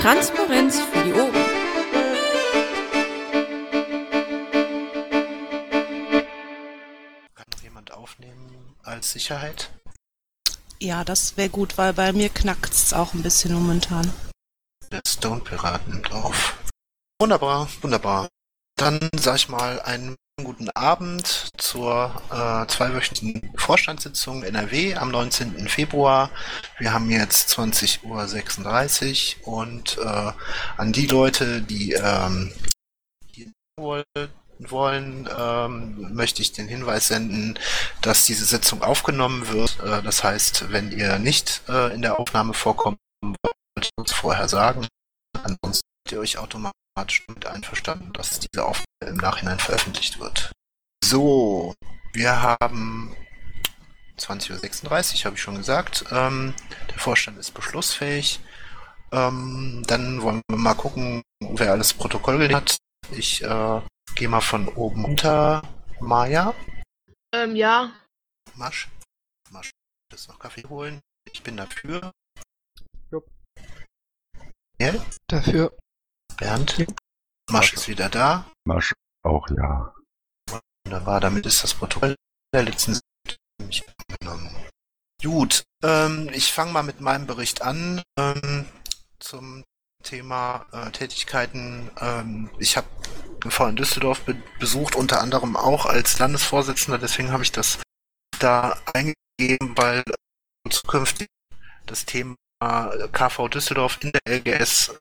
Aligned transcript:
Transparenz 0.00 0.80
für 0.80 1.04
die 1.04 1.12
Ohren. 1.12 1.32
Kann 7.34 7.46
noch 7.52 7.62
jemand 7.62 7.92
aufnehmen 7.92 8.76
als 8.84 9.10
Sicherheit? 9.10 9.70
Ja, 10.80 11.02
das 11.02 11.36
wäre 11.36 11.48
gut, 11.48 11.76
weil 11.78 11.92
bei 11.94 12.12
mir 12.12 12.28
knackt's 12.28 12.92
auch 12.92 13.12
ein 13.12 13.24
bisschen 13.24 13.52
momentan. 13.52 14.12
Der 14.92 15.02
Stone 15.06 15.40
Piraten 15.40 15.94
nimmt 15.94 16.12
auf. 16.12 16.56
Wunderbar, 17.20 17.68
wunderbar. 17.80 18.28
Dann 18.76 19.10
sag 19.16 19.36
ich 19.36 19.48
mal 19.48 19.80
einen 19.80 20.14
guten 20.44 20.70
Abend 20.70 21.50
zur 21.56 22.22
äh, 22.30 22.66
zweiwöchigen 22.66 23.52
Vorstandssitzung 23.56 24.42
NRW 24.42 24.94
am 24.94 25.10
19. 25.10 25.68
Februar. 25.68 26.30
Wir 26.78 26.92
haben 26.92 27.10
jetzt 27.10 27.50
20.36 27.58 29.42
Uhr 29.42 29.48
und 29.48 29.98
äh, 29.98 30.32
an 30.76 30.92
die 30.92 31.06
Leute, 31.06 31.62
die 31.62 31.92
ähm, 31.92 32.52
hier 33.32 33.52
wollen, 33.76 35.28
ähm, 35.36 36.14
möchte 36.14 36.42
ich 36.42 36.52
den 36.52 36.68
Hinweis 36.68 37.08
senden, 37.08 37.58
dass 38.00 38.24
diese 38.24 38.44
Sitzung 38.44 38.82
aufgenommen 38.82 39.48
wird. 39.48 39.78
Äh, 39.80 40.02
das 40.02 40.24
heißt, 40.24 40.72
wenn 40.72 40.92
ihr 40.92 41.18
nicht 41.18 41.62
äh, 41.68 41.94
in 41.94 42.02
der 42.02 42.18
Aufnahme 42.18 42.54
vorkommen 42.54 42.98
wollt, 43.22 43.90
uns 43.96 44.12
vorher 44.12 44.48
sagen. 44.48 44.86
Ansonsten 45.42 45.86
seid 46.04 46.12
ihr 46.12 46.20
euch 46.20 46.38
automatisch 46.38 47.24
damit 47.26 47.46
einverstanden, 47.46 48.12
dass 48.12 48.40
diese 48.40 48.64
Aufnahme 48.64 48.87
im 49.06 49.16
Nachhinein 49.16 49.58
veröffentlicht 49.58 50.18
wird. 50.18 50.52
So, 51.04 51.74
wir 52.12 52.42
haben 52.42 53.14
20.36 54.18 54.84
Uhr, 55.20 55.24
habe 55.24 55.36
ich 55.36 55.42
schon 55.42 55.56
gesagt. 55.56 56.04
Ähm, 56.10 56.54
der 56.90 56.98
Vorstand 56.98 57.38
ist 57.38 57.52
beschlussfähig. 57.52 58.40
Ähm, 59.12 59.84
dann 59.86 60.20
wollen 60.22 60.42
wir 60.50 60.58
mal 60.58 60.74
gucken, 60.74 61.22
wer 61.40 61.72
alles 61.72 61.94
Protokoll 61.94 62.38
gelegt 62.38 62.54
hat. 62.54 62.76
Ich 63.12 63.42
äh, 63.42 63.80
gehe 64.16 64.28
mal 64.28 64.40
von 64.40 64.68
oben 64.68 65.04
runter. 65.04 65.62
Maja, 66.00 66.54
Ähm, 67.34 67.56
ja. 67.56 67.92
Masch. 68.54 68.88
Masch, 69.50 69.70
willst 70.10 70.28
noch 70.28 70.38
Kaffee 70.38 70.64
holen? 70.68 71.00
Ich 71.32 71.42
bin 71.42 71.56
dafür. 71.56 72.12
Jupp. 73.10 73.26
Daniel? 74.78 75.02
Dafür. 75.28 75.76
Bernd? 76.36 76.86
Masch 77.50 77.72
ist 77.72 77.88
wieder 77.88 78.08
da. 78.08 78.50
Marsch 78.68 78.92
auch 79.24 79.48
ja. 79.48 79.94
Wunderbar, 80.84 81.20
damit 81.20 81.46
ist 81.46 81.64
das 81.64 81.74
Protokoll 81.74 82.14
der 82.54 82.62
letzten 82.62 82.94
Sitzung 82.94 83.38
nämlich 83.58 83.82
angenommen. 84.08 84.54
Gut, 85.22 85.64
ähm, 85.82 86.30
ich 86.32 86.52
fange 86.52 86.72
mal 86.72 86.82
mit 86.82 87.00
meinem 87.00 87.26
Bericht 87.26 87.62
an 87.62 88.02
ähm, 88.18 88.66
zum 89.18 89.64
Thema 90.04 90.66
äh, 90.72 90.90
Tätigkeiten. 90.92 91.90
Ähm, 91.98 92.50
ich 92.58 92.76
habe 92.76 92.86
vorhin 93.48 93.76
Düsseldorf 93.76 94.20
be 94.20 94.40
besucht, 94.58 94.94
unter 94.94 95.20
anderem 95.20 95.56
auch 95.56 95.86
als 95.86 96.18
Landesvorsitzender, 96.18 96.98
deswegen 96.98 97.32
habe 97.32 97.42
ich 97.42 97.52
das 97.52 97.78
da 98.38 98.78
eingegeben, 98.92 99.76
weil 99.76 100.00
äh, 100.06 100.70
zukünftig 100.70 101.28
das 101.86 102.04
Thema 102.04 102.36
äh, 102.60 103.08
KV 103.10 103.48
Düsseldorf 103.48 103.98
in 104.02 104.12
der 104.12 104.38
LGS 104.38 104.94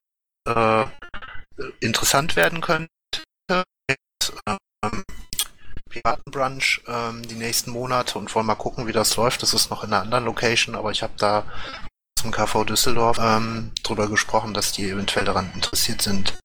äh, 0.48 0.86
interessant 1.82 2.36
werden 2.36 2.62
könnte. 2.62 2.90
Piratenbrunch 5.90 6.82
ähm, 6.88 7.28
die 7.28 7.36
nächsten 7.36 7.72
Monate 7.72 8.18
und 8.18 8.34
wollen 8.36 8.46
mal 8.46 8.56
gucken, 8.56 8.88
wie 8.88 8.94
das 8.94 9.16
läuft. 9.16 9.42
Das 9.42 9.54
ist 9.54 9.70
noch 9.70 9.84
in 9.84 9.94
einer 9.94 10.04
anderen 10.04 10.26
Location, 10.26 10.76
aber 10.76 10.92
ich 10.92 11.04
habe 11.04 11.14
da 11.18 11.44
zum 12.20 12.32
KV 12.32 12.66
Düsseldorf 12.66 13.18
ähm, 13.20 13.72
drüber 13.84 14.08
gesprochen, 14.08 14.54
dass 14.54 14.72
die 14.72 14.90
eventuell 14.90 15.26
daran 15.26 15.52
interessiert 15.54 16.02
sind, 16.02 16.38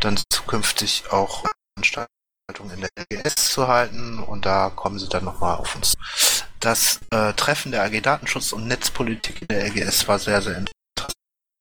dann 0.00 0.20
zukünftig 0.30 1.04
auch 1.10 1.44
Veranstaltungen 1.74 2.74
in 2.74 2.80
der 2.80 2.90
LGS 3.10 3.52
zu 3.52 3.68
halten 3.68 4.22
und 4.22 4.46
da 4.46 4.70
kommen 4.70 4.98
sie 4.98 5.08
dann 5.08 5.24
nochmal 5.24 5.56
auf 5.56 5.74
uns. 5.76 5.94
Das 6.60 7.00
äh, 7.10 7.32
Treffen 7.34 7.72
der 7.72 7.84
AG 7.84 8.00
Datenschutz 8.02 8.52
und 8.52 8.66
Netzpolitik 8.66 9.42
in 9.42 9.48
der 9.48 9.66
LGS 9.66 10.08
war 10.08 10.18
sehr, 10.18 10.42
sehr 10.42 10.58
interessant. 10.58 11.14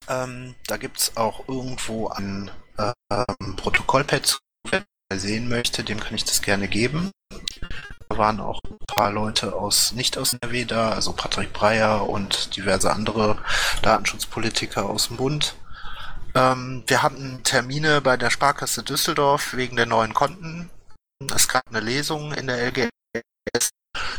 Ähm, 0.10 0.56
da 0.68 0.78
gibt's 0.78 1.16
auch 1.16 1.48
irgendwo 1.48 2.08
ein 2.10 2.50
äh, 2.78 2.94
ähm, 3.12 3.56
Protokollpad 3.56 4.26
zu, 4.26 4.38
sehen 5.16 5.48
möchte, 5.48 5.84
dem 5.84 6.00
kann 6.00 6.16
ich 6.16 6.26
das 6.26 6.42
gerne 6.42 6.68
geben. 6.68 7.12
Da 8.10 8.18
waren 8.18 8.40
auch 8.40 8.60
ein 8.64 8.78
paar 8.88 9.12
Leute 9.12 9.56
aus 9.56 9.94
nicht 9.94 10.18
aus 10.18 10.34
NRW 10.34 10.66
da, 10.66 10.92
also 10.92 11.14
Patrick 11.14 11.54
Breyer 11.54 12.08
und 12.10 12.56
diverse 12.56 12.92
andere 12.92 13.38
Datenschutzpolitiker 13.82 14.86
aus 14.86 15.08
dem 15.08 15.18
Bund. 15.18 15.56
Ähm, 16.36 16.84
wir 16.88 17.04
hatten 17.04 17.42
Termine 17.44 18.02
bei 18.02 18.18
der 18.18 18.30
Sparkasse 18.30 18.84
Düsseldorf 18.84 19.54
wegen 19.54 19.76
der 19.76 19.86
neuen 19.86 20.14
Konten. 20.14 20.70
Es 21.34 21.48
gab 21.48 21.64
eine 21.70 21.80
Lesung 21.80 22.34
in 22.34 22.48
der 22.48 22.68
LGS. 22.68 23.70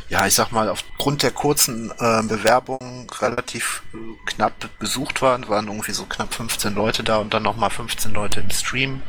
Ja, 0.09 0.27
ich 0.27 0.35
sag 0.35 0.53
mal, 0.53 0.69
aufgrund 0.69 1.23
der 1.23 1.31
kurzen 1.31 1.91
äh, 1.99 2.23
Bewerbung 2.23 3.11
relativ 3.21 3.83
äh, 3.93 3.99
knapp 4.27 4.55
besucht 4.79 5.21
waren, 5.23 5.49
waren 5.49 5.67
irgendwie 5.67 5.93
so 5.93 6.07
knapp 6.07 6.33
15 6.33 6.75
Leute 6.75 7.05
da 7.05 7.19
und 7.19 7.35
dann 7.35 7.43
nochmal 7.43 7.71
15 7.71 8.13
Leute 8.13 8.41
im 8.41 8.51
Stream. 8.51 9.03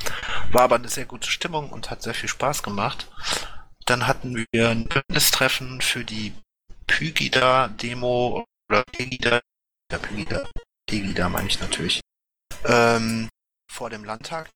War 0.51 0.63
aber 0.63 0.75
eine 0.75 0.89
sehr 0.89 1.05
gute 1.05 1.29
Stimmung 1.29 1.69
und 1.69 1.89
hat 1.89 2.01
sehr 2.01 2.13
viel 2.13 2.29
Spaß 2.29 2.63
gemacht. 2.63 3.07
Dann 3.85 4.07
hatten 4.07 4.45
wir 4.51 4.69
ein 4.69 4.87
Bündnistreffen 4.87 5.81
für 5.81 6.03
die 6.03 6.33
Pygida-Demo 6.87 8.45
oder 8.69 8.83
Pegida, 8.91 9.39
ja, 9.91 9.97
Pygida, 9.97 10.47
Pegida 10.87 11.29
meine 11.29 11.47
ich 11.47 11.59
natürlich, 11.59 12.01
ähm, 12.65 13.29
vor 13.71 13.89
dem 13.89 14.03
Landtag 14.03 14.49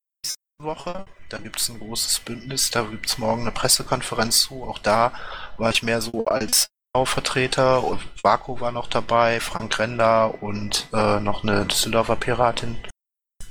Woche. 0.64 1.06
Da 1.30 1.38
gibt 1.38 1.60
es 1.60 1.70
ein 1.70 1.80
großes 1.80 2.20
Bündnis, 2.22 2.72
da 2.72 2.84
gibt 2.84 3.08
es 3.08 3.18
morgen 3.18 3.42
eine 3.42 3.52
Pressekonferenz 3.52 4.42
zu. 4.42 4.64
Auch 4.64 4.80
da 4.80 5.14
war 5.58 5.70
ich 5.72 5.84
mehr 5.84 6.02
so 6.02 6.26
als 6.26 6.68
Vertreter 7.06 7.84
und 7.84 8.00
Vaku 8.22 8.60
war 8.60 8.72
noch 8.72 8.88
dabei, 8.88 9.40
Frank 9.40 9.80
Render 9.80 10.44
und 10.44 10.88
äh, 10.94 11.20
noch 11.20 11.44
eine 11.44 11.66
Düsseldorfer 11.66 12.16
Piratin 12.16 12.78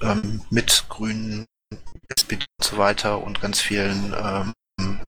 ähm, 0.00 0.42
mit 0.50 0.84
Grünen, 0.88 1.46
SPD 2.08 2.44
und 2.60 2.64
so 2.64 2.78
weiter 2.78 3.20
und 3.20 3.40
ganz 3.40 3.60
vielen 3.60 4.14
ähm, 4.16 5.02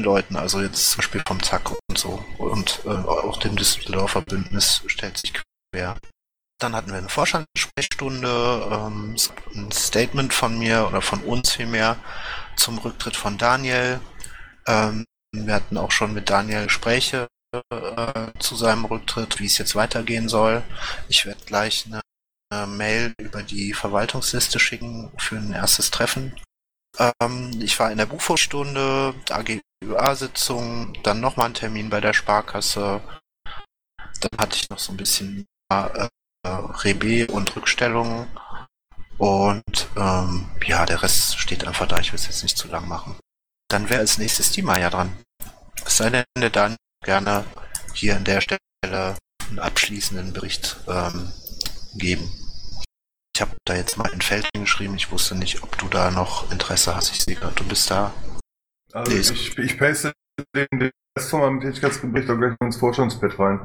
Leuten, 0.00 0.36
also 0.36 0.60
jetzt 0.60 0.90
zum 0.90 0.98
Beispiel 0.98 1.22
vom 1.26 1.42
Zack 1.42 1.70
und 1.88 1.98
so 1.98 2.24
und 2.38 2.82
äh, 2.84 2.90
auch 2.90 3.38
dem 3.38 3.56
Düsseldorfer 3.56 4.20
Bündnis 4.20 4.82
stellt 4.86 5.16
sich 5.16 5.32
quer. 5.72 5.96
Dann 6.58 6.74
hatten 6.74 6.90
wir 6.90 6.98
eine 6.98 7.08
Vorstandssprechstunde, 7.08 8.68
ähm, 8.72 9.16
ein 9.54 9.70
Statement 9.72 10.32
von 10.32 10.58
mir 10.58 10.86
oder 10.88 11.02
von 11.02 11.20
uns 11.20 11.52
vielmehr 11.52 11.98
zum 12.56 12.78
Rücktritt 12.78 13.16
von 13.16 13.36
Daniel. 13.36 14.00
Ähm, 14.66 15.04
wir 15.32 15.54
hatten 15.54 15.76
auch 15.76 15.90
schon 15.90 16.14
mit 16.14 16.30
Daniel 16.30 16.64
Gespräche 16.64 17.28
äh, 17.70 18.32
zu 18.38 18.56
seinem 18.56 18.86
Rücktritt, 18.86 19.38
wie 19.38 19.46
es 19.46 19.58
jetzt 19.58 19.74
weitergehen 19.74 20.28
soll. 20.30 20.62
Ich 21.08 21.26
werde 21.26 21.44
gleich 21.44 21.84
eine, 21.86 22.00
eine 22.50 22.66
Mail 22.66 23.14
über 23.18 23.42
die 23.42 23.74
Verwaltungsliste 23.74 24.58
schicken 24.58 25.12
für 25.18 25.36
ein 25.36 25.52
erstes 25.52 25.90
Treffen. 25.90 26.34
Ähm, 26.98 27.50
ich 27.60 27.78
war 27.78 27.90
in 27.90 27.98
der 27.98 28.06
Buchvorstunde, 28.06 29.14
AGUA-Sitzung, 29.28 30.96
dann 31.02 31.20
nochmal 31.20 31.50
ein 31.50 31.54
Termin 31.54 31.90
bei 31.90 32.00
der 32.00 32.14
Sparkasse. 32.14 33.02
Dann 34.20 34.38
hatte 34.40 34.56
ich 34.56 34.70
noch 34.70 34.78
so 34.78 34.92
ein 34.92 34.96
bisschen 34.96 35.46
äh, 36.46 36.72
Rebe 36.82 37.32
und 37.32 37.54
Rückstellungen. 37.56 38.26
Und 39.18 39.88
ähm, 39.96 40.46
ja, 40.66 40.84
der 40.86 41.02
Rest 41.02 41.38
steht 41.38 41.66
einfach 41.66 41.88
da. 41.88 41.98
Ich 41.98 42.12
will 42.12 42.18
es 42.18 42.26
jetzt 42.26 42.42
nicht 42.42 42.58
zu 42.58 42.68
lang 42.68 42.86
machen. 42.86 43.16
Dann 43.68 43.88
wäre 43.88 44.00
als 44.00 44.18
nächstes 44.18 44.52
die 44.52 44.62
Maya 44.62 44.90
dran. 44.90 45.16
Es 45.84 45.96
sei 45.96 46.10
denn, 46.10 46.24
der 46.38 46.50
Dan 46.50 46.76
gerne 47.04 47.44
hier 47.94 48.16
an 48.16 48.24
der 48.24 48.40
Stelle 48.40 49.16
einen 49.48 49.58
abschließenden 49.58 50.32
Bericht 50.32 50.76
ähm, 50.88 51.32
geben. 51.94 52.30
Ich 53.34 53.40
habe 53.40 53.56
da 53.64 53.74
jetzt 53.74 53.96
mal 53.96 54.10
in 54.12 54.20
Feld 54.20 54.48
geschrieben. 54.54 54.96
Ich 54.96 55.10
wusste 55.10 55.34
nicht, 55.34 55.62
ob 55.62 55.76
du 55.78 55.88
da 55.88 56.10
noch 56.10 56.50
Interesse 56.50 56.94
hast. 56.94 57.10
Ich 57.12 57.22
sehe 57.22 57.36
gerade, 57.36 57.54
du 57.54 57.64
bist 57.64 57.90
da. 57.90 58.12
Also 58.92 59.12
Nee, 59.12 59.20
ich, 59.20 59.58
ich 59.58 59.78
paste 59.78 60.12
den, 60.54 60.90
Rest 61.16 61.30
von 61.30 61.40
meinem 61.40 61.60
Tätigkeitsbericht 61.60 62.30
auch 62.30 62.36
gleich 62.36 62.56
mal 62.60 62.66
ins 62.66 62.76
Vorstandsbett 62.76 63.38
rein. 63.38 63.60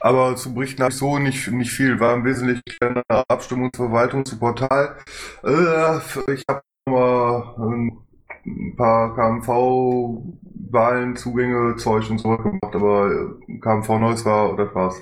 Aber 0.00 0.36
zu 0.36 0.54
berichten 0.54 0.82
habe 0.82 0.92
ich 0.92 0.98
so 0.98 1.18
nicht, 1.18 1.48
nicht 1.48 1.70
viel. 1.70 2.00
War 2.00 2.14
im 2.14 2.24
Wesentlichen 2.24 2.62
eine 2.80 3.02
Abstimmungsverwaltung 3.28 4.24
zu 4.24 4.38
Portal. 4.38 4.96
Äh, 5.42 5.98
ich 6.32 6.44
habe 6.48 6.62
mal 6.86 7.54
ein 8.46 8.76
paar 8.76 9.14
KMV-Wahlen, 9.14 11.16
Zugänge, 11.16 11.76
Zeug 11.76 12.10
und 12.10 12.18
so 12.18 12.36
gemacht, 12.36 12.74
aber 12.74 13.36
KMV 13.60 13.88
Neues 14.00 14.24
war, 14.24 14.56
das 14.56 14.74
war's. 14.74 14.96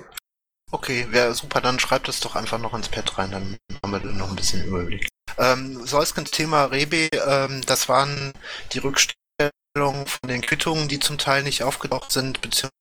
Okay, 0.71 1.07
wäre 1.11 1.33
super, 1.33 1.61
dann 1.61 1.79
schreibt 1.79 2.09
es 2.09 2.19
doch 2.19 2.35
einfach 2.35 2.59
noch 2.59 2.73
ins 2.73 2.89
Pad 2.89 3.17
rein, 3.17 3.31
dann 3.31 3.57
haben 3.83 3.91
wir 3.91 3.99
noch 4.11 4.29
ein 4.29 4.35
bisschen 4.35 4.65
Überblick. 4.65 5.07
Ähm, 5.37 5.85
Solskens 5.85 6.31
Thema 6.31 6.65
Rebe, 6.65 7.09
ähm, 7.27 7.61
das 7.65 7.89
waren 7.89 8.33
die 8.71 8.79
Rückstellungen 8.79 10.07
von 10.07 10.29
den 10.29 10.41
Quittungen, 10.41 10.87
die 10.87 10.99
zum 10.99 11.17
Teil 11.17 11.43
nicht 11.43 11.63
aufgetaucht 11.63 12.11
sind, 12.11 12.41
beziehungsweise 12.41 12.71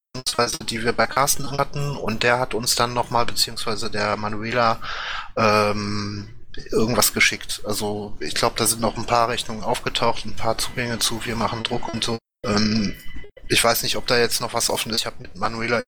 die 0.68 0.82
wir 0.82 0.92
bei 0.92 1.06
Carsten 1.06 1.50
hatten 1.50 1.96
und 1.96 2.22
der 2.22 2.38
hat 2.38 2.54
uns 2.54 2.74
dann 2.74 2.94
nochmal, 2.94 3.26
beziehungsweise 3.26 3.90
der 3.90 4.16
Manuela, 4.16 4.80
ähm, 5.36 6.28
irgendwas 6.70 7.12
geschickt. 7.12 7.62
Also 7.64 8.16
ich 8.20 8.34
glaube, 8.34 8.56
da 8.58 8.66
sind 8.66 8.80
noch 8.80 8.96
ein 8.96 9.06
paar 9.06 9.28
Rechnungen 9.28 9.64
aufgetaucht, 9.64 10.24
ein 10.24 10.36
paar 10.36 10.58
Zugänge 10.58 10.98
zu, 10.98 11.24
wir 11.24 11.36
machen 11.36 11.62
Druck 11.62 11.92
und 11.92 12.04
so. 12.04 12.18
Ähm, 12.44 12.94
ich 13.48 13.62
weiß 13.62 13.82
nicht, 13.82 13.96
ob 13.96 14.06
da 14.06 14.18
jetzt 14.18 14.40
noch 14.40 14.54
was 14.54 14.70
offen 14.70 14.90
ist. 14.90 15.00
Ich 15.00 15.06
habe 15.06 15.22
mit 15.22 15.36
Manuela 15.36 15.82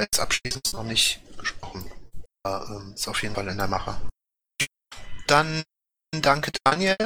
jetzt 0.00 0.20
abschließend 0.20 0.72
noch 0.72 0.84
nicht 0.84 1.20
gesprochen. 1.38 1.90
Aber, 2.42 2.66
ähm, 2.68 2.94
ist 2.94 3.08
auf 3.08 3.22
jeden 3.22 3.34
Fall 3.34 3.48
in 3.48 3.58
der 3.58 3.68
Mache. 3.68 4.00
Dann 5.26 5.62
danke 6.12 6.52
Daniel. 6.64 6.96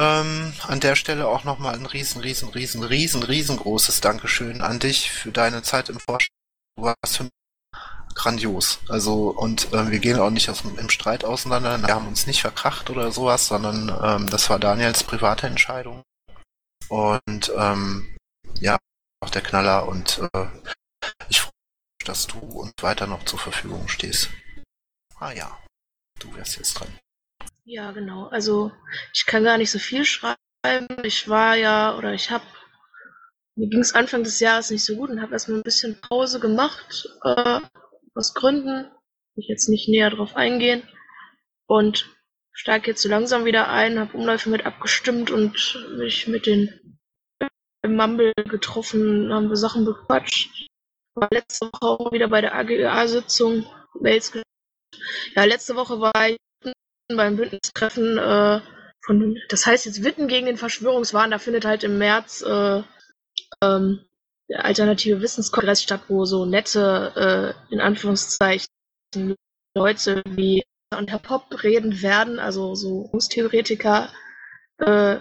Ähm, 0.00 0.54
an 0.66 0.80
der 0.80 0.96
Stelle 0.96 1.28
auch 1.28 1.44
nochmal 1.44 1.74
ein 1.74 1.84
riesen, 1.84 2.22
riesen, 2.22 2.48
riesen, 2.48 2.82
riesen, 2.82 3.22
riesengroßes 3.22 4.00
Dankeschön 4.00 4.62
an 4.62 4.78
dich 4.78 5.10
für 5.10 5.30
deine 5.30 5.62
Zeit 5.62 5.90
im 5.90 6.00
Vorstand. 6.00 6.32
Du 6.76 6.84
warst 6.84 7.18
für 7.18 7.24
mich 7.24 7.32
grandios. 8.14 8.78
Also, 8.88 9.28
und 9.28 9.74
äh, 9.74 9.90
wir 9.90 9.98
gehen 9.98 10.18
auch 10.18 10.30
nicht 10.30 10.48
aus, 10.48 10.62
im 10.64 10.88
Streit 10.88 11.22
auseinander. 11.22 11.78
Wir 11.86 11.94
haben 11.94 12.08
uns 12.08 12.26
nicht 12.26 12.40
verkracht 12.40 12.88
oder 12.88 13.12
sowas, 13.12 13.46
sondern 13.48 13.94
ähm, 14.02 14.26
das 14.30 14.48
war 14.48 14.58
Daniels 14.58 15.04
private 15.04 15.46
Entscheidung. 15.46 16.02
Und 16.88 17.52
ähm, 17.58 18.16
ja, 18.58 18.78
auch 19.20 19.30
der 19.30 19.42
Knaller 19.42 19.86
und 19.86 20.18
äh, 20.32 20.46
ich 21.28 21.42
freue 21.42 21.52
mich, 21.98 22.06
dass 22.06 22.26
du 22.26 22.38
uns 22.38 22.72
weiter 22.80 23.06
noch 23.06 23.26
zur 23.26 23.38
Verfügung 23.38 23.86
stehst. 23.86 24.30
Ah 25.18 25.32
ja, 25.32 25.58
du 26.20 26.34
wärst 26.34 26.56
jetzt 26.56 26.72
dran. 26.72 26.98
Ja, 27.70 27.92
genau. 27.92 28.26
Also 28.26 28.72
ich 29.14 29.26
kann 29.26 29.44
gar 29.44 29.56
nicht 29.56 29.70
so 29.70 29.78
viel 29.78 30.04
schreiben. 30.04 30.36
Ich 31.04 31.28
war 31.28 31.54
ja, 31.54 31.96
oder 31.96 32.12
ich 32.14 32.32
habe, 32.32 32.44
mir 33.54 33.68
ging 33.68 33.78
es 33.78 33.94
Anfang 33.94 34.24
des 34.24 34.40
Jahres 34.40 34.72
nicht 34.72 34.84
so 34.84 34.96
gut 34.96 35.08
und 35.08 35.22
habe 35.22 35.34
erstmal 35.34 35.58
ein 35.58 35.62
bisschen 35.62 36.00
Pause 36.00 36.40
gemacht, 36.40 37.08
äh, 37.22 37.60
aus 38.16 38.34
Gründen. 38.34 38.90
Ich 39.36 39.46
jetzt 39.46 39.68
nicht 39.68 39.88
näher 39.88 40.10
drauf 40.10 40.34
eingehen. 40.34 40.82
Und 41.66 42.10
steige 42.50 42.90
jetzt 42.90 43.02
so 43.02 43.08
langsam 43.08 43.44
wieder 43.44 43.68
ein, 43.68 44.00
habe 44.00 44.16
Umläufe 44.18 44.50
mit 44.50 44.66
abgestimmt 44.66 45.30
und 45.30 45.78
mich 45.96 46.26
mit 46.26 46.46
den 46.46 46.98
Mumble 47.86 48.32
getroffen, 48.34 49.32
haben 49.32 49.48
wir 49.48 49.54
Sachen 49.54 49.84
bequatscht. 49.84 50.66
War 51.14 51.28
letzte 51.30 51.66
Woche 51.66 51.86
auch 51.86 52.10
wieder 52.10 52.26
bei 52.26 52.40
der 52.40 52.56
AGA-Sitzung, 52.56 53.64
Mails 54.00 54.32
Ja, 55.36 55.44
letzte 55.44 55.76
Woche 55.76 56.00
war 56.00 56.30
ich 56.30 56.36
beim 57.16 57.36
Bündnistreffen 57.36 58.18
äh, 58.18 58.60
von, 59.04 59.38
das 59.48 59.66
heißt 59.66 59.86
jetzt 59.86 60.04
Witten 60.04 60.28
gegen 60.28 60.46
den 60.46 60.56
Verschwörungswahn, 60.56 61.30
da 61.30 61.38
findet 61.38 61.64
halt 61.64 61.84
im 61.84 61.98
März 61.98 62.42
äh, 62.42 62.82
ähm, 63.62 64.04
der 64.48 64.64
alternative 64.64 65.20
Wissenskongress 65.20 65.82
statt, 65.82 66.02
wo 66.08 66.24
so 66.24 66.44
nette, 66.44 67.54
äh, 67.70 67.72
in 67.72 67.80
Anführungszeichen, 67.80 68.68
Leute 69.74 70.22
wie 70.26 70.64
und 70.96 71.10
Herr 71.10 71.20
Pop 71.20 71.62
reden 71.62 72.02
werden, 72.02 72.38
also 72.40 72.74
so 72.74 73.08
Theoretiker, 73.30 74.10
äh, 74.78 75.18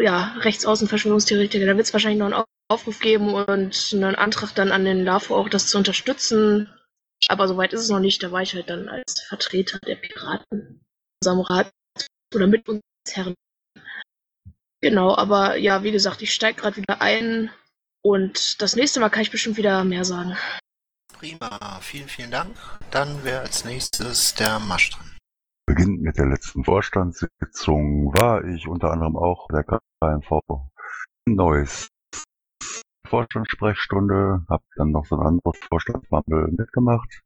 ja, 0.00 0.34
rechtsaußen 0.38 0.88
Verschwörungstheoretiker, 0.88 1.66
da 1.66 1.76
wird 1.76 1.86
es 1.86 1.92
wahrscheinlich 1.92 2.18
noch 2.18 2.32
einen 2.32 2.44
Aufruf 2.68 2.98
geben 2.98 3.34
und 3.34 3.90
einen 3.92 4.14
Antrag 4.16 4.54
dann 4.54 4.72
an 4.72 4.84
den 4.84 5.04
LAFO 5.04 5.36
auch, 5.36 5.48
das 5.48 5.68
zu 5.68 5.78
unterstützen. 5.78 6.72
Aber 7.28 7.48
soweit 7.48 7.72
ist 7.72 7.82
es 7.82 7.88
noch 7.88 8.00
nicht, 8.00 8.22
da 8.22 8.30
war 8.30 8.42
ich 8.42 8.54
halt 8.54 8.70
dann 8.70 8.88
als 8.88 9.22
Vertreter 9.22 9.78
der 9.80 9.96
Piraten 9.96 10.46
in 10.50 10.80
unserem 11.22 11.40
Rat 11.40 11.72
oder 12.34 12.46
mit 12.46 12.68
uns 12.68 12.82
Herren. 13.08 13.34
Genau, 14.80 15.16
aber 15.16 15.56
ja, 15.56 15.82
wie 15.82 15.92
gesagt, 15.92 16.22
ich 16.22 16.32
steige 16.32 16.60
gerade 16.60 16.76
wieder 16.76 17.00
ein 17.00 17.50
und 18.02 18.60
das 18.62 18.76
nächste 18.76 19.00
Mal 19.00 19.08
kann 19.08 19.22
ich 19.22 19.30
bestimmt 19.30 19.56
wieder 19.56 19.84
mehr 19.84 20.04
sagen. 20.04 20.36
Prima, 21.14 21.80
vielen, 21.80 22.08
vielen 22.08 22.30
Dank. 22.30 22.56
Dann 22.90 23.24
wäre 23.24 23.40
als 23.40 23.64
nächstes 23.64 24.34
der 24.34 24.60
Masch 24.60 24.90
dran. 24.90 25.16
Beginnend 25.66 26.02
mit 26.02 26.18
der 26.18 26.26
letzten 26.26 26.62
Vorstandssitzung 26.62 28.12
war 28.14 28.44
ich 28.44 28.68
unter 28.68 28.92
anderem 28.92 29.16
auch 29.16 29.48
der 29.48 29.64
KMV 29.64 30.40
Neues 31.26 31.88
Vorstandssprechstunde, 33.06 34.44
habe 34.48 34.64
dann 34.76 34.90
noch 34.90 35.06
so 35.06 35.16
ein 35.16 35.26
anderes 35.26 35.58
Vorstandsmammel 35.68 36.52
mitgemacht. 36.56 37.22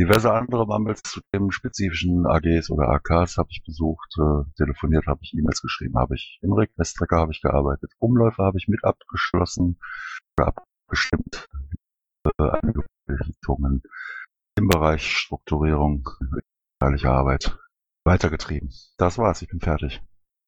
Diverse 0.00 0.32
andere 0.32 0.66
Mammels 0.66 1.02
zu 1.02 1.20
dem 1.34 1.50
spezifischen 1.50 2.26
AGs 2.26 2.70
oder 2.70 2.88
AKs 2.88 3.36
habe 3.36 3.50
ich 3.50 3.62
besucht, 3.64 4.16
äh, 4.18 4.44
telefoniert 4.56 5.06
habe 5.06 5.20
ich, 5.22 5.34
E-Mails 5.34 5.60
geschrieben 5.60 5.96
habe 5.98 6.14
ich, 6.14 6.38
im 6.42 6.52
Requestrecker 6.52 7.18
habe 7.18 7.32
ich 7.32 7.42
gearbeitet, 7.42 7.92
Umläufe 7.98 8.42
habe 8.42 8.58
ich 8.58 8.68
mit 8.68 8.82
abgeschlossen 8.84 9.78
oder 10.36 10.54
abgestimmt, 10.88 11.46
äh, 12.24 12.50
einige 12.62 12.84
Richtungen 13.08 13.82
im 14.56 14.68
Bereich 14.68 15.06
Strukturierung, 15.06 16.08
ehrliche 16.80 17.10
Arbeit 17.10 17.58
weitergetrieben. 18.04 18.72
Das 18.96 19.18
war's, 19.18 19.42
ich 19.42 19.48
bin 19.48 19.60
fertig. 19.60 20.02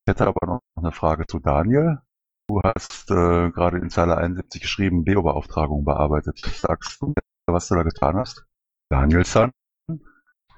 Ich 0.06 0.10
hätte 0.10 0.26
aber 0.26 0.46
noch 0.46 0.60
eine 0.76 0.92
Frage 0.92 1.26
zu 1.26 1.38
Daniel. 1.38 2.00
Du 2.46 2.60
hast 2.62 3.10
äh, 3.10 3.50
gerade 3.50 3.78
in 3.78 3.88
Zeile 3.88 4.18
71 4.18 4.60
geschrieben, 4.60 5.04
Beobeauftragung 5.04 5.84
bearbeitet. 5.84 6.38
Sagst 6.40 7.00
du, 7.00 7.14
was 7.46 7.68
du 7.68 7.74
da 7.74 7.82
getan 7.82 8.16
hast? 8.16 8.44
Daniel 8.90 9.24
San? 9.24 9.50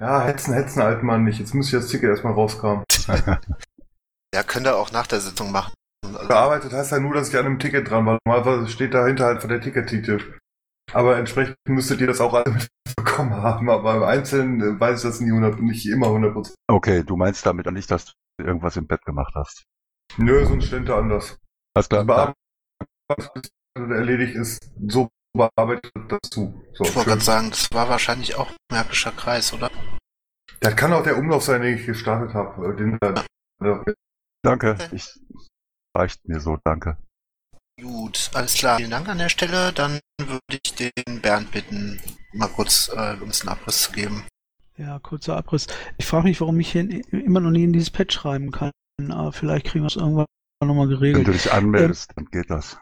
Ja, 0.01 0.23
hetzen, 0.23 0.53
hetzen, 0.53 0.83
Altmann 0.83 1.25
nicht. 1.25 1.39
Jetzt 1.39 1.55
muss 1.55 1.67
ich 1.67 1.73
das 1.73 1.89
Ticket 1.89 2.11
erstmal 2.11 2.35
rauskramen. 2.35 2.85
ja, 4.35 4.43
könnt 4.43 4.67
ihr 4.67 4.77
auch 4.77 4.91
nach 4.93 5.07
der 5.07 5.21
Sitzung 5.21 5.53
machen. 5.53 5.73
Also 6.05 6.29
bearbeitet 6.29 6.73
heißt 6.73 6.93
ja 6.93 7.01
nur, 7.01 7.15
dass 7.15 7.29
ich 7.29 7.39
an 7.39 7.47
einem 7.47 7.59
Ticket 7.59 7.89
dran 7.89 8.05
war. 8.05 8.19
Normalerweise 8.25 8.69
steht 8.69 8.93
dahinter 8.93 9.27
halt 9.27 9.41
von 9.41 9.51
der 9.51 9.61
Tickettitel. 9.61 10.39
Aber 10.93 11.17
entsprechend 11.17 11.57
müsstet 11.69 12.01
ihr 12.01 12.07
das 12.09 12.21
auch 12.21 12.35
alle 12.35 12.53
mitbekommen 12.87 13.33
haben. 13.33 13.71
Aber 13.71 13.95
im 13.95 14.03
Einzelnen 14.03 14.79
weiß 14.79 14.99
ich 14.99 15.09
das 15.09 15.21
nie 15.21 15.31
100, 15.31 15.61
nicht 15.61 15.87
immer 15.87 16.09
100%. 16.09 16.53
Okay, 16.69 17.05
du 17.05 17.17
meinst 17.17 17.47
damit 17.47 17.71
nicht, 17.71 17.91
dass 17.91 18.07
du 18.07 18.13
irgendwas 18.45 18.77
im 18.77 18.87
Bett 18.87 19.05
gemacht 19.05 19.35
hast? 19.35 19.65
Nö, 20.19 20.45
sonst 20.45 20.67
stellt 20.67 20.89
er 20.89 20.97
anders. 20.97 21.39
Alles 21.77 21.91
klar. 21.91 22.05
Bearbeitet, 22.07 23.53
erledigt 23.75 24.35
ist, 24.35 24.71
so 24.89 25.11
bearbeitet 25.37 25.93
dazu. 26.09 26.65
So, 26.73 26.85
ich 26.85 26.97
wollte 26.97 27.11
gerade 27.11 27.21
sagen, 27.23 27.51
das 27.51 27.69
war 27.71 27.91
wahrscheinlich 27.91 28.35
auch 28.37 28.51
Märkischer 28.73 29.13
Kreis, 29.13 29.53
oder? 29.53 29.71
Das 30.61 30.75
kann 30.75 30.95
auch 30.95 31.03
der 31.03 31.19
Umlauf 31.19 31.43
sein, 31.45 31.61
den 31.61 31.77
ich 31.77 31.85
gestartet 31.85 32.33
habe. 32.33 32.75
Den, 32.77 32.99
ja. 33.63 33.85
Danke, 34.43 34.79
ich, 34.93 35.21
reicht 35.95 36.27
mir 36.27 36.41
so, 36.41 36.57
danke. 36.65 36.97
Gut, 37.79 38.31
alles 38.33 38.55
klar. 38.55 38.79
Vielen 38.79 38.91
Dank 38.91 39.07
an 39.11 39.19
der 39.19 39.29
Stelle. 39.29 39.71
Dann 39.75 40.01
würde 40.19 40.41
ich 40.65 40.75
den 40.75 41.21
Bernd 41.21 41.51
bitten, 41.51 42.01
mal 42.33 42.49
kurz 42.49 42.89
äh, 42.89 43.17
uns 43.21 43.43
einen 43.43 43.51
Abriss 43.51 43.83
zu 43.83 43.93
geben. 43.93 44.25
Ja, 44.79 44.99
kurzer 44.99 45.37
Abriss. 45.37 45.67
Ich 45.99 46.07
frage 46.07 46.25
mich, 46.25 46.41
warum 46.41 46.59
ich 46.59 46.73
hier 46.73 46.89
immer 47.13 47.41
noch 47.41 47.51
nie 47.51 47.65
in 47.65 47.75
dieses 47.75 47.91
Pad 47.91 48.15
schreiben 48.15 48.51
kann. 48.51 48.71
Aber 49.11 49.31
vielleicht 49.33 49.67
kriegen 49.67 49.85
wir 49.85 49.89
es 49.89 49.97
irgendwann 49.97 50.25
nochmal 50.65 50.89
geregelt. 50.89 51.27
Wenn 51.27 51.33
du 51.33 51.33
dich 51.33 51.53
anmeldest, 51.53 52.11
ähm, 52.11 52.15
dann 52.17 52.31
geht 52.31 52.51
das. 52.51 52.79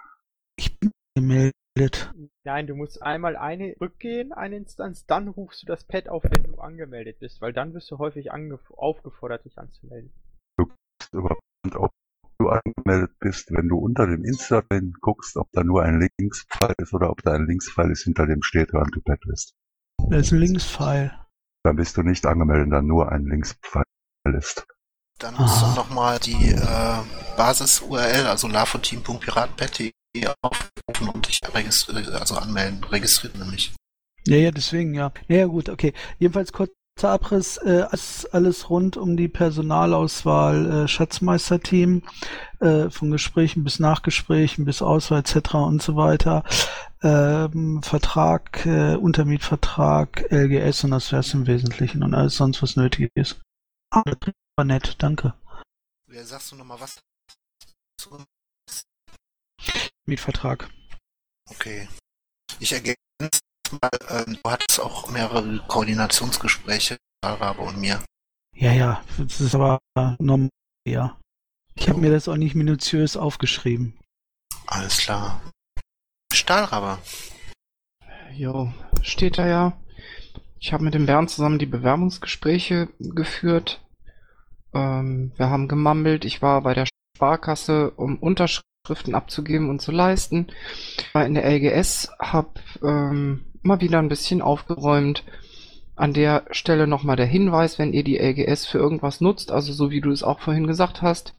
Ich 0.57 0.78
bin 0.78 0.93
gemeldet. 1.16 2.12
Nein, 2.45 2.66
du 2.66 2.75
musst 2.75 3.02
einmal 3.02 3.37
eine 3.37 3.75
rückgehen, 3.81 4.33
eine 4.33 4.57
Instanz, 4.57 5.07
dann 5.07 5.28
rufst 5.28 5.62
du 5.62 5.66
das 5.66 5.85
Pad 5.85 6.09
auf, 6.09 6.23
wenn 6.25 6.45
du 6.45 6.59
angemeldet 6.59 7.19
bist, 7.19 7.40
weil 7.40 7.52
dann 7.52 7.75
wirst 7.75 7.90
du 7.90 7.99
häufig 7.99 8.31
aufgefordert, 8.31 9.45
dich 9.45 9.59
anzumelden. 9.59 10.12
Du 10.57 10.66
guckst 10.66 11.12
überhaupt, 11.12 11.43
ob 11.75 11.90
du 12.38 12.49
angemeldet 12.49 13.19
bist, 13.19 13.50
wenn 13.52 13.69
du 13.69 13.78
unter 13.78 14.07
dem 14.07 14.25
Insta-Pin 14.25 14.95
guckst, 15.00 15.37
ob 15.37 15.50
da 15.52 15.64
nur 15.64 15.83
ein 15.83 16.09
Linkspfeil 16.19 16.75
ist 16.78 16.95
oder 16.95 17.11
ob 17.11 17.23
da 17.23 17.33
ein 17.33 17.47
Linkspfeil 17.47 17.90
ist, 17.90 18.04
hinter 18.04 18.26
dem 18.26 18.43
steht, 18.43 18.73
wann 18.73 18.90
du 18.93 19.00
Pad 19.00 19.21
bist. 19.26 19.54
Da 20.11 20.19
ist 20.19 20.33
ein 20.33 20.38
Linkspfeil. 20.38 21.19
Dann 21.64 21.76
bist 21.76 21.97
du 21.97 22.02
nicht 22.02 22.26
angemeldet, 22.26 22.73
dann 22.73 22.87
nur 22.87 23.11
ein 23.11 23.25
Linkspfeil 23.25 23.85
ist. 24.37 24.66
Dann 25.18 25.35
musst 25.37 25.62
du 25.62 25.66
nochmal 25.75 26.18
die 26.18 26.50
äh, 26.50 26.97
Basis-URL, 27.37 28.26
also 28.26 28.49
lafoteam.piratpad.de 28.49 29.92
aufrufen 30.42 31.09
und 31.09 31.28
dich 31.28 31.40
also 32.12 32.37
anmelden. 32.37 32.83
Registriert 32.85 33.37
nämlich. 33.37 33.75
Ja, 34.26 34.37
ja, 34.37 34.50
deswegen, 34.50 34.94
ja. 34.94 35.12
Ja, 35.28 35.37
ja 35.37 35.47
gut, 35.47 35.68
okay. 35.68 35.92
Jedenfalls 36.18 36.52
kurzer 36.52 36.75
Abriss, 37.02 37.59
äh, 37.59 37.87
alles 38.33 38.71
rund 38.71 38.97
um 38.97 39.16
die 39.16 39.28
Personalauswahl, 39.28 40.85
äh, 40.85 40.88
Schatzmeisterteam, 40.88 42.02
äh, 42.61 42.90
von 42.90 43.11
Gesprächen 43.11 43.64
bis 43.64 43.78
Nachgesprächen 43.78 44.64
bis 44.64 44.83
Auswahl 44.83 45.21
etc. 45.21 45.54
und 45.54 45.83
so 45.83 45.97
weiter. 45.97 46.42
Ähm, 47.02 47.83
Vertrag, 47.83 48.64
äh, 48.66 48.97
Untermietvertrag, 48.97 50.26
LGS 50.30 50.85
und 50.85 50.92
das 50.92 51.12
wäre 51.12 51.21
es 51.21 51.35
im 51.35 51.47
Wesentlichen 51.47 52.02
und 52.02 52.14
alles 52.14 52.37
sonst, 52.37 52.62
was 52.62 52.76
nötig 52.76 53.11
ist. 53.14 53.40
Ah, 53.90 54.02
war 54.57 54.65
nett, 54.65 54.97
danke. 54.99 55.35
Wer 56.07 56.25
sagst 56.25 56.53
du 56.53 56.57
nochmal 56.57 56.81
was? 56.81 57.01
Mietvertrag. 60.07 60.71
Okay. 61.51 61.89
Ich 62.61 62.73
ergänze 62.73 62.99
mal, 63.81 63.91
ähm, 64.09 64.39
du 64.43 64.51
hattest 64.51 64.81
auch 64.81 65.11
mehrere 65.11 65.65
Koordinationsgespräche, 65.67 66.99
Rabe 67.25 67.63
und 67.63 67.79
mir. 67.79 68.05
Ja, 68.55 68.73
ja, 68.73 69.05
das 69.19 69.41
ist 69.41 69.55
aber 69.55 69.81
normal, 70.19 70.51
ja. 70.87 71.19
Ich 71.75 71.89
habe 71.89 72.01
mir 72.01 72.11
das 72.11 72.29
auch 72.29 72.37
nicht 72.37 72.55
minutiös 72.55 73.17
aufgeschrieben. 73.17 73.99
Alles 74.67 74.99
klar. 74.99 75.43
Stahlraber. 76.33 77.01
Jo, 78.33 78.73
steht 79.03 79.39
da 79.39 79.47
ja. 79.47 79.81
ich 80.61 80.73
habe 80.73 80.85
mit 80.85 80.95
dem 80.95 81.07
Bernd 81.07 81.31
zusammen 81.31 81.59
die 81.59 81.67
Bewerbungsgespräche 81.67 82.89
geführt. 82.99 83.84
Ähm, 84.75 85.33
wir 85.37 85.50
haben 85.50 85.69
gemammelt. 85.69 86.25
Ich 86.25 86.43
war 86.43 86.62
bei 86.62 86.75
der 86.75 86.87
Sparkasse, 87.16 87.90
um 87.93 88.19
Unterschriften 88.19 89.14
abzugeben 89.14 89.71
und 89.71 89.81
zu 89.81 89.93
leisten. 89.93 90.49
War 91.12 91.25
in 91.25 91.35
der 91.35 91.45
LGS, 91.45 92.11
habe 92.19 92.61
ähm, 92.83 93.45
mal 93.62 93.81
wieder 93.81 93.99
ein 93.99 94.09
bisschen 94.09 94.43
aufgeräumt. 94.43 95.25
An 95.97 96.12
der 96.12 96.45
Stelle 96.50 96.88
nochmal 96.88 97.16
der 97.16 97.26
Hinweis, 97.26 97.78
wenn 97.78 97.93
ihr 97.93 98.02
die 98.02 98.19
LGS 98.19 98.66
für 98.66 98.78
irgendwas 98.78 99.21
nutzt, 99.21 99.52
also 99.52 99.73
so 99.73 99.90
wie 99.93 100.00
du 100.00 100.11
es 100.11 100.25
auch 100.25 100.40
vorhin 100.40 100.66
gesagt 100.66 101.02
hast, 101.02 101.35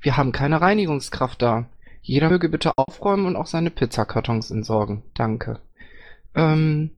wir 0.00 0.16
haben 0.16 0.32
keine 0.32 0.60
Reinigungskraft 0.60 1.42
da. 1.42 1.66
Jeder 2.00 2.30
möge 2.30 2.48
bitte 2.48 2.72
aufräumen 2.76 3.26
und 3.26 3.36
auch 3.36 3.46
seine 3.46 3.70
Pizzakartons 3.70 4.50
entsorgen. 4.50 5.02
Danke. 5.14 5.60
Ähm, 6.34 6.92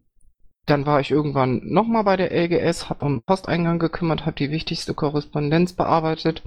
dann 0.70 0.86
war 0.86 1.00
ich 1.00 1.10
irgendwann 1.10 1.60
nochmal 1.64 2.04
bei 2.04 2.16
der 2.16 2.32
LGS, 2.32 2.88
habe 2.88 3.04
um 3.04 3.22
Posteingang 3.22 3.78
gekümmert, 3.78 4.24
habe 4.24 4.36
die 4.36 4.50
wichtigste 4.50 4.94
Korrespondenz 4.94 5.72
bearbeitet. 5.72 6.42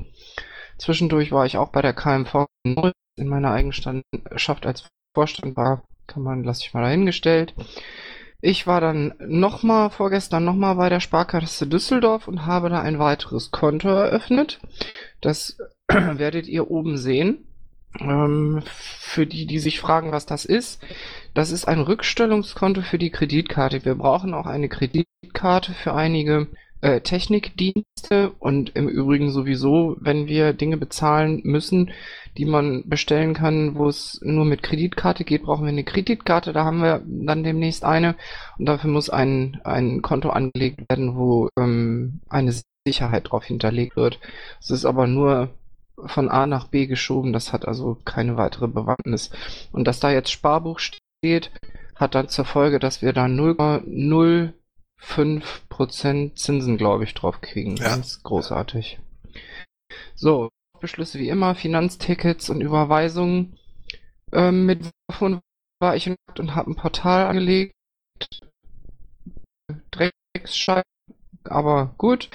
Zwischendurch 0.78 1.32
war 1.32 1.46
ich 1.46 1.58
auch 1.58 1.70
bei 1.70 1.82
der 1.82 1.94
KMV 1.94 2.46
in 2.64 3.28
meiner 3.28 3.52
Eigenschaft 3.52 4.66
als 4.66 4.90
Vorstand 5.14 5.56
war, 5.56 5.84
kann 6.08 6.24
man, 6.24 6.44
lasse 6.44 6.64
ich 6.66 6.74
mal 6.74 6.82
dahingestellt. 6.82 7.54
Ich 8.42 8.68
war 8.68 8.82
dann 8.82 9.14
nochmal, 9.20 9.90
vorgestern 9.90 10.44
nochmal 10.44 10.76
bei 10.76 10.90
der 10.90 11.00
Sparkasse 11.00 11.68
Düsseldorf 11.68 12.28
und 12.28 12.46
habe 12.46 12.70
da 12.70 12.82
ein 12.82 13.00
weiteres 13.00 13.52
Konto 13.52 13.88
eröffnet. 13.88 14.60
Das 15.22 15.58
werdet 15.88 16.48
ihr 16.48 16.70
oben 16.70 16.98
sehen. 16.98 17.48
Ähm, 18.00 18.62
für 18.66 19.28
die, 19.28 19.46
die 19.46 19.60
sich 19.60 19.80
fragen, 19.80 20.12
was 20.12 20.26
das 20.26 20.46
ist, 20.46 20.82
das 21.34 21.52
ist 21.52 21.68
ein 21.68 21.80
Rückstellungskonto 21.80 22.82
für 22.82 22.98
die 22.98 23.12
Kreditkarte. 23.12 23.86
Wir 23.86 23.96
brauchen 23.96 24.34
auch 24.34 24.48
eine 24.48 24.70
Kreditkarte 24.70 25.74
für 25.74 25.94
einige 25.94 26.48
äh, 26.82 27.02
Technikdienste 27.02 28.32
und 28.40 28.76
im 28.76 28.90
Übrigen 28.90 29.32
sowieso, 29.32 29.96
wenn 30.00 30.28
wir 30.28 30.54
Dinge 30.54 30.78
bezahlen 30.78 31.42
müssen, 31.44 31.92
die 32.38 32.46
man 32.46 32.84
bestellen 32.90 33.34
kann, 33.34 33.76
wo 33.76 33.88
es 33.88 34.20
nur 34.24 34.44
mit 34.44 34.64
Kreditkarte 34.64 35.24
geht, 35.24 35.44
brauchen 35.44 35.64
wir 35.64 35.72
eine 35.72 35.86
Kreditkarte. 35.86 36.52
Da 36.52 36.66
haben 36.66 36.82
wir 36.82 37.02
dann 37.06 37.44
demnächst 37.44 37.86
eine 37.86 38.16
und 38.58 38.66
dafür 38.66 38.90
muss 38.90 39.10
ein, 39.10 39.62
ein 39.64 40.02
Konto 40.02 40.30
angelegt 40.30 40.82
werden, 40.90 41.16
wo 41.16 41.48
ähm, 41.58 42.20
eine 42.28 42.54
Sicherheit 42.86 43.32
drauf 43.32 43.46
hinterlegt 43.46 43.96
wird. 43.96 44.20
Es 44.60 44.70
ist 44.70 44.86
aber 44.86 45.08
nur 45.08 45.52
von 45.98 46.30
A 46.30 46.46
nach 46.46 46.68
B 46.68 46.88
geschoben, 46.88 47.34
das 47.34 47.54
hat 47.54 47.68
also 47.68 47.98
keine 48.06 48.38
weitere 48.38 48.68
Bewandtnis. 48.68 49.32
Und 49.72 49.86
dass 49.86 50.00
da 50.00 50.12
jetzt 50.12 50.32
Sparbuch 50.32 50.80
steht, 50.80 51.52
hat 51.96 52.16
dann 52.16 52.30
zur 52.30 52.46
Folge, 52.46 52.80
dass 52.80 53.02
wir 53.02 53.14
da 53.14 53.26
0,0 53.26 54.54
5% 55.04 56.36
Zinsen, 56.36 56.78
glaube 56.78 57.04
ich, 57.04 57.14
drauf 57.14 57.42
kriegen. 57.42 57.76
Ja. 57.78 57.90
Ganz 57.90 58.24
großartig. 58.24 59.00
So, 60.16 60.50
Beschlüsse 60.80 61.20
wie 61.20 61.30
immer, 61.30 61.56
Finanztickets 61.56 62.50
und 62.50 62.62
Überweisungen. 62.62 63.58
Ähm, 64.32 64.66
mit 64.66 64.90
Vodafone 65.12 65.42
war 65.80 65.96
ich 65.96 66.10
und 66.38 66.56
habe 66.56 66.72
ein 66.72 66.76
Portal 66.76 67.28
angelegt. 67.28 67.74
Drecksscheiße, 69.92 70.84
aber 71.44 71.94
gut. 71.98 72.30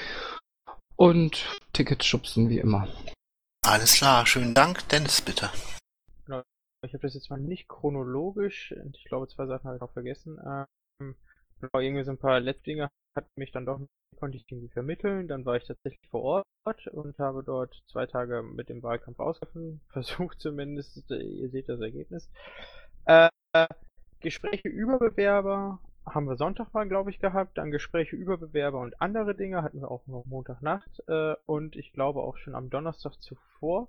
Und 0.97 1.47
Tickets 1.73 2.07
schubsen 2.07 2.49
wie 2.49 2.59
immer. 2.59 2.89
Alles 3.69 3.97
klar, 3.97 4.25
schönen 4.25 4.55
Dank. 4.55 4.89
Dennis, 4.89 5.21
bitte. 5.21 5.51
Genau. 6.25 6.43
Ich 6.87 6.95
habe 6.95 7.03
das 7.03 7.13
jetzt 7.13 7.29
mal 7.29 7.39
nicht 7.39 7.69
chronologisch. 7.69 8.75
Ich 8.95 9.05
glaube, 9.05 9.29
zwei 9.29 9.45
Sachen 9.45 9.65
habe 9.65 9.77
ich 9.77 9.83
noch 9.83 9.93
vergessen. 9.93 10.39
Ähm, 10.43 11.15
genau, 11.61 11.79
irgendwie 11.79 12.03
so 12.03 12.13
ein 12.13 12.17
paar 12.17 12.41
letzte 12.41 12.63
Dinge 12.63 12.89
hat 13.15 13.27
mich 13.37 13.53
dann 13.53 13.67
doch, 13.67 13.79
konnte 14.19 14.39
ich 14.39 14.47
irgendwie 14.51 14.73
vermitteln. 14.73 15.29
Dann 15.29 15.45
war 15.45 15.57
ich 15.57 15.65
tatsächlich 15.67 16.09
vor 16.09 16.23
Ort 16.65 16.87
und 16.87 17.19
habe 17.19 17.45
dort 17.45 17.79
zwei 17.91 18.07
Tage 18.07 18.43
mit 18.43 18.71
dem 18.71 18.83
Wahlkampf 18.83 19.21
ausgeholfen. 19.21 19.83
Versucht 19.93 20.41
zumindest, 20.41 21.11
ihr 21.11 21.51
seht 21.51 21.69
das 21.69 21.83
Ergebnis. 21.83 22.31
Äh, 23.05 23.29
Gespräche 24.21 24.69
über 24.69 24.99
Bewerber 24.99 25.79
haben 26.15 26.29
wir 26.29 26.37
Sonntag 26.37 26.73
mal, 26.73 26.89
glaube 26.89 27.11
ich, 27.11 27.19
gehabt. 27.19 27.59
Dann 27.59 27.71
Gespräche 27.71 28.17
über 28.17 28.37
Bewerber 28.37 28.81
und 28.81 29.01
andere 29.01 29.35
Dinge 29.35 29.63
hatten 29.63 29.81
wir 29.81 29.91
auch 29.91 30.07
noch 30.07 30.25
Montagnacht 30.27 31.03
äh, 31.09 31.35
und 31.47 31.77
ich 31.77 31.93
glaube 31.93 32.21
auch 32.21 32.37
schon 32.37 32.55
am 32.55 32.71
Donnerstag 32.71 33.15
zuvor 33.21 33.89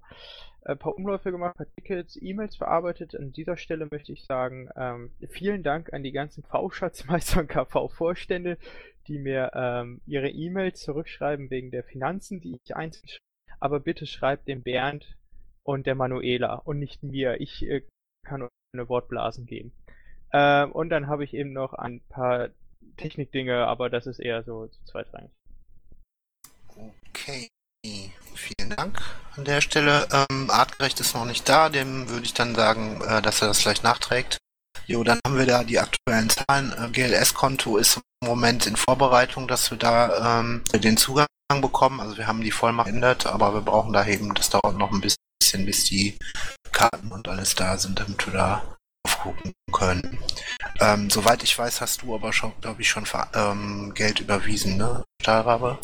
ein 0.63 0.77
paar 0.77 0.95
Umläufe 0.95 1.31
gemacht, 1.31 1.57
paar 1.57 1.67
Tickets, 1.75 2.17
E-Mails 2.21 2.55
verarbeitet. 2.55 3.15
An 3.15 3.31
dieser 3.31 3.57
Stelle 3.57 3.88
möchte 3.89 4.11
ich 4.11 4.25
sagen, 4.25 4.69
ähm, 4.75 5.11
vielen 5.29 5.63
Dank 5.63 5.93
an 5.93 6.03
die 6.03 6.11
ganzen 6.11 6.43
V-Schatzmeister 6.43 7.41
und 7.41 7.47
KV-Vorstände, 7.47 8.57
die 9.07 9.19
mir 9.19 9.51
ähm, 9.53 10.01
ihre 10.05 10.29
E-Mails 10.29 10.81
zurückschreiben 10.81 11.49
wegen 11.49 11.71
der 11.71 11.83
Finanzen, 11.83 12.41
die 12.41 12.59
ich 12.63 12.75
einzeln 12.75 13.09
Aber 13.59 13.79
bitte 13.79 14.05
schreibt 14.05 14.47
dem 14.47 14.63
Bernd 14.63 15.17
und 15.63 15.88
der 15.88 15.95
Manuela 15.95 16.55
und 16.55 16.79
nicht 16.79 17.03
mir. 17.03 17.39
Ich 17.41 17.63
äh, 17.67 17.83
kann 18.25 18.47
eine 18.73 18.89
Wortblasen 18.89 19.45
geben. 19.45 19.71
Ähm, 20.31 20.71
und 20.71 20.89
dann 20.89 21.07
habe 21.07 21.24
ich 21.24 21.33
eben 21.33 21.53
noch 21.53 21.74
ein 21.74 22.01
paar 22.09 22.50
Technikdinge, 22.98 23.65
aber 23.67 23.89
das 23.89 24.07
ist 24.07 24.19
eher 24.19 24.43
so 24.43 24.69
zweitrangig. 24.86 25.31
Okay. 26.75 27.50
Vielen 28.36 28.69
Dank 28.75 29.01
an 29.36 29.45
der 29.45 29.62
Stelle. 29.62 30.07
Ähm, 30.12 30.50
Artgerecht 30.50 31.00
ist 31.00 31.13
noch 31.13 31.25
nicht 31.25 31.48
da, 31.48 31.69
dem 31.69 32.09
würde 32.09 32.25
ich 32.25 32.33
dann 32.33 32.55
sagen, 32.55 33.01
äh, 33.01 33.21
dass 33.21 33.41
er 33.41 33.48
das 33.48 33.59
vielleicht 33.59 33.83
nachträgt. 33.83 34.38
Jo, 34.86 35.03
dann 35.03 35.19
haben 35.25 35.38
wir 35.38 35.45
da 35.45 35.63
die 35.63 35.79
aktuellen 35.79 36.29
Zahlen. 36.29 36.74
Äh, 36.74 36.89
GLS-Konto 36.89 37.77
ist 37.77 37.98
im 37.98 38.27
Moment 38.27 38.65
in 38.65 38.75
Vorbereitung, 38.75 39.48
dass 39.48 39.71
wir 39.71 39.77
da 39.77 40.39
ähm, 40.39 40.63
den 40.74 40.98
Zugang 40.98 41.27
bekommen. 41.62 42.00
Also 42.00 42.17
wir 42.17 42.27
haben 42.27 42.41
die 42.41 42.51
Vollmacht 42.51 42.88
geändert, 42.88 43.25
aber 43.25 43.53
wir 43.53 43.62
brauchen 43.62 43.93
da 43.93 44.05
eben, 44.05 44.33
das 44.36 44.50
dauert 44.50 44.77
noch 44.77 44.91
ein 44.91 45.01
bisschen, 45.01 45.65
bis 45.65 45.83
die 45.86 46.17
Karten 46.71 47.12
und 47.12 47.27
alles 47.27 47.55
da 47.55 47.77
sind, 47.77 48.00
damit 48.00 48.25
wir 48.25 48.33
da 48.33 48.77
aufgucken 49.19 49.53
können. 49.71 50.17
Ähm, 50.79 51.09
soweit 51.09 51.43
ich 51.43 51.57
weiß, 51.57 51.81
hast 51.81 52.01
du 52.01 52.15
aber 52.15 52.33
schon, 52.33 52.53
glaube 52.61 52.81
ich, 52.81 52.89
schon 52.89 53.03
ähm, 53.35 53.93
Geld 53.93 54.19
überwiesen, 54.19 54.77
ne, 54.77 55.03
Stahlrabe? 55.21 55.77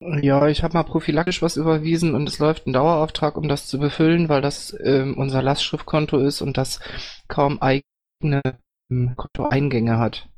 Ja, 0.00 0.48
ich 0.48 0.62
habe 0.62 0.74
mal 0.74 0.82
prophylaktisch 0.82 1.40
was 1.40 1.56
überwiesen 1.56 2.14
und 2.14 2.28
es 2.28 2.38
läuft 2.38 2.66
ein 2.66 2.72
Dauerauftrag, 2.72 3.36
um 3.36 3.48
das 3.48 3.66
zu 3.66 3.78
befüllen, 3.78 4.28
weil 4.28 4.42
das 4.42 4.76
ähm, 4.84 5.16
unser 5.16 5.40
Lastschriftkonto 5.40 6.18
ist 6.18 6.42
und 6.42 6.56
das 6.56 6.80
kaum 7.28 7.62
eigene 7.62 8.42
ähm, 8.90 9.14
Kontoeingänge 9.16 9.98
hat. 9.98 10.28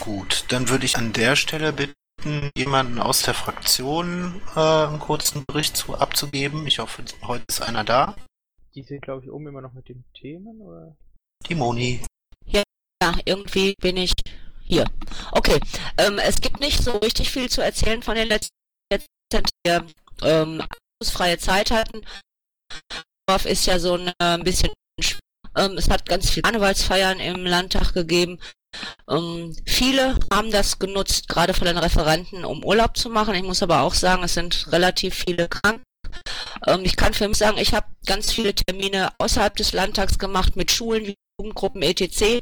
Gut, 0.00 0.44
dann 0.48 0.68
würde 0.68 0.84
ich 0.84 0.96
an 0.96 1.12
der 1.12 1.36
Stelle 1.36 1.72
bitten, 1.72 2.50
jemanden 2.56 3.00
aus 3.00 3.22
der 3.22 3.34
Fraktion 3.34 4.40
äh, 4.54 4.60
einen 4.60 5.00
kurzen 5.00 5.44
Bericht 5.46 5.76
zu 5.76 5.98
abzugeben. 5.98 6.66
Ich 6.66 6.78
hoffe, 6.78 7.02
heute 7.22 7.44
ist 7.48 7.62
einer 7.62 7.82
da. 7.82 8.14
Die 8.76 8.82
sind, 8.82 9.00
glaube 9.00 9.24
ich, 9.24 9.30
oben 9.30 9.48
immer 9.48 9.62
noch 9.62 9.72
mit 9.72 9.88
den 9.88 10.04
Themen, 10.12 10.60
oder? 10.60 10.96
Die 11.48 11.54
Moni. 11.54 12.02
Ja, 12.46 12.62
irgendwie 13.24 13.74
bin 13.80 13.96
ich 13.96 14.12
hier. 14.62 14.84
Okay. 15.32 15.58
Ähm, 15.98 16.18
es 16.18 16.40
gibt 16.40 16.60
nicht 16.60 16.82
so 16.82 16.98
richtig 16.98 17.30
viel 17.30 17.48
zu 17.48 17.62
erzählen 17.62 18.02
von 18.02 18.14
den 18.14 18.28
letzten 18.28 18.50
Jahren, 19.32 19.44
wir 19.64 19.86
ähm, 20.22 20.62
freie 21.02 21.38
Zeit 21.38 21.70
hatten. 21.70 22.02
Dorf 23.26 23.44
ist 23.44 23.66
ja 23.66 23.78
so 23.78 23.94
ein 23.94 24.12
äh, 24.18 24.38
bisschen 24.42 24.70
ähm, 25.56 25.78
es 25.78 25.88
hat 25.88 26.06
ganz 26.06 26.30
viele 26.30 26.42
Karnevalsfeiern 26.42 27.18
im 27.18 27.46
Landtag 27.46 27.94
gegeben. 27.94 28.38
Ähm, 29.08 29.56
viele 29.64 30.18
haben 30.30 30.50
das 30.50 30.78
genutzt, 30.78 31.28
gerade 31.28 31.54
von 31.54 31.66
den 31.66 31.78
Referenten, 31.78 32.44
um 32.44 32.62
Urlaub 32.62 32.96
zu 32.96 33.08
machen. 33.08 33.34
Ich 33.34 33.42
muss 33.42 33.62
aber 33.62 33.80
auch 33.80 33.94
sagen, 33.94 34.22
es 34.22 34.34
sind 34.34 34.70
relativ 34.70 35.14
viele 35.14 35.48
krank. 35.48 35.80
Ähm, 36.66 36.84
ich 36.84 36.96
kann 36.96 37.14
für 37.14 37.28
mich 37.28 37.38
sagen, 37.38 37.58
ich 37.58 37.74
habe 37.74 37.86
ganz 38.06 38.32
viele 38.32 38.54
Termine 38.54 39.10
außerhalb 39.18 39.56
des 39.56 39.72
Landtags 39.72 40.18
gemacht 40.18 40.56
mit 40.56 40.70
Schulen, 40.70 41.14
Jugendgruppen 41.38 41.82
etc. 41.82 42.40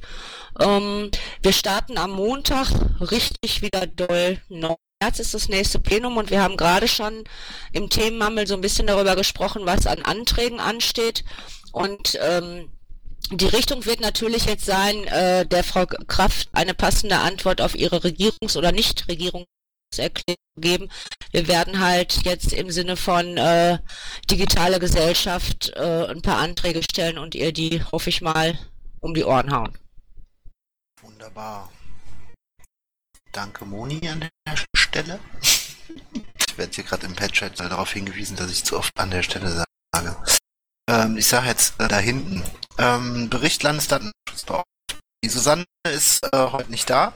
Ähm, 0.61 1.11
wir 1.43 1.53
starten 1.53 1.99
am 1.99 2.13
Montag 2.13 2.71
richtig 3.01 3.63
wieder 3.63 3.87
doll. 3.87 4.41
9. 4.49 4.77
März 5.03 5.19
ist 5.19 5.35
das 5.35 5.49
nächste 5.49 5.81
Plenum 5.81 6.17
und 6.17 6.31
wir 6.31 6.43
haben 6.43 6.57
gerade 6.57 6.89
schon 6.89 7.25
im 7.73 7.91
Themenmammel 7.91 8.47
so 8.47 8.55
ein 8.55 8.61
bisschen 8.61 8.87
darüber 8.87 9.17
gesprochen, 9.17 9.63
was 9.67 9.87
an 9.87 10.03
Anträgen 10.03 10.61
ansteht. 10.61 11.25
Und 11.73 12.19
ähm, 12.23 12.71
die 13.31 13.47
Richtung 13.47 13.85
wird 13.85 14.01
natürlich 14.01 14.45
jetzt 14.47 14.65
sein, 14.65 15.05
äh, 15.09 15.45
der 15.47 15.65
Frau 15.65 15.87
Kraft 15.87 16.49
eine 16.53 16.75
passende 16.75 17.19
Antwort 17.19 17.61
auf 17.61 17.75
ihre 17.75 17.99
Regierungs- 17.99 18.57
oder 18.57 18.71
Nichtregierungs 18.71 19.47
Erklärung 19.99 20.37
geben. 20.57 20.89
Wir 21.33 21.49
werden 21.49 21.81
halt 21.81 22.25
jetzt 22.25 22.53
im 22.53 22.71
Sinne 22.71 22.97
von 22.97 23.37
äh, 23.37 23.79
digitale 24.31 24.79
Gesellschaft 24.79 25.73
äh, 25.77 26.07
ein 26.07 26.23
paar 26.23 26.39
Anträge 26.39 26.83
stellen 26.83 27.19
und 27.19 27.35
ihr 27.35 27.53
die, 27.53 27.83
hoffe 27.93 28.11
ich 28.11 28.21
mal, 28.21 28.59
um 29.01 29.15
die 29.15 29.25
Ohren 29.25 29.53
hauen. 29.53 29.77
Wunderbar. 31.03 31.71
Danke 33.33 33.65
Moni 33.65 34.09
an 34.09 34.21
der 34.21 34.57
Stelle. 34.77 35.19
Ich 35.43 36.57
werde 36.57 36.73
hier 36.73 36.85
gerade 36.85 37.07
im 37.07 37.17
Patchat 37.17 37.59
darauf 37.59 37.93
hingewiesen, 37.93 38.37
dass 38.37 38.51
ich 38.51 38.65
zu 38.65 38.79
oft 38.79 38.99
an 38.99 39.11
der 39.11 39.23
Stelle 39.23 39.65
sage. 39.93 40.17
Ähm, 40.89 41.17
ich 41.17 41.27
sage 41.27 41.49
jetzt 41.49 41.81
äh, 41.81 41.89
da 41.89 41.99
hinten. 41.99 42.45
Ähm, 42.79 43.29
Bericht 43.29 43.63
Landesdatenschutz 43.63 44.47
Die 45.25 45.29
Susanne 45.29 45.65
ist 45.89 46.25
äh, 46.33 46.51
heute 46.53 46.71
nicht 46.71 46.89
da 46.89 47.13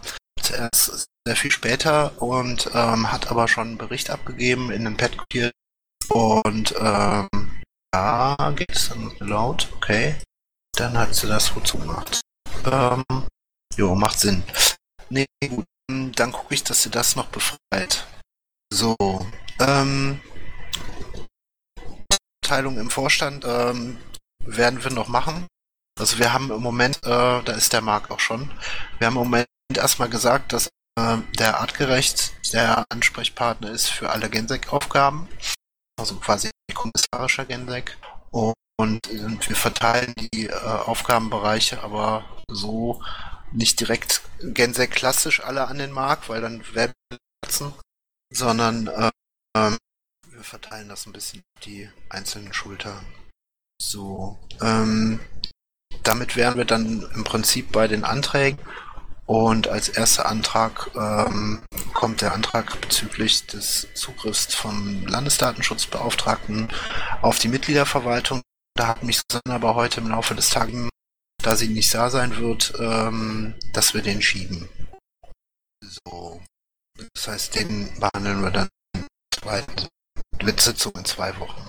kommt 0.49 0.61
erst 0.61 1.06
sehr 1.28 1.37
viel 1.37 1.50
später 1.50 2.23
und 2.23 2.70
ähm, 2.73 3.12
hat 3.12 3.30
aber 3.30 3.49
schon 3.49 3.68
einen 3.68 3.78
Bericht 3.78 4.08
abgegeben 4.08 4.70
in 4.70 4.87
einem 4.87 4.97
Pad 4.97 5.14
und 6.08 6.75
ähm, 6.80 7.28
geht 8.56 8.73
es 8.75 8.88
dann 8.88 9.12
laut, 9.18 9.68
okay. 9.76 10.16
Dann 10.75 10.97
hat 10.97 11.14
sie 11.14 11.26
das 11.26 11.54
wozu 11.54 11.76
gemacht. 11.76 12.23
Ähm, 12.64 13.04
jo, 13.76 13.94
macht 13.94 14.18
Sinn. 14.18 14.42
Nee, 15.11 15.26
gut, 15.50 15.66
dann 15.88 16.32
gucke 16.32 16.54
ich, 16.54 16.64
dass 16.64 16.82
sie 16.82 16.90
das 16.90 17.14
noch 17.14 17.26
befreit. 17.26 18.06
So, 18.73 18.97
ähm, 19.61 20.23
Teilung 22.42 22.78
im 22.78 22.88
Vorstand 22.88 23.44
ähm, 23.44 23.99
werden 24.47 24.82
wir 24.82 24.92
noch 24.92 25.08
machen. 25.08 25.47
Also 26.00 26.18
wir 26.18 26.32
haben 26.32 26.50
im 26.50 26.62
Moment, 26.62 26.97
äh, 27.04 27.42
da 27.42 27.52
ist 27.52 27.75
der 27.75 27.82
Marc 27.82 28.11
auch 28.11 28.20
schon, 28.20 28.50
wir 28.97 29.08
haben 29.08 29.16
im 29.16 29.25
Moment 29.25 29.47
erstmal 29.75 30.08
gesagt, 30.08 30.54
dass 30.54 30.70
der 31.38 31.61
artgerecht 31.61 32.33
der 32.52 32.85
Ansprechpartner 32.90 33.71
ist 33.71 33.88
für 33.88 34.11
alle 34.11 34.31
Gensec-Aufgaben, 34.31 35.28
also 35.99 36.17
quasi 36.17 36.50
kommissarischer 36.75 37.45
Gensec. 37.45 37.97
Und, 38.31 38.55
und 38.78 39.49
wir 39.49 39.57
verteilen 39.57 40.14
die 40.33 40.47
äh, 40.47 40.52
Aufgabenbereiche 40.52 41.83
aber 41.83 42.25
so 42.49 43.02
nicht 43.52 43.81
direkt 43.81 44.23
Gensec 44.40 44.93
klassisch 44.93 45.43
alle 45.43 45.67
an 45.67 45.78
den 45.78 45.90
Markt, 45.90 46.28
weil 46.28 46.40
dann 46.40 46.62
werden 46.75 46.93
sondern 48.31 48.87
äh, 48.87 49.11
wir 49.55 50.45
verteilen 50.45 50.88
das 50.88 51.07
ein 51.07 51.12
bisschen 51.12 51.40
auf 51.57 51.64
die 51.64 51.88
einzelnen 52.09 52.52
Schultern. 52.52 53.05
So, 53.81 54.38
ähm, 54.61 55.21
damit 56.02 56.37
wären 56.37 56.57
wir 56.57 56.64
dann 56.64 57.09
im 57.14 57.25
Prinzip 57.25 57.73
bei 57.73 57.88
den 57.88 58.05
Anträgen. 58.05 58.59
Und 59.28 59.68
als 59.68 59.90
erster 59.90 60.25
Antrag 60.25 60.90
ähm, 60.94 61.62
kommt 61.92 62.23
der 62.23 62.32
Antrag 62.32 62.80
bezüglich 62.80 63.47
des 63.47 63.87
Zugriffs 63.92 64.54
vom 64.54 65.06
Landesdatenschutzbeauftragten 65.06 66.73
auf 67.20 67.38
die 67.38 67.49
Mitgliederverwaltung. 67.49 68.40
Da 68.75 68.87
hat 68.87 69.02
mich 69.02 69.20
Susanne 69.30 69.54
aber 69.54 69.75
heute 69.75 70.00
im 70.00 70.08
Laufe 70.08 70.35
des 70.35 70.49
Tages, 70.49 70.88
da 71.42 71.56
sie 71.56 71.68
nicht 71.68 71.92
da 71.92 72.08
sein 72.08 72.38
wird, 72.38 72.73
ähm, 72.80 73.54
dass 73.75 73.92
wir 73.92 74.00
den 74.00 74.23
schieben. 74.23 74.66
So. 76.06 76.40
Das 77.14 77.28
heißt, 77.28 77.54
den 77.54 78.00
behandeln 78.00 78.42
wir 78.42 78.50
dann 78.50 78.68
zweiten 79.30 79.88
Sitzung 80.58 80.92
in 80.97 81.04
zwei 81.04 81.38
Wochen. 81.38 81.68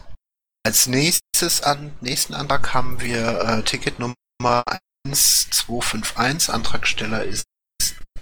Als 0.65 0.87
nächstes 0.87 1.61
an, 1.61 1.91
nächsten 1.99 2.35
Antrag 2.35 2.73
haben 2.73 3.01
wir 3.01 3.41
äh, 3.41 3.63
Ticket 3.63 3.99
Nummer 3.99 4.63
1251. 5.05 6.53
Antragsteller 6.53 7.23
ist 7.23 7.43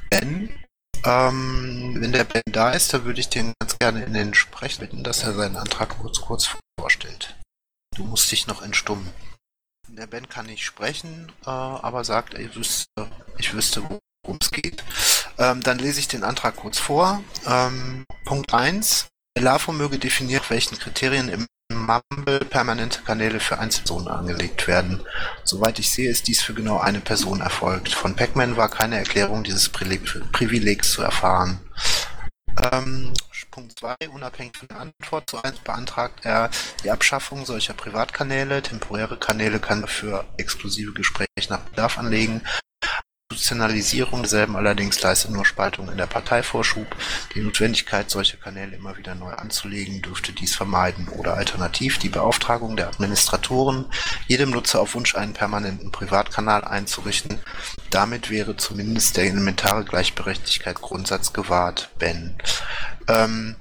Ben. 0.10 0.50
Ähm, 1.06 1.96
wenn 2.00 2.12
der 2.12 2.24
Ben 2.24 2.42
da 2.52 2.72
ist, 2.72 2.94
dann 2.94 3.06
würde 3.06 3.20
ich 3.20 3.30
den 3.30 3.54
ganz 3.60 3.78
gerne 3.80 4.04
in 4.04 4.14
den 4.14 4.34
Sprech 4.34 4.80
bitten, 4.80 5.04
dass 5.04 5.24
er 5.24 5.34
seinen 5.34 5.56
Antrag 5.58 5.90
kurz, 6.00 6.22
kurz 6.22 6.50
vorstellt. 6.80 7.36
Du 7.96 8.04
musst 8.04 8.32
dich 8.32 8.48
noch 8.48 8.62
entstummen. 8.62 9.10
Der 9.88 10.08
Ben 10.08 10.30
kann 10.30 10.48
nicht 10.48 10.64
sprechen, 10.64 11.32
äh, 11.46 11.50
aber 11.50 12.04
sagt, 12.04 12.34
er 12.34 12.54
wüsste, 12.56 13.10
ich 13.38 13.54
wüsste, 13.54 13.84
worum 13.84 14.38
es 14.42 14.52
geht. 14.52 14.84
Ähm, 15.38 15.62
dann 15.64 15.80
lese 15.80 16.00
ich 16.00 16.08
den 16.08 16.24
Antrag 16.24 16.56
kurz 16.56 16.78
vor. 16.78 17.24
Ähm, 17.46 18.06
Punkt 18.26 18.54
1. 18.54 19.08
Der 19.36 19.44
LAFO 19.44 19.72
möge 19.72 20.00
definieren, 20.00 20.44
welchen 20.50 20.78
Kriterien 20.78 21.30
im 21.30 21.48
Mumble 21.88 22.40
permanente 22.40 23.02
Kanäle 23.04 23.40
für 23.40 23.60
Einzelpersonen 23.60 24.08
angelegt 24.10 24.68
werden. 24.68 25.02
Soweit 25.44 25.80
ich 25.80 25.90
sehe, 25.90 26.10
ist 26.10 26.28
dies 26.28 26.42
für 26.42 26.54
genau 26.54 26.80
eine 26.80 27.00
Person 27.00 27.42
erfolgt. 27.42 27.94
Von 27.94 28.16
Pacman 28.16 28.58
war 28.58 28.70
keine 28.70 28.98
Erklärung 28.98 29.44
dieses 29.44 29.70
Privilegs 29.70 30.92
zu 30.92 31.02
erfahren. 31.02 31.60
Ähm, 32.72 33.14
Punkt 33.52 33.80
2. 33.80 34.10
Unabhängig 34.14 34.56
von 34.56 34.68
der 34.68 34.80
Antwort 34.82 35.30
zu 35.30 35.42
1 35.42 35.60
beantragt 35.60 36.20
er 36.24 36.52
die 36.84 36.92
Abschaffung 36.92 37.46
solcher 37.46 37.74
Privatkanäle. 37.74 38.62
Temporäre 38.62 39.18
Kanäle 39.18 39.60
kann 39.60 39.82
er 39.82 39.88
für 39.88 40.26
exklusive 40.38 40.94
Gespräche 40.94 41.50
nach 41.50 41.62
Bedarf 41.62 41.98
anlegen. 41.98 42.42
Institutionalisierung 43.30 44.22
derselben 44.22 44.56
allerdings 44.56 45.02
leistet 45.02 45.32
nur 45.32 45.46
Spaltung 45.46 45.90
in 45.92 45.98
der 45.98 46.08
Partei 46.08 46.44
Vorschub. 46.44 46.88
Die 47.36 47.42
Notwendigkeit, 47.42 48.10
solche 48.10 48.38
Kanäle 48.38 48.78
immer 48.78 48.98
wieder 48.98 49.16
neu 49.16 49.32
anzulegen, 49.32 50.02
dürfte 50.02 50.32
dies 50.32 50.56
vermeiden 50.56 51.10
oder 51.10 51.34
alternativ 51.34 52.00
die 52.00 52.08
Beauftragung 52.08 52.78
der 52.78 52.88
Administratoren, 52.88 53.92
jedem 54.28 54.52
Nutzer 54.52 54.80
auf 54.80 54.96
Wunsch 54.96 55.16
einen 55.16 55.34
permanenten 55.34 55.92
Privatkanal 55.92 56.64
einzurichten. 56.64 57.40
Damit 57.90 58.30
wäre 58.30 58.56
zumindest 58.56 59.18
der 59.18 59.26
elementare 59.26 59.84
Gleichberechtigkeit 59.84 60.82
Grundsatz 60.82 61.34
gewahrt. 61.34 61.90
Ben. 62.00 62.38
Ähm, 63.10 63.58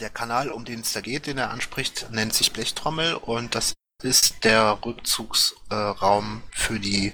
der 0.00 0.10
Kanal, 0.10 0.50
um 0.50 0.64
den 0.64 0.80
es 0.80 0.92
da 0.92 1.00
geht, 1.00 1.26
den 1.26 1.38
er 1.38 1.50
anspricht, 1.50 2.06
nennt 2.12 2.34
sich 2.34 2.52
Blechtrommel 2.52 3.14
und 3.14 3.56
das 3.56 3.74
ist 4.02 4.44
der 4.44 4.78
Rückzugsraum 4.84 6.42
äh, 6.44 6.56
für 6.56 6.78
die 6.78 7.12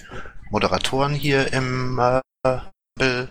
Moderatoren 0.53 1.15
hier 1.15 1.51
im 1.55 1.99
äh, 1.99 3.27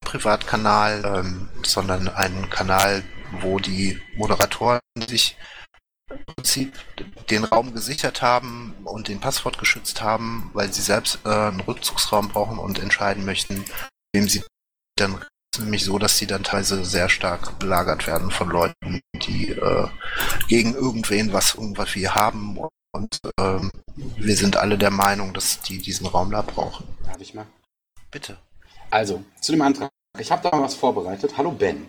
Privatkanal, 0.00 1.02
ähm, 1.04 1.48
sondern 1.64 2.08
einen 2.08 2.48
Kanal, 2.50 3.02
wo 3.40 3.58
die 3.58 4.00
Moderatoren 4.14 4.80
sich 5.08 5.36
im 6.08 6.24
Prinzip 6.24 6.72
den 7.30 7.42
Raum 7.42 7.74
gesichert 7.74 8.22
haben 8.22 8.76
und 8.84 9.08
den 9.08 9.18
Passwort 9.18 9.58
geschützt 9.58 10.00
haben, 10.00 10.50
weil 10.54 10.72
sie 10.72 10.82
selbst 10.82 11.18
äh, 11.24 11.30
einen 11.30 11.60
Rückzugsraum 11.60 12.28
brauchen 12.28 12.58
und 12.58 12.78
entscheiden 12.78 13.24
möchten, 13.24 13.64
wem 14.14 14.28
sie 14.28 14.44
dann 14.96 15.20
nämlich 15.58 15.84
so, 15.84 15.98
dass 15.98 16.16
sie 16.16 16.28
dann 16.28 16.44
teilweise 16.44 16.84
sehr 16.84 17.08
stark 17.08 17.58
belagert 17.58 18.06
werden 18.06 18.30
von 18.30 18.50
Leuten, 18.50 19.00
die 19.14 19.50
äh, 19.50 19.88
gegen 20.46 20.74
irgendwen 20.74 21.32
was 21.32 21.56
irgendwie 21.56 22.08
haben 22.08 22.56
und 22.96 23.20
ähm, 23.38 23.70
wir 24.16 24.36
sind 24.36 24.56
alle 24.56 24.78
der 24.78 24.90
Meinung, 24.90 25.34
dass 25.34 25.60
die 25.60 25.78
diesen 25.78 26.06
Raum 26.06 26.30
da 26.30 26.42
brauchen. 26.42 26.86
Darf 27.04 27.20
ich 27.20 27.34
mal? 27.34 27.46
Bitte. 28.10 28.38
Also, 28.90 29.22
zu 29.40 29.52
dem 29.52 29.62
Antrag. 29.62 29.90
Ich 30.18 30.32
habe 30.32 30.48
da 30.48 30.56
mal 30.56 30.64
was 30.64 30.74
vorbereitet. 30.74 31.36
Hallo 31.36 31.52
Ben. 31.52 31.88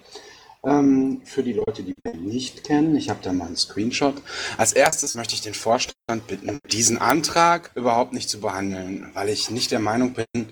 Ähm, 0.66 1.22
für 1.24 1.44
die 1.44 1.54
Leute, 1.54 1.84
die 1.84 1.94
Ben 2.04 2.26
nicht 2.26 2.66
kennen, 2.66 2.96
ich 2.96 3.10
habe 3.10 3.20
da 3.22 3.32
mal 3.32 3.46
einen 3.46 3.56
Screenshot. 3.56 4.16
Als 4.58 4.74
erstes 4.74 5.16
möchte 5.16 5.36
ich 5.36 5.42
den 5.42 5.54
Vorstand 5.54 6.28
bitten, 6.28 6.60
diesen 6.70 6.98
Antrag 6.98 7.72
überhaupt 7.76 8.12
nicht 8.12 8.30
zu 8.30 8.42
behandeln, 8.42 9.12
weil 9.14 9.30
ich 9.30 9.50
nicht 9.50 9.72
der 9.72 9.80
Meinung 9.80 10.14
bin, 10.14 10.50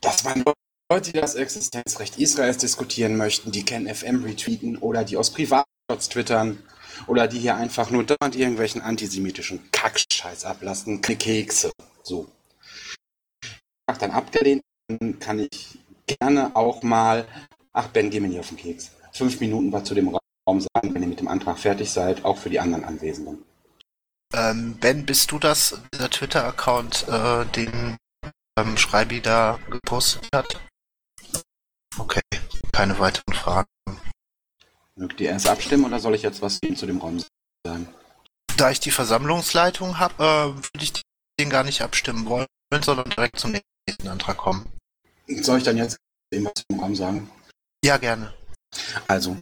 dass 0.00 0.24
man 0.24 0.42
Leute, 0.90 1.12
die 1.12 1.20
das 1.20 1.36
Existenzrecht 1.36 2.18
Israels 2.18 2.58
diskutieren 2.58 3.16
möchten, 3.16 3.52
die 3.52 3.64
KenFM 3.64 4.24
retweeten 4.24 4.76
oder 4.76 5.04
die 5.04 5.16
aus 5.16 5.30
Privatshots 5.30 6.08
twittern, 6.08 6.58
oder 7.06 7.28
die 7.28 7.38
hier 7.38 7.56
einfach 7.56 7.90
nur 7.90 8.04
dauernd 8.04 8.36
irgendwelchen 8.36 8.82
antisemitischen 8.82 9.70
Kackscheiß 9.70 10.44
ablassen. 10.44 11.00
Kekse. 11.00 11.72
So. 12.02 12.28
Ich 13.90 13.98
dann 13.98 14.12
abgelehnt, 14.12 14.62
dann 14.88 15.18
kann 15.18 15.38
ich 15.38 15.78
gerne 16.06 16.54
auch 16.56 16.82
mal. 16.82 17.26
Ach, 17.72 17.88
Ben, 17.88 18.10
geh 18.10 18.20
mir 18.20 18.28
nicht 18.28 18.40
auf 18.40 18.48
den 18.48 18.56
Keks. 18.56 18.90
Fünf 19.12 19.40
Minuten 19.40 19.72
war 19.72 19.84
zu 19.84 19.94
dem 19.94 20.08
Raum 20.08 20.60
sagen, 20.60 20.94
wenn 20.94 21.02
ihr 21.02 21.08
mit 21.08 21.20
dem 21.20 21.28
Antrag 21.28 21.58
fertig 21.58 21.90
seid, 21.90 22.24
auch 22.24 22.38
für 22.38 22.50
die 22.50 22.60
anderen 22.60 22.84
Anwesenden. 22.84 23.44
Ähm, 24.32 24.76
ben, 24.80 25.06
bist 25.06 25.30
du 25.30 25.38
das, 25.38 25.80
dieser 25.92 26.10
Twitter-Account, 26.10 27.06
äh, 27.08 27.44
den 27.46 27.96
ähm, 28.58 28.76
Schreibi 28.76 29.20
da 29.20 29.58
gepostet 29.70 30.28
hat? 30.34 30.60
Okay, 31.98 32.20
keine 32.72 32.98
weiteren 32.98 33.34
Fragen. 33.34 33.68
Mögt 34.96 35.20
ihr 35.20 35.30
erst 35.30 35.48
abstimmen 35.48 35.84
oder 35.84 35.98
soll 35.98 36.14
ich 36.14 36.22
jetzt 36.22 36.40
was 36.40 36.60
zu 36.60 36.86
dem 36.86 36.98
Raum 36.98 37.22
sagen? 37.66 37.88
Da 38.56 38.70
ich 38.70 38.78
die 38.78 38.92
Versammlungsleitung 38.92 39.98
habe, 39.98 40.14
äh, 40.22 40.56
würde 40.56 40.84
ich 40.84 40.92
den 41.40 41.50
gar 41.50 41.64
nicht 41.64 41.82
abstimmen 41.82 42.26
wollen, 42.26 42.46
sondern 42.82 43.10
direkt 43.10 43.40
zum 43.40 43.52
nächsten 43.86 44.08
Antrag 44.08 44.36
kommen. 44.36 44.70
Soll 45.26 45.58
ich 45.58 45.64
dann 45.64 45.76
jetzt 45.76 45.98
was 46.32 46.52
zu 46.54 46.64
dem 46.70 46.80
Raum 46.80 46.94
sagen? 46.94 47.30
Ja, 47.84 47.96
gerne. 47.96 48.32
Also, 49.08 49.36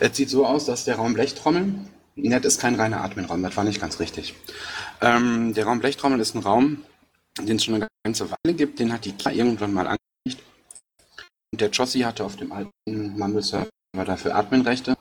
es 0.00 0.16
sieht 0.16 0.30
so 0.30 0.46
aus, 0.46 0.64
dass 0.64 0.84
der 0.84 0.96
Raum 0.96 1.14
Blechtrommeln, 1.14 1.88
nett 2.14 2.44
ist 2.44 2.60
kein 2.60 2.76
reiner 2.76 3.02
Adminraum, 3.02 3.42
das 3.42 3.56
war 3.56 3.64
nicht 3.64 3.80
ganz 3.80 3.98
richtig. 3.98 4.34
Ähm, 5.00 5.54
der 5.54 5.64
Raum 5.64 5.80
Blechtrommeln 5.80 6.20
ist 6.20 6.34
ein 6.34 6.42
Raum, 6.42 6.84
den 7.40 7.56
es 7.56 7.64
schon 7.64 7.74
eine 7.74 7.88
ganze 8.04 8.30
Weile 8.30 8.54
gibt, 8.54 8.78
den 8.78 8.92
hat 8.92 9.04
die 9.04 9.12
Kia 9.12 9.32
irgendwann 9.32 9.72
mal 9.72 9.86
angekündigt. 9.86 10.44
Und 11.52 11.60
der 11.60 11.70
Jossi 11.70 12.00
hatte 12.00 12.24
auf 12.24 12.36
dem 12.36 12.52
alten 12.52 13.16
War 13.98 14.04
dafür 14.04 14.36
Adminrechte. 14.36 14.96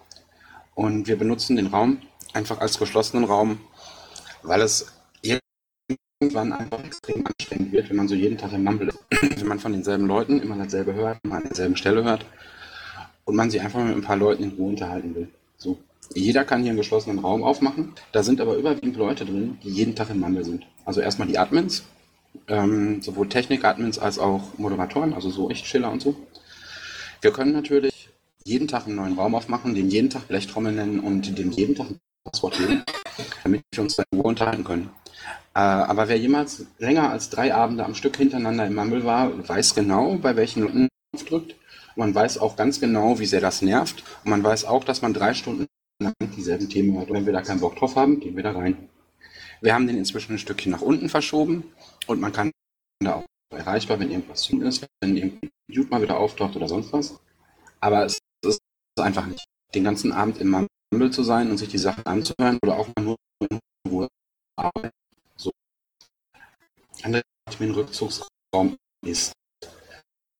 Und 0.73 1.05
wir 1.05 1.19
benutzen 1.19 1.55
den 1.55 1.67
Raum 1.67 1.99
einfach 2.33 2.61
als 2.61 2.79
geschlossenen 2.79 3.25
Raum, 3.25 3.59
weil 4.41 4.59
es 4.61 4.87
irgendwann 6.19 6.51
einfach 6.51 6.83
extrem 6.83 7.23
anstrengend 7.27 7.71
wird, 7.73 7.91
wenn 7.91 7.97
man 7.97 8.07
so 8.07 8.15
jeden 8.15 8.39
Tag 8.39 8.53
im 8.53 8.63
Mumble 8.63 8.87
ist. 8.87 8.97
wenn 9.39 9.47
man 9.47 9.59
von 9.59 9.71
denselben 9.71 10.07
Leuten 10.07 10.41
immer 10.41 10.57
dasselbe 10.57 10.95
hört, 10.95 11.19
immer 11.21 11.35
an 11.35 11.43
derselben 11.43 11.75
Stelle 11.75 12.03
hört 12.03 12.25
und 13.25 13.35
man 13.35 13.51
sich 13.51 13.61
einfach 13.61 13.83
mit 13.83 13.95
ein 13.95 14.01
paar 14.01 14.17
Leuten 14.17 14.41
in 14.41 14.49
Ruhe 14.53 14.69
unterhalten 14.69 15.13
will. 15.13 15.29
So. 15.57 15.77
Jeder 16.15 16.43
kann 16.43 16.61
hier 16.61 16.71
einen 16.71 16.79
geschlossenen 16.79 17.19
Raum 17.19 17.43
aufmachen. 17.43 17.93
Da 18.13 18.23
sind 18.23 18.41
aber 18.41 18.55
überwiegend 18.55 18.97
Leute 18.97 19.25
drin, 19.25 19.59
die 19.61 19.69
jeden 19.69 19.93
Tag 19.93 20.09
im 20.09 20.21
Mumble 20.21 20.43
sind. 20.43 20.65
Also 20.85 21.01
erstmal 21.01 21.27
die 21.27 21.37
Admins, 21.37 21.83
ähm, 22.47 22.99
sowohl 23.03 23.29
Technik-Admins 23.29 23.99
als 23.99 24.17
auch 24.17 24.57
Moderatoren, 24.57 25.13
also 25.13 25.29
so 25.29 25.51
ich, 25.51 25.67
Schiller 25.67 25.91
und 25.91 26.01
so. 26.01 26.15
Wir 27.21 27.31
können 27.31 27.53
natürlich 27.53 27.96
jeden 28.47 28.67
Tag 28.67 28.87
einen 28.87 28.95
neuen 28.95 29.19
Raum 29.19 29.35
aufmachen, 29.35 29.75
den 29.75 29.89
jeden 29.89 30.09
Tag 30.09 30.27
Blechtrommel 30.29 30.71
nennen 30.71 31.01
und 31.01 31.37
dem 31.37 31.51
jeden 31.51 31.75
Tag 31.75 31.89
ein 31.89 31.99
Passwort 32.23 32.57
geben, 32.57 32.83
damit 33.43 33.61
wir 33.73 33.83
uns 33.83 33.95
dann 33.97 34.05
in 34.11 34.21
unterhalten 34.21 34.63
können. 34.63 34.89
Äh, 35.53 35.59
aber 35.59 36.07
wer 36.07 36.17
jemals 36.17 36.65
länger 36.79 37.11
als 37.11 37.29
drei 37.29 37.53
Abende 37.53 37.83
am 37.83 37.93
Stück 37.93 38.15
hintereinander 38.15 38.65
im 38.65 38.75
Mumble 38.75 39.03
war, 39.03 39.47
weiß 39.47 39.75
genau, 39.75 40.15
bei 40.15 40.35
welchen 40.37 40.63
Leuten 40.63 40.87
man 41.13 41.25
drückt. 41.25 41.51
Und 41.95 41.97
man 41.97 42.15
weiß 42.15 42.37
auch 42.37 42.55
ganz 42.55 42.79
genau, 42.79 43.19
wie 43.19 43.25
sehr 43.25 43.41
das 43.41 43.61
nervt. 43.61 44.03
Und 44.23 44.29
man 44.29 44.43
weiß 44.43 44.65
auch, 44.65 44.85
dass 44.85 45.01
man 45.01 45.13
drei 45.13 45.33
Stunden 45.33 45.65
lang 46.01 46.13
dieselben 46.37 46.69
Themen 46.69 46.97
hört. 46.97 47.09
Und 47.09 47.17
wenn 47.17 47.25
wir 47.25 47.33
da 47.33 47.41
keinen 47.41 47.59
Bock 47.59 47.75
drauf 47.75 47.95
haben, 47.95 48.19
gehen 48.19 48.35
wir 48.35 48.43
da 48.43 48.51
rein. 48.51 48.89
Wir 49.61 49.73
haben 49.73 49.87
den 49.87 49.97
inzwischen 49.97 50.33
ein 50.33 50.39
Stückchen 50.39 50.71
nach 50.71 50.81
unten 50.81 51.09
verschoben 51.09 51.63
und 52.05 52.21
man 52.21 52.31
kann 52.31 52.51
da 52.99 53.15
auch 53.15 53.25
erreichbar, 53.49 53.99
wenn 53.99 54.11
irgendwas 54.11 54.43
zu 54.43 54.61
ist, 54.61 54.85
wenn 55.01 55.17
irgendwie 55.17 55.49
YouTube 55.67 55.89
mal 55.89 56.01
wieder 56.01 56.17
auftaucht 56.17 56.55
oder 56.55 56.67
sonst 56.67 56.93
was. 56.93 57.19
Aber 57.79 58.05
es 58.05 58.19
einfach 59.01 59.25
nicht, 59.25 59.45
den 59.73 59.83
ganzen 59.83 60.11
Abend 60.11 60.39
im 60.39 60.49
Mumble 60.91 61.11
zu 61.11 61.23
sein 61.23 61.49
und 61.49 61.57
sich 61.57 61.69
die 61.69 61.77
Sachen 61.77 62.05
anzuhören 62.05 62.59
oder 62.63 62.77
auch 62.77 62.87
mal 62.95 63.03
nur 63.03 63.15
in 63.49 63.59
Ruhe 63.89 64.07
arbeiten. 64.55 64.91
So. 65.35 65.51
Andere 67.03 67.23
Rückzugsraum 67.59 68.77
ist. 69.05 69.33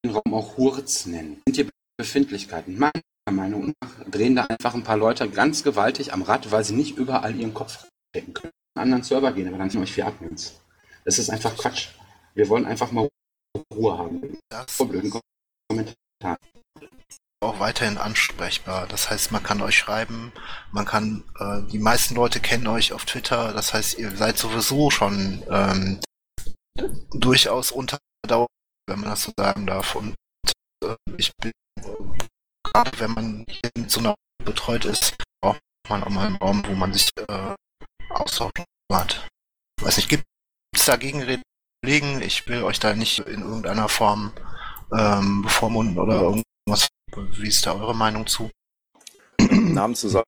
Den 0.04 0.12
Raum 0.12 0.34
auch 0.34 0.58
Hurz 0.58 1.06
nennen. 1.06 1.42
Sind 1.48 1.56
hier 1.56 1.70
Befindlichkeiten? 1.98 2.78
Meiner 2.78 2.92
Meinung 3.32 3.74
nach 3.82 4.04
drehen 4.10 4.36
da 4.36 4.44
einfach 4.44 4.74
ein 4.74 4.84
paar 4.84 4.98
Leute 4.98 5.30
ganz 5.30 5.64
gewaltig 5.64 6.14
am 6.14 6.22
Rad, 6.22 6.52
weil 6.52 6.64
sie 6.64 6.76
nicht 6.76 6.98
überall 6.98 7.36
ihren 7.36 7.54
Kopf 7.54 7.86
stecken 8.10 8.34
können. 8.34 8.54
Einen 8.76 8.84
anderen 8.84 9.04
Server 9.04 9.32
gehen, 9.32 9.48
aber 9.48 9.58
dann 9.58 9.70
sind 9.70 9.82
euch 9.82 9.92
vier 9.92 10.08
Admins. 10.08 10.60
Das 11.04 11.20
ist 11.20 11.30
einfach 11.30 11.56
Quatsch. 11.58 11.90
Wir 12.36 12.48
wollen 12.50 12.66
einfach 12.66 12.92
mal 12.92 13.08
Ruhe 13.74 13.98
haben. 13.98 14.40
Das 14.50 14.72
Vor 14.72 14.88
blöden 14.88 15.12
Kommentaren. 15.70 16.38
Auch 17.48 17.60
weiterhin 17.60 17.98
ansprechbar. 17.98 18.88
Das 18.88 19.10
heißt, 19.10 19.32
man 19.32 19.44
kann 19.44 19.62
euch 19.62 19.78
schreiben, 19.78 20.32
man 20.72 20.86
kann, 20.86 21.24
äh, 21.40 21.62
die 21.72 21.80
meisten 21.80 22.16
Leute 22.16 22.40
kennen 22.40 22.68
euch 22.68 22.94
auf 22.94 23.06
Twitter, 23.06 23.54
das 23.54 23.74
heißt, 23.74 23.98
ihr 23.98 24.16
seid 24.16 24.38
sowieso 24.38 24.90
schon 24.90 25.44
ähm, 25.50 26.00
durchaus 27.12 27.72
unter 27.72 27.98
Dauer, 28.28 28.48
wenn 28.88 29.00
man 29.00 29.10
das 29.10 29.24
so 29.24 29.32
sagen 29.38 29.66
darf. 29.66 29.96
Und 29.96 30.16
äh, 30.84 30.96
ich 31.18 31.32
bin, 31.42 31.52
äh, 31.80 31.84
gerade 32.64 33.00
wenn 33.00 33.12
man 33.12 33.46
hier 33.48 33.72
mit 33.78 33.92
so 33.92 34.00
einer 34.00 34.16
betreut 34.44 34.86
ist, 34.86 35.16
braucht 35.42 35.60
man 35.90 36.04
auch 36.04 36.10
mal 36.10 36.28
einen 36.28 36.38
Raum, 36.38 36.64
wo 36.68 36.74
man 36.74 36.94
sich 36.94 37.10
äh, 37.28 37.56
austauschen 38.10 38.66
hat. 38.92 39.28
Weiß 39.82 39.98
nicht, 39.98 40.10
gibt 40.10 40.24
es 40.76 40.86
da 40.86 40.96
Gegenreden? 40.96 41.44
Ich 42.22 42.48
will 42.48 42.64
euch 42.64 42.80
da 42.80 42.94
nicht 42.94 43.20
in 43.20 43.42
irgendeiner 43.42 43.88
Form 43.88 44.34
ähm, 44.92 45.44
bevormunden 45.44 46.00
oder 46.00 46.22
irgendwas. 46.22 46.88
Wie 47.18 47.48
ist 47.48 47.66
da 47.66 47.74
eure 47.74 47.96
Meinung 47.96 48.28
zu? 48.28 48.50
Namen 49.50 49.96
zusammen. 49.96 50.26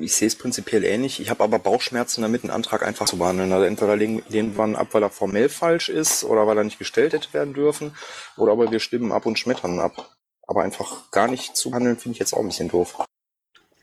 Ich 0.00 0.14
sehe 0.14 0.28
es 0.28 0.36
prinzipiell 0.36 0.84
ähnlich. 0.84 1.20
Ich 1.20 1.30
habe 1.30 1.44
aber 1.44 1.58
Bauchschmerzen 1.58 2.22
damit, 2.22 2.42
einen 2.42 2.50
Antrag 2.50 2.82
einfach 2.82 3.06
zu 3.06 3.18
behandeln. 3.18 3.52
Also 3.52 3.64
entweder 3.64 3.96
lehnen 3.96 4.22
wir 4.28 4.64
ihn 4.64 4.76
ab, 4.76 4.88
weil 4.92 5.02
er 5.02 5.10
formell 5.10 5.48
falsch 5.48 5.88
ist 5.88 6.24
oder 6.24 6.46
weil 6.46 6.58
er 6.58 6.64
nicht 6.64 6.78
gestellt 6.78 7.12
hätte 7.12 7.32
werden 7.34 7.54
dürfen. 7.54 7.92
Oder 8.36 8.52
aber 8.52 8.70
wir 8.70 8.80
stimmen 8.80 9.12
ab 9.12 9.26
und 9.26 9.38
schmettern 9.38 9.78
ab. 9.78 10.14
Aber 10.46 10.62
einfach 10.62 11.10
gar 11.10 11.28
nicht 11.28 11.56
zu 11.56 11.70
behandeln, 11.70 11.98
finde 11.98 12.14
ich 12.14 12.20
jetzt 12.20 12.32
auch 12.32 12.40
ein 12.40 12.48
bisschen 12.48 12.70
doof. 12.70 13.04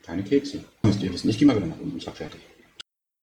Keine 0.02 0.24
Kekse. 0.24 0.64
Müsst 0.82 1.02
ihr 1.02 1.12
wissen. 1.12 1.28
Ich 1.28 1.38
gehe 1.38 1.46
mal 1.46 1.56
wieder 1.56 1.66
nach 1.66 1.78
unten. 1.78 1.96
Ich 1.96 2.06
hab 2.06 2.16
fertig. 2.16 2.40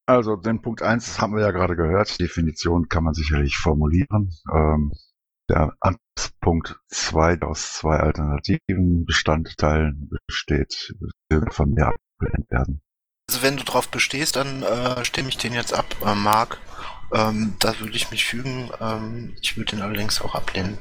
Also 0.05 0.35
den 0.35 0.61
Punkt 0.61 0.81
eins 0.81 1.19
haben 1.19 1.35
wir 1.35 1.41
ja 1.41 1.51
gerade 1.51 1.75
gehört. 1.75 2.19
Definition 2.19 2.89
kann 2.89 3.03
man 3.03 3.13
sicherlich 3.13 3.57
formulieren. 3.57 4.33
Ähm, 4.53 4.91
der 5.49 5.75
Punkt 6.41 6.79
zwei 6.87 7.35
der 7.35 7.49
aus 7.49 7.73
zwei 7.73 7.97
alternativen 7.97 9.05
Bestandteilen 9.05 10.09
besteht, 10.27 10.93
will 11.29 11.45
von 11.51 11.71
mir 11.71 11.87
abgelehnt 11.87 12.49
werden. 12.49 12.81
Also 13.29 13.41
wenn 13.41 13.57
du 13.57 13.63
drauf 13.63 13.89
bestehst, 13.89 14.35
dann 14.35 14.63
äh, 14.63 15.03
stimme 15.05 15.29
ich 15.29 15.37
den 15.37 15.53
jetzt 15.53 15.73
ab, 15.73 15.85
äh, 16.05 16.13
Marc. 16.13 16.59
Ähm, 17.13 17.55
da 17.59 17.79
würde 17.79 17.95
ich 17.95 18.11
mich 18.11 18.25
fügen. 18.25 18.69
Ähm, 18.81 19.35
ich 19.41 19.55
würde 19.55 19.71
den 19.71 19.81
allerdings 19.81 20.21
auch 20.21 20.35
ablehnen. 20.35 20.77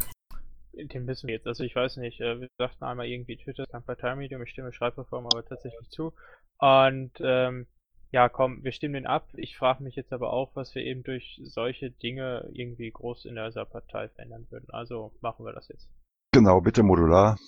Den 0.73 1.07
wissen 1.07 1.29
wir 1.29 1.35
jetzt. 1.35 1.47
Also 1.47 1.65
ich 1.65 1.77
weiß 1.77 1.99
nicht, 1.99 2.21
äh, 2.21 2.41
wir 2.41 2.49
sagten 2.59 2.85
einmal 2.85 3.07
irgendwie 3.07 3.37
Twitter 3.37 3.65
ist 3.65 3.73
kein 3.73 3.85
Parteimedium, 3.85 4.43
ich 4.43 4.51
stimme 4.51 4.73
Schreibreform 4.73 5.27
aber 5.27 5.45
tatsächlich 5.45 5.89
zu. 5.91 6.13
Und 6.59 7.13
ähm, 7.21 7.67
ja, 8.13 8.29
komm, 8.29 8.63
wir 8.63 8.73
stimmen 8.73 8.95
den 8.95 9.07
ab. 9.07 9.29
Ich 9.35 9.57
frage 9.57 9.83
mich 9.83 9.97
jetzt 9.97 10.13
aber 10.13 10.33
auch, 10.33 10.55
was 10.55 10.75
wir 10.75 10.83
eben 10.83 11.03
durch 11.03 11.41
solche 11.45 11.91
Dinge 11.91 12.49
irgendwie 12.53 12.91
groß 12.91 13.25
in 13.25 13.35
dieser 13.37 13.65
Partei 13.65 14.09
verändern 14.11 14.47
würden. 14.51 14.69
Also 14.71 15.13
machen 15.21 15.45
wir 15.47 15.53
das 15.53 15.69
jetzt. 15.69 15.89
Genau, 16.35 16.61
bitte 16.61 16.83
modular. 16.83 17.39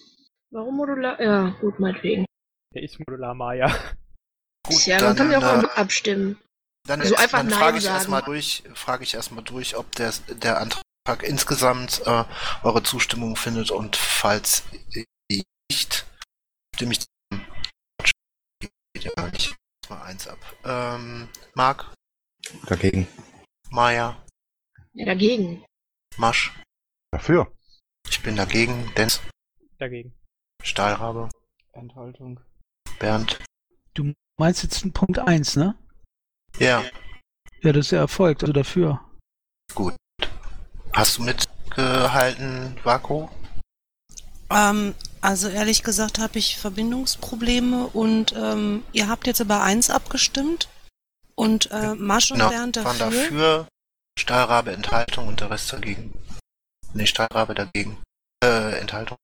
Warum 0.50 0.77
modular? 0.77 1.20
Ja, 1.20 1.50
gut, 1.61 1.79
meinetwegen. 1.81 2.24
Der 2.74 2.83
ist 2.83 2.98
modular 2.98 3.35
Maya. 3.35 3.68
Gut, 4.66 4.87
ja, 4.87 5.00
man 5.00 5.16
kann 5.16 5.31
ja 5.31 5.38
auch 5.38 5.42
äh, 5.42 5.62
mal 5.62 5.70
abstimmen. 5.74 6.38
Dann, 6.87 7.00
Also 7.00 7.12
jetzt- 7.14 7.22
einfach 7.22 7.38
dann 7.38 7.50
frage 7.50 7.79
ich 7.79 7.87
erstmal 7.87 8.22
durch, 8.22 8.62
frage 8.74 9.05
ich 9.05 9.14
erstmal 9.14 9.44
durch, 9.44 9.77
ob 9.77 9.92
der, 9.96 10.12
der 10.29 10.59
Antrag 10.61 11.22
insgesamt 11.22 12.03
äh, 12.07 12.24
eure 12.62 12.83
Zustimmung 12.83 13.37
findet 13.37 13.70
und 13.70 13.96
falls 13.96 14.64
nicht, 15.31 16.07
stimme 16.74 16.92
ich 16.92 17.05
geht 18.61 19.05
ja 19.05 19.31
nicht. 19.31 19.54
Mal 19.90 20.03
eins 20.03 20.27
ab. 20.29 20.38
Ähm, 20.64 21.29
Marc, 21.55 21.92
Dagegen. 22.66 23.07
Maya, 23.70 24.23
Ja, 24.92 25.07
dagegen. 25.07 25.64
Masch, 26.16 26.53
Dafür. 27.11 27.53
ich 28.09 28.23
bin 28.23 28.37
dagegen, 28.37 28.92
Dennis, 28.97 29.20
Dagegen. 29.79 30.14
Stahlrabe, 30.62 31.29
Enthaltung. 31.73 32.40
Bernd. 32.99 33.38
Du 33.94 34.12
meinst 34.38 34.62
jetzt 34.62 34.92
Punkt 34.94 35.18
1, 35.18 35.57
ne? 35.57 35.77
Ja, 36.59 36.85
Ja, 37.62 37.73
das 37.73 37.87
ist 37.87 37.90
ja 37.92 37.99
erfolgt, 38.01 38.42
also 38.42 38.53
dafür. 38.53 39.01
gut. 39.75 39.94
Hast 40.92 41.18
du 41.18 41.23
mitgehalten, 41.25 42.79
Vako? 42.85 43.29
Ähm, 44.51 44.94
also 45.25 45.49
ehrlich 45.49 45.83
gesagt 45.83 46.19
habe 46.19 46.39
ich 46.39 46.59
Verbindungsprobleme 46.59 47.87
und 47.89 48.33
ähm, 48.37 48.85
ihr 48.93 49.09
habt 49.09 49.27
jetzt 49.27 49.41
über 49.41 49.63
eins 49.63 49.89
abgestimmt 49.91 50.69
und 51.35 51.71
äh, 51.71 51.95
Masch 51.95 52.31
und 52.31 52.39
Genau, 52.39 52.51
Bernd 52.51 52.77
waren 52.85 52.99
dafür. 52.99 53.23
dafür, 53.23 53.69
Stahlrabe 54.19 54.73
Enthaltung 54.73 55.27
und 55.29 55.41
der 55.41 55.51
Rest 55.51 55.73
dagegen. 55.73 56.13
Nee, 56.93 57.07
Stahlrabe 57.07 57.55
dagegen. 57.55 58.01
Äh, 58.45 58.79
Enthaltung. 58.79 59.17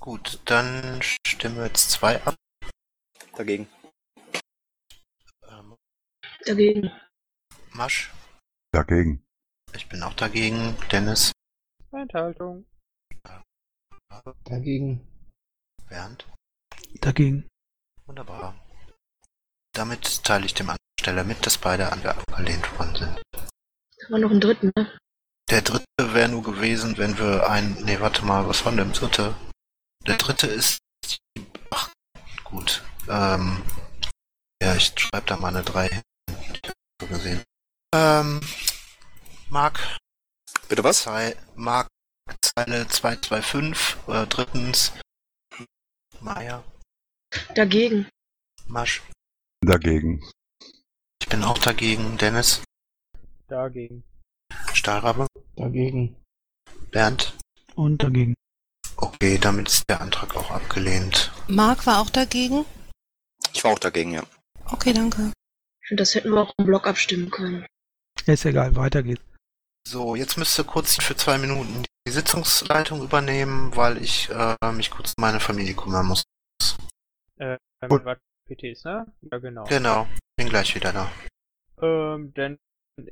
Gut, 0.00 0.40
dann 0.46 1.00
stimmen 1.26 1.56
wir 1.56 1.66
jetzt 1.66 1.90
zwei 1.90 2.20
ab. 2.24 2.34
Dagegen. 3.36 3.68
Ähm, 5.48 5.76
Dagegen. 6.46 6.90
Masch, 7.72 8.10
Dagegen. 8.72 9.22
ich 9.74 9.88
bin 9.88 10.02
auch 10.02 10.14
dagegen. 10.14 10.76
Dennis, 10.90 11.32
Enthaltung. 11.92 12.64
Dagegen. 14.44 15.06
Bernd. 15.88 16.26
Dagegen. 17.00 17.48
Wunderbar. 18.06 18.54
Damit 19.74 20.24
teile 20.24 20.46
ich 20.46 20.54
dem 20.54 20.70
Ansteller 20.70 21.24
mit, 21.24 21.44
dass 21.46 21.58
beide 21.58 21.92
an 21.92 22.04
abgelehnt 22.04 22.78
worden 22.78 22.96
sind. 22.96 23.22
Da 23.32 24.10
war 24.10 24.18
noch 24.18 24.30
ein 24.30 24.40
dritten, 24.40 24.72
ne? 24.74 24.98
Der 25.50 25.62
dritte 25.62 25.86
wäre 25.98 26.28
nur 26.28 26.42
gewesen, 26.42 26.98
wenn 26.98 27.18
wir 27.18 27.48
ein. 27.48 27.74
Nee, 27.84 28.00
warte 28.00 28.24
mal, 28.24 28.46
was 28.48 28.64
war 28.64 28.72
denn 28.72 28.92
der 28.92 29.00
dritte? 29.00 29.34
Der 30.06 30.16
dritte 30.16 30.46
ist. 30.46 30.78
Ach, 31.70 31.90
gut. 32.44 32.82
Ähm, 33.08 33.62
ja, 34.62 34.74
ich 34.74 34.92
schreibe 34.96 35.26
da 35.26 35.36
mal 35.36 35.48
eine 35.48 35.62
3 35.62 35.88
hin. 35.88 36.02
So 37.00 37.06
gesehen. 37.06 37.42
Ähm, 37.94 38.40
Marc. 39.48 39.98
Bitte 40.68 40.84
was? 40.84 41.06
Marc, 41.54 41.88
Zeile 42.42 42.86
225. 42.88 43.96
Äh, 44.08 44.26
drittens. 44.26 44.92
Maya, 46.20 46.64
Dagegen. 47.54 48.08
Masch. 48.66 49.02
Dagegen. 49.60 50.22
Ich 51.20 51.28
bin 51.28 51.44
auch 51.44 51.58
dagegen. 51.58 52.16
Dennis, 52.18 52.62
Dagegen. 53.48 54.04
Stahlrabe, 54.72 55.26
Dagegen. 55.56 56.16
Bernd. 56.90 57.36
Und 57.74 58.02
dagegen. 58.02 58.34
Okay, 58.96 59.38
damit 59.38 59.68
ist 59.68 59.84
der 59.88 60.00
Antrag 60.00 60.36
auch 60.36 60.50
abgelehnt. 60.50 61.30
Marc 61.48 61.86
war 61.86 62.00
auch 62.00 62.10
dagegen? 62.10 62.64
Ich 63.52 63.62
war 63.62 63.72
auch 63.72 63.78
dagegen, 63.78 64.12
ja. 64.12 64.24
Okay, 64.66 64.92
danke. 64.92 65.32
Das 65.90 66.14
hätten 66.14 66.30
wir 66.30 66.42
auch 66.42 66.52
im 66.58 66.66
Blog 66.66 66.86
abstimmen 66.86 67.30
können. 67.30 67.66
Ist 68.26 68.44
egal, 68.44 68.74
weiter 68.76 69.02
geht's. 69.02 69.22
So, 69.86 70.16
jetzt 70.16 70.36
müsst 70.36 70.58
ihr 70.58 70.64
kurz 70.64 70.96
für 70.96 71.16
zwei 71.16 71.38
Minuten 71.38 71.84
die 72.08 72.12
Sitzungsleitung 72.12 73.02
übernehmen, 73.02 73.76
weil 73.76 73.98
ich 73.98 74.30
äh, 74.30 74.72
mich 74.72 74.90
kurz 74.90 75.12
um 75.18 75.20
meine 75.20 75.40
Familie 75.40 75.74
kümmern 75.74 76.06
muss. 76.06 76.24
Äh, 77.36 77.58
Gut. 77.86 78.02
mit 78.02 78.18
PTs, 78.46 78.84
ne? 78.84 79.06
Ja, 79.30 79.38
genau. 79.38 79.64
Genau, 79.64 80.06
bin 80.38 80.48
gleich 80.48 80.74
wieder 80.74 80.90
da. 80.90 81.12
Ähm, 81.82 82.32
dann 82.32 82.58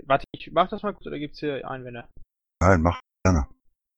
warte, 0.04 0.24
ich 0.32 0.50
mach 0.50 0.70
das 0.70 0.82
mal 0.82 0.94
kurz 0.94 1.06
oder 1.06 1.18
gibt's 1.18 1.40
hier 1.40 1.68
Einwände? 1.68 2.08
Nein, 2.62 2.80
mach 2.80 2.98
gerne. 3.22 3.46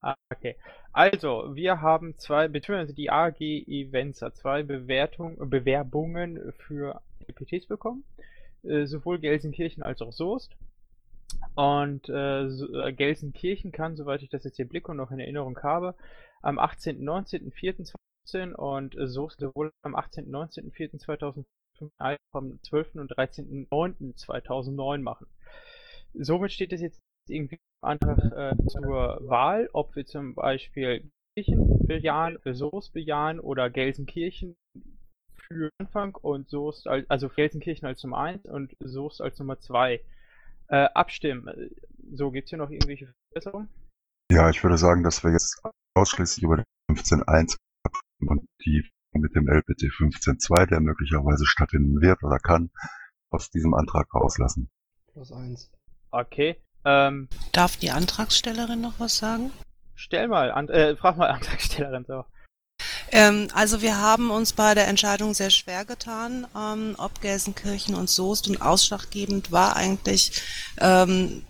Ah, 0.01 0.17
okay. 0.35 0.57
Also, 0.93 1.55
wir 1.55 1.81
haben 1.81 2.19
zwei, 2.19 2.49
beziehungsweise 2.49 2.93
die 2.93 3.09
AG 3.09 3.41
Events 3.41 4.21
hat 4.21 4.37
zwei 4.37 4.65
Bewertung, 4.65 5.49
Bewerbungen 5.49 6.53
für 6.67 7.01
LPTs 7.29 7.67
bekommen. 7.69 8.03
Äh, 8.65 8.87
sowohl 8.87 9.21
Gelsenkirchen 9.21 9.85
als 9.85 10.03
auch 10.03 10.13
Soest. 10.13 10.57
Und 11.55 12.09
äh, 12.09 12.49
so, 12.49 12.73
äh, 12.81 12.93
Gelsenkirchen 12.93 13.73
kann, 13.73 13.97
soweit 13.97 14.23
ich 14.23 14.29
das 14.29 14.45
jetzt 14.45 14.57
hier 14.57 14.69
blicke 14.69 14.93
und 14.93 14.97
noch 14.97 15.11
in 15.11 15.19
Erinnerung 15.19 15.59
habe, 15.63 15.95
am 16.41 16.59
18., 16.59 17.03
19., 17.03 17.53
4.2015 17.53 18.53
und 18.53 18.97
äh, 18.97 19.09
Soest 19.09 19.41
sowohl 19.41 19.73
am 19.83 19.95
18., 19.97 20.31
19., 20.31 20.71
4.2015 20.71 21.45
als 21.99 22.19
auch 22.33 22.39
am 22.39 22.61
12. 22.63 22.95
und 22.97 23.13
13.09.2009 23.13 24.99
machen. 24.99 25.27
Somit 26.15 26.53
steht 26.53 26.73
es 26.73 26.81
jetzt 26.81 27.01
irgendwie 27.29 27.57
im 27.57 27.89
Antrag 27.89 28.19
äh, 28.33 28.57
zur 28.69 29.19
Wahl, 29.29 29.69
ob 29.73 29.95
wir 29.97 30.07
zum 30.07 30.35
Beispiel 30.35 31.11
Kirchen 31.37 31.87
bejahen, 31.87 32.39
Soest 32.45 32.93
bejahen 32.93 33.39
oder 33.41 33.71
Gelsenkirchen 33.71 34.57
für 35.35 35.71
Anfang 35.79 36.15
und 36.17 36.49
Soest 36.49 36.87
als, 36.89 37.09
also 37.11 37.29
Gelsenkirchen 37.29 37.87
als 37.87 38.03
Nummer 38.03 38.19
1 38.19 38.47
und 38.47 38.77
Soest 38.81 39.21
als 39.21 39.39
Nummer 39.39 39.59
2 39.59 40.01
äh, 40.69 40.89
abstimmen. 40.95 41.71
So, 42.13 42.31
gibt's 42.31 42.51
hier 42.51 42.59
noch 42.59 42.71
irgendwelche 42.71 43.15
Verbesserungen? 43.29 43.69
Ja, 44.31 44.51
ich 44.51 44.63
würde 44.63 44.79
sagen, 44.79 45.03
dass 45.03 45.25
wir 45.25 45.33
jetzt 45.33 45.61
ausschließlich 45.95 46.45
über 46.45 46.57
den 46.57 46.65
15.1 46.97 47.57
und 48.21 48.47
die 48.65 48.89
mit 49.13 49.35
dem 49.35 49.49
LPT 49.49 49.85
15.2, 49.85 50.67
der 50.67 50.81
möglicherweise 50.81 51.47
stattfinden 51.47 52.01
wird 52.01 52.23
oder 52.23 52.39
kann, 52.39 52.71
aus 53.31 53.51
diesem 53.51 53.75
Antrag 53.75 54.15
rauslassen. 54.15 54.69
Plus 55.13 55.33
eins. 55.33 55.71
Okay. 56.11 56.57
Ähm, 56.85 57.29
Darf 57.53 57.77
die 57.77 57.91
Antragstellerin 57.91 58.81
noch 58.81 59.01
was 59.01 59.19
sagen? 59.19 59.51
stell 59.99 60.29
mal, 60.29 60.51
an, 60.51 60.69
äh, 60.69 60.97
frag 60.97 61.17
mal 61.17 61.31
Antragstellerin 61.31 62.05
so. 62.07 62.25
Ähm, 63.13 63.49
also 63.55 63.81
wir 63.81 63.99
haben 63.99 64.31
uns 64.31 64.53
bei 64.53 64.75
der 64.75 64.89
Entscheidung 64.89 65.35
sehr 65.35 65.51
schwer 65.51 65.85
getan, 65.85 66.47
ähm, 66.57 66.95
ob 66.99 67.21
Gelsenkirchen 67.21 67.95
und 67.95 68.11
Soest 68.11 68.49
und 68.49 68.61
ausschlaggebend 68.61 69.51
war 69.51 69.77
eigentlich, 69.77 70.43
ähm, 70.81 71.43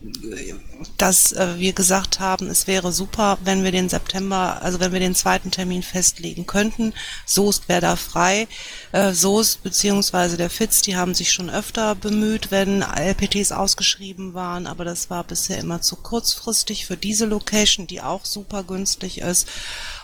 dass 0.97 1.33
äh, 1.33 1.59
wir 1.59 1.73
gesagt 1.73 2.21
haben, 2.21 2.49
es 2.49 2.67
wäre 2.67 2.93
super, 2.93 3.39
wenn 3.43 3.65
wir 3.65 3.73
den 3.73 3.89
September, 3.89 4.61
also 4.63 4.79
wenn 4.81 4.93
wir 4.93 5.01
den 5.01 5.15
zweiten 5.15 5.51
Termin 5.51 5.83
festlegen 5.83 6.47
könnten. 6.47 6.95
Soest 7.27 7.69
wäre 7.69 7.81
da 7.81 7.97
frei. 7.97 8.47
Äh, 8.93 9.13
Soest 9.13 9.63
beziehungsweise 9.63 10.37
der 10.37 10.51
FITZ, 10.51 10.83
die 10.83 10.97
haben 10.97 11.15
sich 11.15 11.33
schon 11.33 11.51
öfter 11.51 11.95
bemüht, 11.95 12.51
wenn 12.51 12.83
LPTs 12.83 13.53
ausgeschrieben 13.53 14.35
waren, 14.35 14.67
aber 14.67 14.85
das 14.85 15.11
war 15.11 15.25
bisher 15.25 15.59
immer 15.59 15.81
zu 15.81 15.97
kurzfristig 15.97 16.87
für 16.87 16.97
diese 16.97 17.27
Location, 17.27 17.87
die 17.87 18.01
auch 18.01 18.25
super 18.25 18.63
günstig 18.63 19.19
ist. 19.19 19.49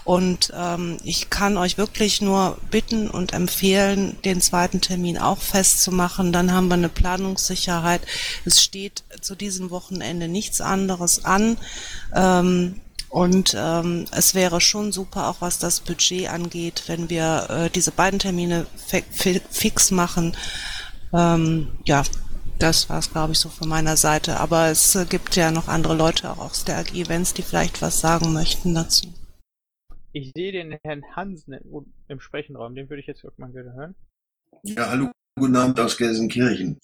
Und 0.04 0.52
ähm, 0.54 0.98
ich 1.02 1.30
kann 1.30 1.56
euch 1.56 1.78
wirklich 1.78 2.20
nur 2.20 2.58
bitten 2.70 3.08
und 3.08 3.32
empfehlen, 3.32 4.16
den 4.24 4.42
zweiten 4.42 4.82
Termin 4.82 5.16
auch 5.16 5.38
festzumachen. 5.38 6.30
Dann 6.30 6.52
haben 6.52 6.68
wir 6.68 6.74
eine 6.74 6.90
Planungssicherheit. 6.90 8.02
Es 8.44 8.62
steht 8.62 9.02
zu 9.22 9.34
diesem 9.34 9.70
Wochenende 9.70 10.28
nichts 10.28 10.60
anderes 10.60 11.24
an. 11.24 11.56
Ähm, 12.14 12.80
und 13.08 13.56
ähm, 13.56 14.06
es 14.10 14.34
wäre 14.34 14.60
schon 14.60 14.92
super, 14.92 15.28
auch 15.28 15.36
was 15.40 15.58
das 15.58 15.80
Budget 15.80 16.28
angeht, 16.28 16.82
wenn 16.88 17.08
wir 17.08 17.46
äh, 17.48 17.70
diese 17.70 17.92
beiden 17.92 18.18
Termine 18.18 18.66
fi 18.76 19.04
fi 19.10 19.40
fix 19.50 19.90
machen. 19.90 20.36
Ähm, 21.12 21.68
ja, 21.84 22.02
das 22.58 22.90
war 22.90 22.98
es, 22.98 23.10
glaube 23.10 23.32
ich, 23.32 23.38
so 23.38 23.48
von 23.48 23.68
meiner 23.68 23.96
Seite. 23.96 24.40
Aber 24.40 24.66
es 24.66 24.96
äh, 24.96 25.06
gibt 25.08 25.36
ja 25.36 25.50
noch 25.50 25.68
andere 25.68 25.94
Leute 25.94 26.30
auch 26.30 26.38
aus 26.38 26.64
der 26.64 26.78
AG 26.78 26.92
Events, 26.94 27.32
die 27.34 27.42
vielleicht 27.42 27.80
was 27.80 28.00
sagen 28.00 28.32
möchten 28.32 28.74
dazu. 28.74 29.06
Ich 30.16 30.30
sehe 30.32 30.52
den 30.52 30.78
Herrn 30.84 31.02
Hansen 31.16 31.54
im, 31.54 31.92
im 32.06 32.20
Sprechenraum, 32.20 32.76
den 32.76 32.88
würde 32.88 33.00
ich 33.00 33.08
jetzt 33.08 33.24
mal 33.36 33.50
gerne 33.50 33.74
hören. 33.74 33.94
Ja, 34.62 34.88
hallo, 34.88 35.10
guten 35.36 35.56
Abend 35.56 35.80
aus 35.80 35.96
Gelsenkirchen. 35.96 36.78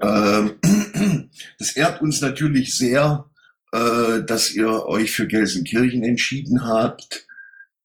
Ähm, 0.00 0.60
das 1.58 1.74
ehrt 1.74 2.00
uns 2.00 2.20
natürlich 2.20 2.76
sehr, 2.78 3.28
äh, 3.72 4.22
dass 4.22 4.54
ihr 4.54 4.86
euch 4.86 5.10
für 5.10 5.26
Gelsenkirchen 5.26 6.04
entschieden 6.04 6.64
habt. 6.64 7.26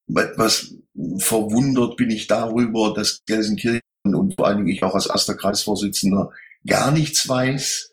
Etwas 0.07 0.75
verwundert 1.17 1.97
bin 1.97 2.11
ich 2.11 2.27
darüber, 2.27 2.93
dass 2.93 3.23
Gelsenkirchen 3.25 3.81
und 4.03 4.35
vor 4.35 4.45
allen 4.45 4.57
Dingen 4.57 4.69
ich 4.69 4.83
auch 4.83 4.93
als 4.93 5.07
erster 5.07 5.33
Kreisvorsitzender 5.33 6.31
gar 6.67 6.91
nichts 6.91 7.27
weiß, 7.27 7.91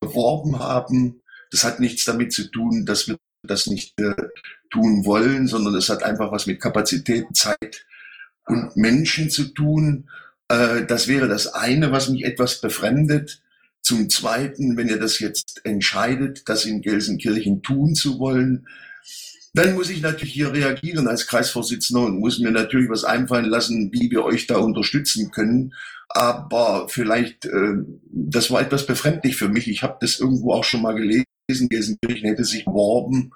beworben 0.00 0.58
haben. 0.58 1.22
Das 1.52 1.62
hat 1.62 1.78
nichts 1.78 2.04
damit 2.04 2.32
zu 2.32 2.50
tun, 2.50 2.84
dass 2.86 3.06
wir 3.06 3.18
das 3.42 3.66
nicht 3.66 3.98
äh, 4.00 4.14
tun 4.70 5.04
wollen, 5.04 5.46
sondern 5.46 5.74
es 5.74 5.88
hat 5.88 6.02
einfach 6.02 6.32
was 6.32 6.46
mit 6.46 6.60
Kapazität, 6.60 7.26
Zeit 7.34 7.86
und 8.46 8.76
Menschen 8.76 9.30
zu 9.30 9.44
tun. 9.48 10.08
Äh, 10.48 10.84
das 10.86 11.08
wäre 11.08 11.28
das 11.28 11.48
eine, 11.48 11.92
was 11.92 12.08
mich 12.08 12.24
etwas 12.24 12.60
befremdet. 12.60 13.42
Zum 13.80 14.10
Zweiten, 14.10 14.76
wenn 14.76 14.88
ihr 14.88 14.98
das 14.98 15.20
jetzt 15.20 15.60
entscheidet, 15.64 16.48
das 16.48 16.64
in 16.64 16.82
Gelsenkirchen 16.82 17.62
tun 17.62 17.94
zu 17.94 18.18
wollen, 18.18 18.66
dann 19.54 19.74
muss 19.74 19.90
ich 19.90 20.02
natürlich 20.02 20.34
hier 20.34 20.52
reagieren 20.52 21.08
als 21.08 21.26
Kreisvorsitzender 21.26 22.04
und 22.04 22.20
muss 22.20 22.38
mir 22.38 22.50
natürlich 22.50 22.90
was 22.90 23.04
einfallen 23.04 23.46
lassen, 23.46 23.90
wie 23.92 24.10
wir 24.10 24.24
euch 24.24 24.46
da 24.46 24.58
unterstützen 24.58 25.30
können. 25.30 25.74
Aber 26.10 26.88
vielleicht, 26.88 27.46
äh, 27.46 27.74
das 28.10 28.50
war 28.50 28.60
etwas 28.60 28.86
befremdlich 28.86 29.36
für 29.36 29.48
mich. 29.48 29.68
Ich 29.68 29.82
habe 29.82 29.98
das 30.00 30.20
irgendwo 30.20 30.52
auch 30.52 30.64
schon 30.64 30.82
mal 30.82 30.94
gelesen. 30.94 31.24
Gelsenkirchen 31.48 32.28
hätte 32.28 32.44
sich 32.44 32.64
beworben 32.64 33.32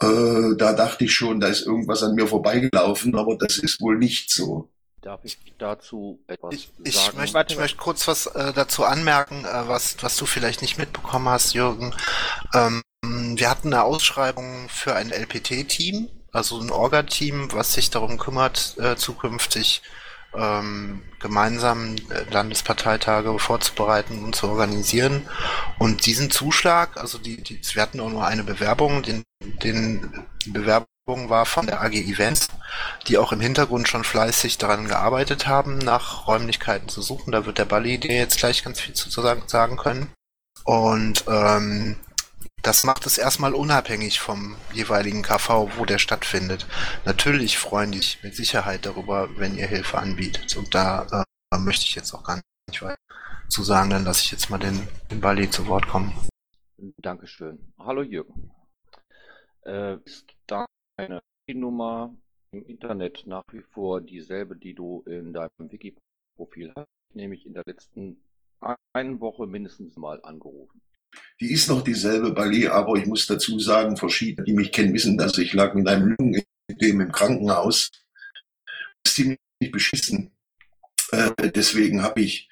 äh, 0.00 0.56
da 0.56 0.72
dachte 0.74 1.04
ich 1.04 1.14
schon, 1.14 1.40
da 1.40 1.48
ist 1.48 1.66
irgendwas 1.66 2.02
an 2.02 2.14
mir 2.14 2.26
vorbeigelaufen, 2.26 3.16
aber 3.16 3.36
das 3.36 3.58
ist 3.58 3.80
wohl 3.80 3.98
nicht 3.98 4.32
so. 4.32 4.70
Darf 5.00 5.20
ich 5.24 5.38
dazu 5.58 6.20
etwas 6.26 6.54
Ich, 6.54 6.70
ich, 6.84 6.96
sagen? 6.96 7.16
möchte, 7.16 7.44
ich 7.48 7.58
möchte 7.58 7.78
kurz 7.78 8.06
was 8.06 8.26
äh, 8.26 8.52
dazu 8.52 8.84
anmerken, 8.84 9.44
äh, 9.44 9.68
was, 9.68 9.96
was 10.00 10.16
du 10.16 10.26
vielleicht 10.26 10.62
nicht 10.62 10.78
mitbekommen 10.78 11.28
hast, 11.28 11.54
Jürgen. 11.54 11.94
Ähm, 12.54 12.82
wir 13.02 13.48
hatten 13.50 13.72
eine 13.72 13.84
Ausschreibung 13.84 14.68
für 14.68 14.94
ein 14.94 15.10
LPT-Team, 15.10 16.08
also 16.32 16.60
ein 16.60 16.70
Orga-Team, 16.70 17.48
was 17.52 17.72
sich 17.72 17.90
darum 17.90 18.18
kümmert, 18.18 18.76
äh, 18.78 18.96
zukünftig 18.96 19.82
ähm, 20.36 21.02
gemeinsam 21.20 21.96
äh, 22.10 22.30
Landesparteitage 22.30 23.38
vorzubereiten 23.38 24.24
und 24.24 24.34
zu 24.34 24.48
organisieren. 24.48 25.28
Und 25.78 26.06
diesen 26.06 26.30
Zuschlag, 26.30 26.96
also 26.96 27.18
die, 27.18 27.42
die, 27.42 27.60
wir 27.72 27.82
hatten 27.82 28.00
auch 28.00 28.10
nur 28.10 28.26
eine 28.26 28.44
Bewerbung, 28.44 29.02
den, 29.02 29.22
den, 29.62 30.26
Bewerbung 30.46 30.88
war 31.06 31.46
von 31.46 31.66
der 31.66 31.82
AG 31.82 31.92
Events, 31.92 32.48
die 33.06 33.18
auch 33.18 33.32
im 33.32 33.40
Hintergrund 33.40 33.88
schon 33.88 34.04
fleißig 34.04 34.58
daran 34.58 34.88
gearbeitet 34.88 35.46
haben, 35.46 35.78
nach 35.78 36.26
Räumlichkeiten 36.26 36.88
zu 36.88 37.02
suchen. 37.02 37.32
Da 37.32 37.46
wird 37.46 37.58
der 37.58 37.64
Balli 37.64 37.98
dir 37.98 38.14
jetzt 38.14 38.38
gleich 38.38 38.64
ganz 38.64 38.80
viel 38.80 38.94
zu 38.94 39.10
sagen 39.10 39.76
können. 39.76 40.12
Und 40.64 41.24
ähm, 41.28 41.96
das 42.62 42.84
macht 42.84 43.06
es 43.06 43.18
erstmal 43.18 43.54
unabhängig 43.54 44.20
vom 44.20 44.56
jeweiligen 44.72 45.22
KV, 45.22 45.70
wo 45.76 45.84
der 45.84 45.98
stattfindet. 45.98 46.66
Natürlich 47.04 47.58
freuen 47.58 47.92
die 47.92 47.98
sich 47.98 48.22
mit 48.22 48.34
Sicherheit 48.34 48.84
darüber, 48.86 49.28
wenn 49.36 49.56
ihr 49.56 49.66
Hilfe 49.66 49.98
anbietet. 49.98 50.56
Und 50.56 50.74
da 50.74 51.24
äh, 51.52 51.58
möchte 51.58 51.84
ich 51.84 51.94
jetzt 51.94 52.12
auch 52.14 52.24
gar 52.24 52.40
nicht 52.68 52.82
weiter 52.82 52.98
zu 53.48 53.62
sagen, 53.62 53.90
dann 53.90 54.04
lasse 54.04 54.22
ich 54.24 54.30
jetzt 54.30 54.50
mal 54.50 54.58
den, 54.58 54.86
den 55.10 55.20
Balli 55.20 55.48
zu 55.48 55.66
Wort 55.66 55.88
kommen. 55.88 56.12
Dankeschön. 56.98 57.72
Hallo 57.78 58.02
Jürgen. 58.02 58.50
Äh, 59.64 59.96
ist 60.04 60.26
deine 60.46 61.22
Nummer 61.48 62.14
im 62.52 62.64
Internet 62.66 63.26
nach 63.26 63.44
wie 63.52 63.62
vor 63.62 64.00
dieselbe, 64.00 64.56
die 64.56 64.74
du 64.74 65.02
in 65.06 65.32
deinem 65.32 65.50
Wiki-Profil 65.58 66.72
hast? 66.76 66.88
Nämlich 67.14 67.46
in 67.46 67.54
der 67.54 67.62
letzten 67.66 68.22
einen 68.92 69.20
Woche 69.20 69.46
mindestens 69.46 69.96
mal 69.96 70.20
angerufen. 70.22 70.80
Die 71.40 71.52
ist 71.52 71.68
noch 71.68 71.82
dieselbe 71.82 72.32
Ballet, 72.32 72.68
aber 72.68 72.96
ich 72.96 73.06
muss 73.06 73.26
dazu 73.26 73.58
sagen, 73.58 73.96
verschiedene, 73.96 74.44
die 74.44 74.54
mich 74.54 74.72
kennen, 74.72 74.92
wissen, 74.92 75.16
dass 75.16 75.38
ich 75.38 75.52
lag 75.52 75.74
mit 75.74 75.86
einem 75.86 76.16
Lungenödem 76.18 77.00
im 77.00 77.12
Krankenhaus. 77.12 77.90
Ziemlich 79.06 79.38
beschissen. 79.72 80.32
Äh, 81.12 81.50
deswegen 81.50 82.02
habe 82.02 82.20
ich 82.20 82.48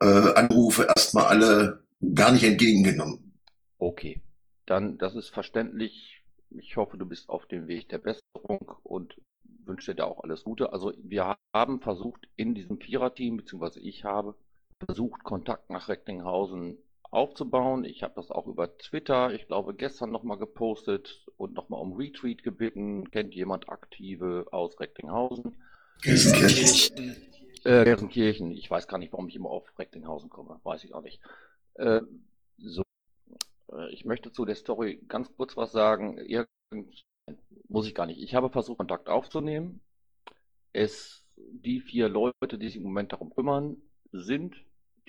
äh, 0.00 0.06
Anrufe 0.06 0.84
erstmal 0.84 1.26
alle 1.26 1.84
gar 2.14 2.32
nicht 2.32 2.44
entgegengenommen. 2.44 3.38
Okay, 3.78 4.20
dann 4.66 4.98
das 4.98 5.14
ist 5.14 5.30
verständlich. 5.30 6.22
Ich 6.50 6.76
hoffe, 6.76 6.96
du 6.96 7.06
bist 7.06 7.28
auf 7.28 7.46
dem 7.46 7.68
Weg 7.68 7.88
der 7.88 7.98
Besserung 7.98 8.72
und 8.82 9.20
wünsche 9.42 9.94
dir 9.94 10.06
auch 10.06 10.24
alles 10.24 10.44
Gute. 10.44 10.72
Also 10.72 10.92
wir 10.96 11.36
haben 11.54 11.80
versucht 11.80 12.26
in 12.36 12.54
diesem 12.54 12.80
Viererteam, 12.80 13.36
beziehungsweise 13.36 13.80
ich 13.80 14.04
habe 14.04 14.34
versucht, 14.84 15.24
Kontakt 15.24 15.70
nach 15.70 15.88
Recklinghausen 15.88 16.78
aufzubauen. 17.10 17.84
Ich 17.84 18.02
habe 18.02 18.14
das 18.16 18.30
auch 18.30 18.46
über 18.46 18.76
Twitter, 18.78 19.32
ich 19.32 19.46
glaube, 19.46 19.74
gestern 19.74 20.10
nochmal 20.10 20.38
gepostet 20.38 21.24
und 21.36 21.54
nochmal 21.54 21.80
um 21.80 21.94
Retweet 21.94 22.42
gebeten. 22.42 23.10
Kennt 23.10 23.34
jemand 23.34 23.68
Aktive 23.68 24.46
aus 24.50 24.78
Recklinghausen? 24.78 25.56
Gelsenkirchen. 26.02 27.16
Äh, 27.64 27.84
Gelsenkirchen. 27.84 28.50
Ich 28.52 28.70
weiß 28.70 28.88
gar 28.88 28.98
nicht, 28.98 29.12
warum 29.12 29.28
ich 29.28 29.36
immer 29.36 29.50
auf 29.50 29.78
Recklinghausen 29.78 30.28
komme. 30.30 30.60
Weiß 30.62 30.84
ich 30.84 30.94
auch 30.94 31.02
nicht. 31.02 31.20
Äh, 31.74 32.02
so. 32.58 32.82
Äh, 33.72 33.90
Ich 33.92 34.04
möchte 34.04 34.32
zu 34.32 34.44
der 34.44 34.56
Story 34.56 35.00
ganz 35.08 35.34
kurz 35.36 35.56
was 35.56 35.72
sagen. 35.72 36.18
Irgend 36.18 37.04
muss 37.68 37.86
ich 37.86 37.94
gar 37.94 38.06
nicht. 38.06 38.20
Ich 38.22 38.34
habe 38.34 38.50
versucht, 38.50 38.78
Kontakt 38.78 39.08
aufzunehmen. 39.08 39.80
Es, 40.72 41.24
die 41.36 41.80
vier 41.80 42.08
Leute, 42.08 42.58
die 42.58 42.66
sich 42.66 42.76
im 42.76 42.82
Moment 42.84 43.12
darum 43.12 43.34
kümmern, 43.34 43.76
sind 44.12 44.54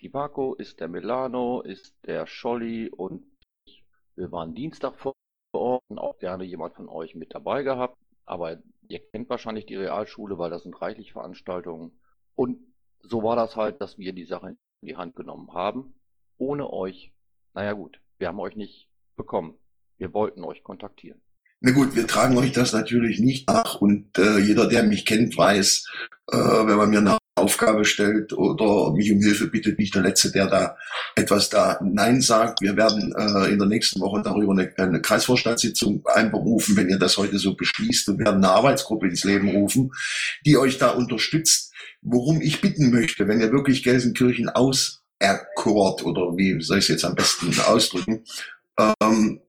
die 0.02 0.10
Marco, 0.10 0.54
ist 0.56 0.80
der 0.80 0.88
Milano, 0.88 1.62
ist 1.62 1.96
der 2.06 2.26
Scholli 2.26 2.90
und 2.90 3.26
ich. 3.66 3.84
wir 4.16 4.32
waren 4.32 4.56
Dienstag 4.56 4.96
vor 4.96 5.14
Ort 5.52 5.84
und 5.88 6.00
auch 6.00 6.20
gerne 6.20 6.44
jemand 6.44 6.76
von 6.76 6.90
euch 6.90 7.16
mit 7.16 7.34
dabei 7.34 7.64
gehabt. 7.64 7.98
Aber 8.26 8.62
ihr 8.88 9.00
kennt 9.12 9.30
wahrscheinlich 9.30 9.66
die 9.66 9.76
Realschule, 9.76 10.38
weil 10.38 10.52
das 10.52 10.64
sind 10.64 10.80
reichlich 10.82 11.14
Veranstaltungen. 11.14 12.00
Und 12.36 12.60
so 13.02 13.24
war 13.24 13.36
das 13.36 13.56
halt, 13.56 13.82
dass 13.82 13.98
wir 13.98 14.14
die 14.14 14.26
Sache 14.26 14.50
in 14.50 14.58
die 14.88 14.96
Hand 14.96 15.16
genommen 15.16 15.54
haben. 15.54 15.96
Ohne 16.38 16.72
euch. 16.72 17.12
Naja 17.54 17.74
gut, 17.74 18.00
wir 18.20 18.28
haben 18.28 18.40
euch 18.40 18.56
nicht 18.56 18.88
bekommen. 19.16 19.58
Wir 19.98 20.14
wollten 20.14 20.44
euch 20.44 20.64
kontaktieren. 20.64 21.22
Na 21.62 21.72
gut, 21.72 21.96
wir 21.96 22.08
tragen 22.08 22.38
euch 22.38 22.54
das 22.54 22.72
natürlich 22.72 23.20
nicht 23.20 23.50
nach 23.50 23.82
und 23.82 24.18
äh, 24.18 24.38
jeder, 24.38 24.68
der 24.70 24.84
mich 24.84 25.06
kennt, 25.06 25.36
weiß, 25.36 25.86
äh, 26.32 26.38
wenn 26.38 26.78
man 26.78 26.90
mir 26.90 27.00
eine 27.00 27.19
Aufgabe 27.40 27.86
stellt 27.86 28.34
oder 28.34 28.94
mich 28.94 29.12
um 29.12 29.20
Hilfe 29.20 29.48
bittet, 29.48 29.78
bin 29.78 29.86
ich 29.86 29.92
der 29.92 30.02
Letzte, 30.02 30.32
der 30.32 30.48
da 30.48 30.78
etwas 31.16 31.50
da 31.50 31.80
Nein 31.84 32.22
sagt. 32.22 32.62
Wir 32.62 32.78
werden 32.78 33.14
äh, 33.18 33.52
in 33.52 33.60
der 33.60 33.68
nächsten 33.68 34.00
Woche 34.00 34.22
darüber 34.24 34.54
eine, 34.54 34.72
eine 34.78 35.02
Kreisvorstandssitzung 35.02 36.04
einberufen, 36.06 36.76
wenn 36.76 36.90
ihr 36.90 37.00
das 37.00 37.18
heute 37.18 37.38
so 37.38 37.56
beschließt 37.56 38.10
und 38.10 38.20
werden 38.20 38.44
eine 38.44 38.52
Arbeitsgruppe 38.52 39.08
ins 39.08 39.24
Leben 39.24 39.50
rufen, 39.50 39.92
die 40.46 40.58
euch 40.58 40.78
da 40.78 40.92
unterstützt. 40.92 41.74
Worum 42.02 42.42
ich 42.42 42.62
bitten 42.62 42.92
möchte, 42.92 43.28
wenn 43.28 43.42
ihr 43.42 43.52
wirklich 43.52 43.84
Gelsenkirchen 43.84 44.50
auserkort 44.50 46.04
oder 46.06 46.38
wie 46.38 46.62
soll 46.62 46.78
ich 46.78 46.86
es 46.86 46.90
jetzt 46.90 47.06
am 47.06 47.16
besten 47.16 47.54
ausdrücken, 47.62 48.24
ähm, 49.02 49.42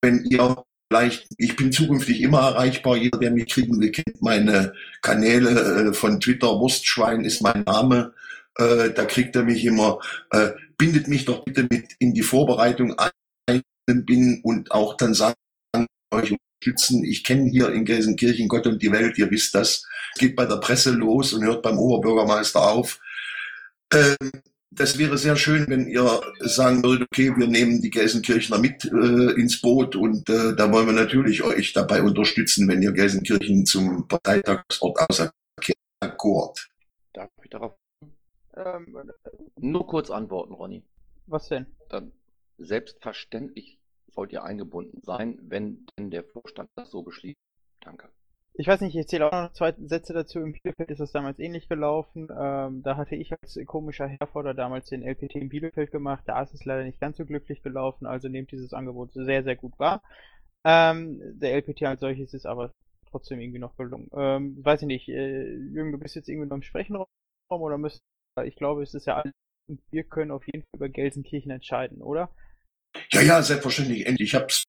wenn 0.00 0.24
ihr 0.24 0.64
vielleicht, 0.92 1.26
ich 1.38 1.56
bin 1.56 1.72
zukünftig 1.72 2.20
immer 2.20 2.40
erreichbar, 2.40 2.96
jeder, 2.96 3.18
der 3.18 3.30
mich 3.30 3.48
kriegen 3.48 3.80
will, 3.80 3.90
kennt 3.90 4.20
meine 4.20 4.74
Kanäle 5.00 5.88
äh, 5.88 5.92
von 5.94 6.20
Twitter, 6.20 6.60
Wurstschwein 6.60 7.24
ist 7.24 7.40
mein 7.40 7.62
Name, 7.62 8.12
äh, 8.58 8.90
da 8.90 9.06
kriegt 9.06 9.34
er 9.34 9.42
mich 9.42 9.64
immer, 9.64 10.00
äh, 10.30 10.50
bindet 10.76 11.08
mich 11.08 11.24
doch 11.24 11.44
bitte 11.44 11.66
mit 11.70 11.92
in 11.98 12.12
die 12.12 12.22
Vorbereitung 12.22 12.94
ein, 12.98 13.62
bin 13.86 14.40
und 14.42 14.70
auch 14.70 14.98
dann 14.98 15.14
sagen, 15.14 15.34
euch 16.12 16.32
unterstützen. 16.32 17.04
Ich 17.04 17.24
kenne 17.24 17.48
hier 17.50 17.72
in 17.72 17.86
Gelsenkirchen 17.86 18.48
Gott 18.48 18.66
und 18.66 18.82
die 18.82 18.92
Welt, 18.92 19.16
ihr 19.16 19.30
wisst 19.30 19.54
das. 19.54 19.86
Geht 20.18 20.36
bei 20.36 20.44
der 20.44 20.56
Presse 20.56 20.90
los 20.90 21.32
und 21.32 21.42
hört 21.42 21.62
beim 21.62 21.78
Oberbürgermeister 21.78 22.60
auf. 22.60 23.00
Ähm, 23.92 24.30
das 24.74 24.98
wäre 24.98 25.18
sehr 25.18 25.36
schön, 25.36 25.66
wenn 25.68 25.86
ihr 25.86 26.20
sagen 26.40 26.82
würdet, 26.82 27.08
okay, 27.10 27.32
wir 27.36 27.46
nehmen 27.46 27.80
die 27.80 27.90
Gelsenkirchner 27.90 28.58
mit 28.58 28.84
äh, 28.84 29.40
ins 29.40 29.60
Boot 29.60 29.96
und 29.96 30.28
äh, 30.28 30.54
da 30.56 30.72
wollen 30.72 30.86
wir 30.86 30.94
natürlich 30.94 31.42
euch 31.42 31.72
dabei 31.72 32.02
unterstützen, 32.02 32.68
wenn 32.68 32.82
ihr 32.82 32.92
Gelsenkirchen 32.92 33.66
zum 33.66 34.08
Parteitagsort 34.08 34.98
auserkort. 35.08 36.68
Darf 37.12 37.30
ich 37.42 37.50
darauf 37.50 37.74
ähm, 38.56 39.12
nur 39.58 39.86
kurz 39.86 40.10
antworten, 40.10 40.54
Ronny? 40.54 40.84
Was 41.26 41.48
denn? 41.48 41.66
Dann 41.88 42.12
selbstverständlich 42.58 43.78
sollt 44.08 44.32
ihr 44.32 44.42
eingebunden 44.42 45.00
sein, 45.02 45.38
wenn 45.42 45.86
denn 45.98 46.10
der 46.10 46.24
Vorstand 46.24 46.70
das 46.74 46.90
so 46.90 47.02
beschließt. 47.02 47.38
Danke. 47.80 48.10
Ich 48.54 48.66
weiß 48.66 48.82
nicht, 48.82 48.94
ich 48.94 49.00
erzähle 49.00 49.26
auch 49.26 49.32
noch 49.32 49.52
zwei 49.54 49.74
Sätze 49.86 50.12
dazu. 50.12 50.40
Im 50.40 50.52
Bielefeld 50.52 50.90
ist 50.90 51.00
das 51.00 51.12
damals 51.12 51.38
ähnlich 51.38 51.68
gelaufen. 51.68 52.28
Ähm, 52.30 52.82
da 52.82 52.96
hatte 52.96 53.16
ich 53.16 53.32
als 53.32 53.58
komischer 53.66 54.06
Herforder 54.06 54.52
damals 54.52 54.90
den 54.90 55.02
LPT 55.02 55.36
in 55.36 55.48
Bielefeld 55.48 55.90
gemacht. 55.90 56.24
Da 56.26 56.42
ist 56.42 56.52
es 56.52 56.64
leider 56.64 56.84
nicht 56.84 57.00
ganz 57.00 57.16
so 57.16 57.24
glücklich 57.24 57.62
gelaufen, 57.62 58.06
also 58.06 58.28
nehmt 58.28 58.52
dieses 58.52 58.74
Angebot 58.74 59.12
sehr, 59.14 59.42
sehr 59.42 59.56
gut 59.56 59.78
wahr. 59.78 60.02
Ähm, 60.64 61.20
der 61.40 61.54
LPT 61.54 61.82
als 61.84 62.00
solches 62.00 62.34
ist 62.34 62.46
aber 62.46 62.72
trotzdem 63.10 63.40
irgendwie 63.40 63.58
noch 63.58 63.76
gelungen. 63.76 64.08
Ähm, 64.12 64.62
weiß 64.62 64.82
ich 64.82 64.86
nicht, 64.86 65.08
äh, 65.08 65.54
Jürgen, 65.54 65.92
du 65.92 65.98
bist 65.98 66.14
jetzt 66.14 66.28
irgendwie 66.28 66.48
noch 66.48 66.56
im 66.56 66.62
Sprechenraum 66.62 67.06
oder 67.48 67.78
müssen, 67.78 68.00
ich 68.44 68.56
glaube, 68.56 68.82
es 68.82 68.94
ist 68.94 69.06
ja 69.06 69.16
alles, 69.16 69.32
wir 69.90 70.04
können 70.04 70.30
auf 70.30 70.46
jeden 70.46 70.62
Fall 70.62 70.76
über 70.76 70.88
Gelsenkirchen 70.88 71.50
entscheiden, 71.50 72.02
oder? 72.02 72.30
Ja, 73.12 73.22
ja, 73.22 73.42
selbstverständlich. 73.42 74.06
Endlich. 74.06 74.28
Ich 74.28 74.34
hab's 74.34 74.64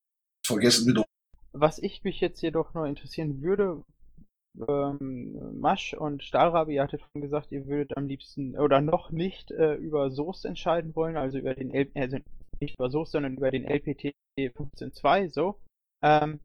vergessen 0.46 0.88
wieder. 0.88 1.06
Was 1.54 1.78
ich 1.78 2.04
mich 2.04 2.20
jetzt 2.20 2.42
jedoch 2.42 2.74
noch 2.74 2.86
interessieren 2.86 3.42
würde, 3.42 3.84
ähm, 4.68 5.60
Masch 5.60 5.94
und 5.94 6.24
Stahlrabe, 6.24 6.74
ihr 6.74 6.84
hattet 6.84 7.02
schon 7.02 7.22
gesagt, 7.22 7.52
ihr 7.52 7.68
würdet 7.68 7.98
am 7.98 8.08
liebsten 8.08 8.58
oder 8.58 8.82
noch 8.82 9.12
nicht 9.12 9.52
äh, 9.52 9.76
über 9.76 10.12
Soest 10.12 10.46
entscheiden 10.46 10.96
wollen, 10.96 11.18
also 11.18 11.38
über 11.38 11.56
den 11.56 11.72
L 11.72 11.90
also 11.96 12.18
nicht 12.60 12.76
über 12.76 12.90
Soest, 12.90 13.14
sondern 13.14 13.36
über 13.36 13.52
den 13.52 13.66
LPT 13.66 14.14
15.2, 14.38 15.30
so. 15.32 15.60
Ähm, 16.04 16.40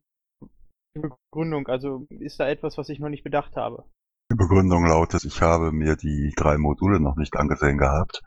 die 0.97 1.01
Begründung, 1.01 1.69
also 1.69 2.07
ist 2.11 2.41
da 2.41 2.49
etwas, 2.49 2.79
was 2.79 2.89
ich 2.89 2.99
noch 2.99 3.09
nicht 3.09 3.25
bedacht 3.25 3.57
habe? 3.57 3.85
Die 4.31 4.37
Begründung 4.37 4.87
lautet, 4.87 5.25
ich 5.25 5.41
habe 5.41 5.73
mir 5.73 5.97
die 5.97 6.33
drei 6.37 6.59
Module 6.59 7.01
noch 7.01 7.17
nicht 7.17 7.37
angesehen 7.37 7.79
gehabt. 7.79 8.23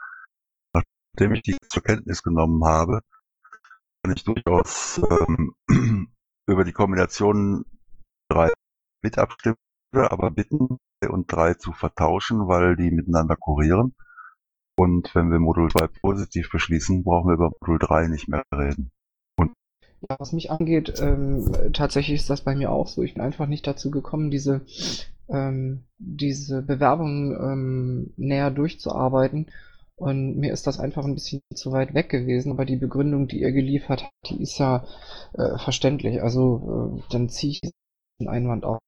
Nachdem 0.73 1.33
ich 1.33 1.41
die 1.41 1.57
zur 1.69 1.83
Kenntnis 1.83 2.23
genommen 2.23 2.63
habe, 2.63 3.01
kann 4.03 4.15
ich 4.15 4.23
durchaus 4.23 5.01
ähm, 5.27 5.55
über 6.51 6.63
die 6.63 6.73
Kombination 6.73 7.65
drei 8.29 8.51
mit 9.03 9.17
abstimmen, 9.17 9.57
aber 9.93 10.31
bitten, 10.31 10.77
und 11.09 11.31
drei 11.31 11.55
zu 11.55 11.71
vertauschen, 11.71 12.47
weil 12.47 12.75
die 12.75 12.91
miteinander 12.91 13.35
kurieren. 13.35 13.95
Und 14.77 15.13
wenn 15.15 15.31
wir 15.31 15.39
Modul 15.39 15.69
2 15.69 15.87
positiv 16.01 16.49
beschließen, 16.51 17.03
brauchen 17.03 17.29
wir 17.29 17.33
über 17.33 17.51
Modul 17.59 17.79
3 17.79 18.07
nicht 18.07 18.27
mehr 18.27 18.43
reden. 18.53 18.91
Und 19.37 19.53
Ja, 20.09 20.15
was 20.19 20.31
mich 20.33 20.51
angeht, 20.51 20.93
ähm, 20.99 21.51
tatsächlich 21.73 22.21
ist 22.21 22.29
das 22.29 22.41
bei 22.41 22.55
mir 22.55 22.71
auch 22.71 22.87
so. 22.87 23.03
Ich 23.03 23.13
bin 23.13 23.23
einfach 23.23 23.47
nicht 23.47 23.67
dazu 23.67 23.91
gekommen, 23.91 24.31
diese, 24.31 24.61
ähm, 25.29 25.83
diese 25.97 26.61
Bewerbung 26.61 27.35
ähm, 27.35 28.13
näher 28.17 28.51
durchzuarbeiten. 28.51 29.47
Und 30.01 30.37
mir 30.37 30.51
ist 30.51 30.65
das 30.65 30.79
einfach 30.79 31.05
ein 31.05 31.13
bisschen 31.13 31.41
zu 31.53 31.71
weit 31.71 31.93
weg 31.93 32.09
gewesen. 32.09 32.51
Aber 32.51 32.65
die 32.65 32.75
Begründung, 32.75 33.27
die 33.27 33.41
ihr 33.41 33.51
geliefert 33.51 34.03
habt, 34.03 34.29
die 34.29 34.41
ist 34.41 34.57
ja 34.57 34.83
äh, 35.33 35.59
verständlich. 35.59 36.23
Also 36.23 36.97
äh, 36.97 37.03
dann 37.11 37.29
ziehe 37.29 37.51
ich 37.51 37.61
den 38.19 38.27
Einwand 38.27 38.65
auf. 38.65 38.79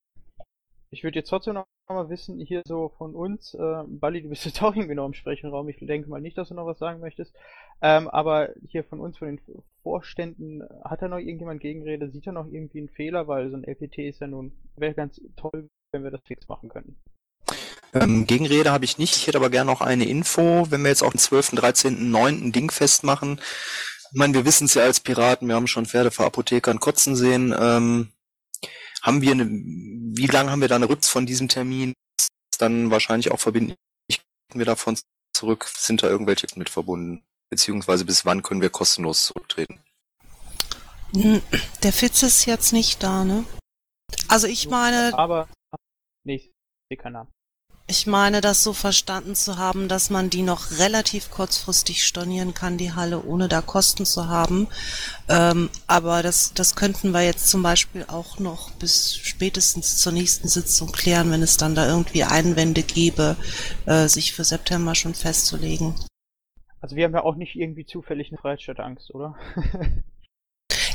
Ich 0.89 1.03
würde 1.03 1.19
jetzt 1.19 1.29
trotzdem 1.29 1.53
noch 1.53 1.65
mal 1.87 2.09
wissen, 2.09 2.39
hier 2.39 2.63
so 2.65 2.89
von 2.97 3.13
uns, 3.15 3.53
äh, 3.53 3.83
Bali, 3.87 4.23
du 4.23 4.29
bist 4.29 4.45
jetzt 4.45 4.63
auch 4.63 4.75
irgendwie 4.75 4.95
noch 4.95 5.05
im 5.05 5.13
Sprechenraum, 5.13 5.67
ich 5.69 5.77
denke 5.79 6.09
mal 6.09 6.21
nicht, 6.21 6.37
dass 6.37 6.49
du 6.49 6.55
noch 6.55 6.65
was 6.65 6.79
sagen 6.79 6.99
möchtest, 6.99 7.35
ähm, 7.81 8.07
aber 8.07 8.49
hier 8.67 8.83
von 8.83 8.99
uns, 8.99 9.17
von 9.17 9.27
den 9.27 9.41
Vorständen, 9.81 10.63
hat 10.83 11.01
da 11.01 11.07
noch 11.07 11.17
irgendjemand 11.17 11.61
Gegenrede, 11.61 12.09
sieht 12.09 12.27
da 12.27 12.31
noch 12.31 12.47
irgendwie 12.47 12.77
einen 12.77 12.89
Fehler, 12.89 13.27
weil 13.27 13.49
so 13.49 13.57
ein 13.57 13.63
LPT 13.63 13.99
ist 13.99 14.21
ja 14.21 14.27
nun, 14.27 14.53
wäre 14.75 14.93
ganz 14.93 15.19
toll, 15.35 15.67
wenn 15.91 16.03
wir 16.03 16.11
das 16.11 16.21
fix 16.25 16.47
machen 16.47 16.69
könnten. 16.69 16.95
Ähm, 17.93 18.25
Gegenrede 18.27 18.71
habe 18.71 18.85
ich 18.85 18.97
nicht. 18.97 19.15
Ich 19.15 19.27
hätte 19.27 19.37
aber 19.37 19.49
gerne 19.49 19.71
noch 19.71 19.81
eine 19.81 20.05
Info, 20.05 20.67
wenn 20.69 20.81
wir 20.81 20.89
jetzt 20.89 21.03
auch 21.03 21.11
den 21.11 21.19
12., 21.19 21.51
13., 21.51 22.11
9. 22.11 22.51
Ding 22.51 22.71
festmachen. 22.71 23.39
Ich 24.11 24.17
meine, 24.17 24.33
wir 24.33 24.45
wissen 24.45 24.65
es 24.65 24.73
ja 24.73 24.83
als 24.83 24.99
Piraten, 24.99 25.47
wir 25.47 25.55
haben 25.55 25.67
schon 25.67 25.85
Pferde 25.85 26.11
vor 26.11 26.25
Apothekern 26.25 26.79
kotzen 26.79 27.15
sehen. 27.15 27.53
Ähm, 27.57 28.11
haben 29.01 29.21
wir 29.21 29.31
eine, 29.31 29.45
wie 29.45 30.27
lange 30.27 30.51
haben 30.51 30.61
wir 30.61 30.67
da 30.67 30.75
eine 30.75 30.89
Rücks 30.89 31.09
von 31.09 31.25
diesem 31.25 31.49
Termin? 31.49 31.93
Ist 32.19 32.29
dann 32.61 32.91
wahrscheinlich 32.91 33.31
auch 33.31 33.39
verbinden 33.39 33.75
wir 34.53 34.65
davon 34.65 34.97
zurück? 35.33 35.65
Sind 35.75 36.03
da 36.03 36.07
irgendwelche 36.07 36.47
mit 36.55 36.69
verbunden? 36.69 37.23
Beziehungsweise 37.49 38.05
bis 38.05 38.25
wann 38.25 38.43
können 38.43 38.61
wir 38.61 38.69
kostenlos 38.69 39.25
zurücktreten? 39.25 39.83
Der 41.13 41.93
Fitz 41.93 42.23
ist 42.23 42.45
jetzt 42.45 42.73
nicht 42.73 43.03
da, 43.03 43.23
ne? 43.23 43.45
Also 44.27 44.47
ich 44.47 44.67
meine, 44.67 45.13
Aber, 45.17 45.47
nee, 46.23 46.35
ich 46.35 46.51
sehe 46.89 46.97
keinen 46.97 47.13
Namen. 47.13 47.31
Ich 47.93 48.07
meine, 48.07 48.41
das 48.41 48.63
so 48.63 48.73
verstanden 48.73 49.35
zu 49.35 49.59
haben, 49.59 49.87
dass 49.87 50.09
man 50.09 50.31
die 50.31 50.41
noch 50.41 50.79
relativ 50.79 51.29
kurzfristig 51.29 52.03
stornieren 52.03 52.55
kann, 52.55 52.79
die 52.79 52.91
Halle, 52.91 53.23
ohne 53.23 53.47
da 53.47 53.61
Kosten 53.61 54.03
zu 54.03 54.27
haben. 54.27 54.67
Ähm, 55.29 55.69
aber 55.85 56.23
das, 56.23 56.55
das 56.55 56.75
könnten 56.75 57.11
wir 57.11 57.21
jetzt 57.21 57.49
zum 57.49 57.61
Beispiel 57.61 58.03
auch 58.07 58.39
noch 58.39 58.71
bis 58.71 59.15
spätestens 59.15 59.97
zur 59.97 60.11
nächsten 60.11 60.47
Sitzung 60.47 60.91
klären, 60.91 61.29
wenn 61.29 61.43
es 61.43 61.57
dann 61.57 61.75
da 61.75 61.87
irgendwie 61.87 62.23
Einwände 62.23 62.81
gäbe, 62.81 63.35
äh, 63.85 64.07
sich 64.07 64.33
für 64.33 64.43
September 64.43 64.95
schon 64.95 65.13
festzulegen. 65.13 65.93
Also 66.81 66.95
wir 66.95 67.05
haben 67.05 67.13
ja 67.13 67.23
auch 67.23 67.35
nicht 67.35 67.55
irgendwie 67.55 67.85
zufällig 67.85 68.29
eine 68.29 68.39
Freiheitsstadtangst, 68.39 69.13
oder? 69.13 69.35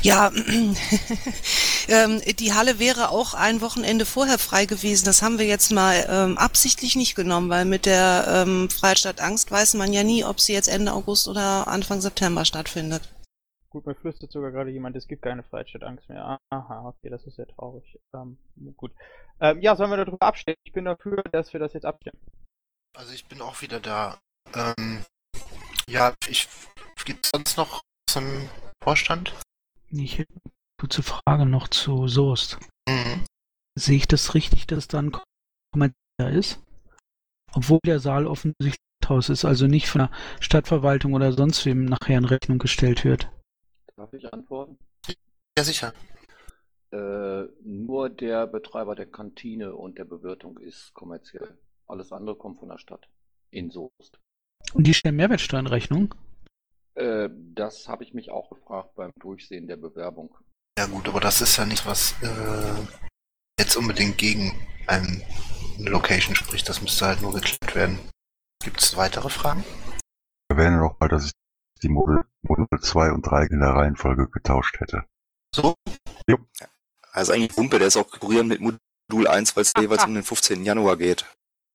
Ja, 0.01 0.31
ähm, 1.89 2.21
die 2.39 2.53
Halle 2.53 2.79
wäre 2.79 3.09
auch 3.09 3.33
ein 3.33 3.61
Wochenende 3.61 4.05
vorher 4.05 4.37
frei 4.37 4.65
gewesen. 4.65 5.05
Das 5.05 5.21
haben 5.21 5.39
wir 5.39 5.45
jetzt 5.45 5.71
mal 5.71 6.05
ähm, 6.09 6.37
absichtlich 6.37 6.95
nicht 6.95 7.15
genommen, 7.15 7.49
weil 7.49 7.65
mit 7.65 7.85
der 7.85 8.25
ähm, 8.27 8.69
Freistadt 8.69 9.19
Angst 9.21 9.51
weiß 9.51 9.73
man 9.73 9.91
ja 9.91 10.03
nie, 10.03 10.23
ob 10.23 10.39
sie 10.39 10.53
jetzt 10.53 10.69
Ende 10.69 10.93
August 10.93 11.27
oder 11.27 11.67
Anfang 11.67 12.01
September 12.01 12.45
stattfindet. 12.45 13.13
Gut, 13.69 13.85
mir 13.85 13.95
flüstert 13.95 14.31
sogar 14.31 14.51
gerade 14.51 14.71
jemand, 14.71 14.95
es 14.95 15.07
gibt 15.07 15.21
keine 15.21 15.43
Freiheitsstadtangst 15.43 16.09
mehr. 16.09 16.39
Aha, 16.49 16.87
okay, 16.87 17.09
das 17.09 17.25
ist 17.25 17.37
ja 17.37 17.45
traurig. 17.45 17.99
Ähm, 18.15 18.37
gut. 18.77 18.91
Ähm, 19.41 19.61
ja, 19.61 19.75
sollen 19.75 19.91
wir 19.91 19.97
darüber 19.97 20.21
abstimmen? 20.21 20.57
Ich 20.63 20.73
bin 20.73 20.85
dafür, 20.85 21.21
dass 21.31 21.53
wir 21.53 21.59
das 21.59 21.73
jetzt 21.73 21.85
abstimmen. 21.85 22.19
Also 22.97 23.13
ich 23.13 23.25
bin 23.25 23.41
auch 23.41 23.61
wieder 23.61 23.79
da. 23.79 24.17
Ähm, 24.55 25.05
ja, 25.87 26.13
ich 26.27 26.47
gibt 27.09 27.25
sonst 27.25 27.57
noch 27.57 27.81
zum 28.07 28.47
Vorstand? 28.83 29.33
Ich 29.91 30.17
hätte 30.17 30.33
eine 30.33 30.53
kurze 30.79 31.03
Frage 31.03 31.45
noch 31.45 31.67
zu 31.67 32.07
Soest. 32.07 32.59
Mhm. 32.87 33.25
Sehe 33.75 33.97
ich 33.97 34.07
das 34.07 34.35
richtig, 34.35 34.67
dass 34.67 34.87
dann 34.87 35.11
Kommentar 35.71 36.31
ist? 36.31 36.61
Obwohl 37.53 37.79
der 37.85 37.99
Saal 37.99 38.27
offensichtlich 38.27 38.79
Haus 39.09 39.29
ist, 39.29 39.43
also 39.43 39.67
nicht 39.67 39.89
von 39.89 39.99
der 39.99 40.11
Stadtverwaltung 40.39 41.13
oder 41.13 41.33
sonst 41.33 41.65
wem 41.65 41.85
nachher 41.85 42.17
in 42.17 42.25
Rechnung 42.25 42.59
gestellt 42.59 43.03
wird. 43.03 43.29
Darf 43.97 44.13
ich 44.13 44.31
antworten? 44.31 44.77
Ja, 45.57 45.63
sicher. 45.63 45.93
Äh, 46.91 47.45
nur 47.63 48.09
der 48.09 48.47
Betreiber 48.47 48.95
der 48.95 49.07
Kantine 49.07 49.75
und 49.75 49.97
der 49.97 50.05
Bewirtung 50.05 50.57
ist 50.59 50.93
kommerziell. 50.93 51.57
Alles 51.87 52.11
andere 52.11 52.35
kommt 52.35 52.59
von 52.59 52.69
der 52.69 52.77
Stadt. 52.77 53.09
In 53.51 53.71
Soest. 53.71 54.19
Und 54.73 54.85
die 54.85 54.93
stellen 54.93 55.15
Mehrwertsteuer 55.15 55.59
in 55.59 55.67
Rechnung? 55.67 56.13
Äh, 56.95 57.29
das 57.31 57.87
habe 57.87 58.03
ich 58.03 58.13
mich 58.13 58.31
auch 58.31 58.49
gefragt 58.49 58.95
beim 58.95 59.11
Durchsehen 59.19 59.67
der 59.67 59.77
Bewerbung. 59.77 60.35
Ja 60.77 60.85
gut, 60.85 61.07
aber 61.07 61.19
das 61.19 61.41
ist 61.41 61.57
ja 61.57 61.65
nicht 61.65 61.85
was 61.85 62.13
äh, 62.21 62.87
jetzt 63.59 63.75
unbedingt 63.75 64.17
gegen 64.17 64.53
eine 64.87 65.21
Location 65.77 66.35
spricht. 66.35 66.67
Das 66.69 66.81
müsste 66.81 67.05
halt 67.05 67.21
nur 67.21 67.33
geklärt 67.33 67.75
werden. 67.75 67.99
Gibt 68.63 68.81
es 68.81 68.97
weitere 68.97 69.29
Fragen? 69.29 69.63
Erwähne 70.49 70.77
noch 70.77 70.99
mal, 70.99 71.07
dass 71.07 71.25
ich 71.27 71.31
die 71.81 71.89
Modul, 71.89 72.25
Modul 72.41 72.67
2 72.79 73.11
und 73.11 73.21
3 73.23 73.45
in 73.45 73.59
der 73.59 73.69
Reihenfolge 73.69 74.29
getauscht 74.29 74.79
hätte. 74.79 75.05
So? 75.55 75.75
Jo. 76.27 76.37
Also 77.11 77.33
eigentlich 77.33 77.55
Wumpe, 77.57 77.79
der 77.79 77.87
ist 77.87 77.97
auch 77.97 78.09
konkurrierend 78.09 78.49
mit 78.49 78.61
Modul 78.61 79.27
1, 79.27 79.55
weil 79.55 79.63
es 79.63 79.73
jeweils 79.77 80.05
um 80.05 80.13
den 80.13 80.23
15. 80.23 80.63
Januar 80.63 80.97
geht. 80.97 81.25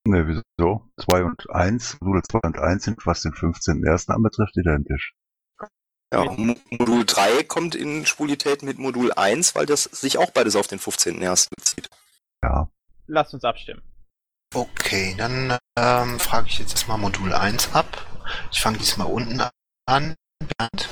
Ne, 0.06 0.26
wieso? 0.28 0.82
2 1.00 1.24
und 1.24 1.50
1, 1.50 1.98
Modul 2.00 2.22
2 2.22 2.38
und 2.42 2.58
1 2.58 2.84
sind, 2.84 3.06
was 3.06 3.22
den 3.22 3.32
15.01. 3.32 4.10
anbetrifft, 4.10 4.56
identisch. 4.56 5.14
Ja, 6.12 6.24
Mo- 6.24 6.56
Modul 6.70 7.04
3 7.06 7.42
kommt 7.44 7.74
in 7.74 8.04
Spulität 8.06 8.62
mit 8.62 8.78
Modul 8.78 9.12
1, 9.12 9.54
weil 9.54 9.66
das 9.66 9.84
sich 9.84 10.18
auch 10.18 10.30
beides 10.30 10.56
auf 10.56 10.66
den 10.66 10.78
15.01. 10.78 11.48
bezieht. 11.56 11.88
Ja. 12.42 12.68
Lasst 13.06 13.34
uns 13.34 13.44
abstimmen. 13.44 13.82
Okay, 14.54 15.14
dann 15.18 15.56
ähm, 15.78 16.20
frage 16.20 16.46
ich 16.48 16.58
jetzt 16.58 16.72
erstmal 16.72 16.98
Modul 16.98 17.32
1 17.32 17.74
ab. 17.74 18.06
Ich 18.52 18.60
fange 18.60 18.78
diesmal 18.78 19.08
unten 19.08 19.40
an. 19.86 20.14
Bernd? 20.58 20.88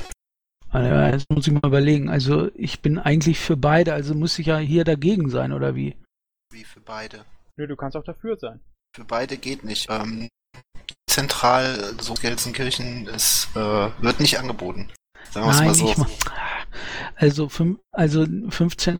Also, 0.70 0.88
Jetzt 1.16 1.30
muss 1.30 1.46
ich 1.46 1.52
mal 1.52 1.66
überlegen. 1.66 2.08
Also 2.08 2.50
ich 2.54 2.80
bin 2.80 2.98
eigentlich 2.98 3.38
für 3.38 3.56
beide, 3.56 3.92
also 3.92 4.14
muss 4.14 4.38
ich 4.38 4.46
ja 4.46 4.56
hier 4.58 4.84
dagegen 4.84 5.28
sein, 5.28 5.52
oder 5.52 5.74
wie? 5.76 5.96
Wie 6.50 6.64
für 6.64 6.80
beide? 6.80 7.24
Nö, 7.56 7.66
du 7.66 7.76
kannst 7.76 7.96
auch 7.96 8.04
dafür 8.04 8.36
sein. 8.38 8.60
Für 8.94 9.04
beide 9.04 9.36
geht 9.36 9.64
nicht. 9.64 9.88
Ähm, 9.90 10.28
zentral, 11.08 11.94
so 12.00 12.14
Gelsenkirchen, 12.14 13.06
es 13.08 13.48
äh, 13.54 13.90
wird 14.00 14.20
nicht 14.20 14.38
angeboten. 14.38 14.90
Sagen 15.30 15.46
wir 15.46 15.52
es 15.52 15.58
Nein, 15.58 15.66
mal 15.66 15.74
so. 15.74 16.06
also, 17.16 17.48
fünf, 17.48 17.78
also 17.92 18.26
15 18.48 18.98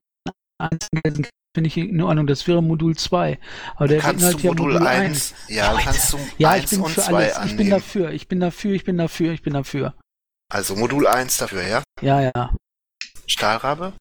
finde 1.54 1.68
ich 1.68 1.76
in 1.76 2.00
Ordnung, 2.00 2.26
das 2.26 2.46
wäre 2.46 2.62
Modul 2.62 2.96
2. 2.96 3.38
Aber 3.76 3.88
der 3.88 4.00
Kannst 4.00 4.20
beinhaltet 4.20 4.40
du 4.42 4.46
ja 4.46 4.52
Modul 4.52 4.86
1 4.86 5.34
ja, 5.48 5.78
kannst 5.78 6.12
du 6.12 6.18
ja, 6.38 6.56
ich 6.56 6.62
1 6.62 6.70
bin 6.70 6.80
und 6.80 6.90
für 6.90 7.00
2 7.00 7.14
alles. 7.14 7.32
Ich 7.32 7.42
bin 7.42 7.50
annehmen. 7.50 7.70
dafür, 7.70 8.10
ich 8.10 8.28
bin 8.28 8.40
dafür, 8.40 8.72
ich 8.74 8.84
bin 8.84 8.98
dafür, 8.98 9.32
ich 9.32 9.42
bin 9.42 9.52
dafür. 9.54 9.94
Also 10.50 10.76
Modul 10.76 11.06
1 11.06 11.36
dafür, 11.38 11.62
ja? 11.62 11.82
Ja, 12.00 12.20
ja. 12.20 12.54
Stahlrabe? 13.26 13.94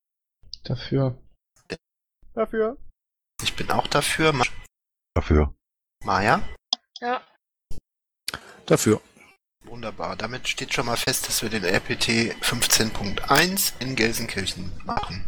Dafür. 0.64 1.18
Dafür. 2.34 2.78
Ich 3.42 3.56
bin 3.56 3.72
auch 3.72 3.88
dafür. 3.88 4.34
Dafür. 5.16 5.54
Maja? 6.04 6.42
Ja. 7.00 7.22
Dafür. 8.66 9.02
Wunderbar. 9.64 10.16
Damit 10.16 10.48
steht 10.48 10.74
schon 10.74 10.88
mal 10.88 10.98
fest, 10.98 11.28
dass 11.28 11.42
wir 11.42 11.50
den 11.50 11.64
RPT 11.64 12.36
15.1 12.42 13.74
in 13.80 13.96
Gelsenkirchen 13.96 14.72
machen. 14.84 15.28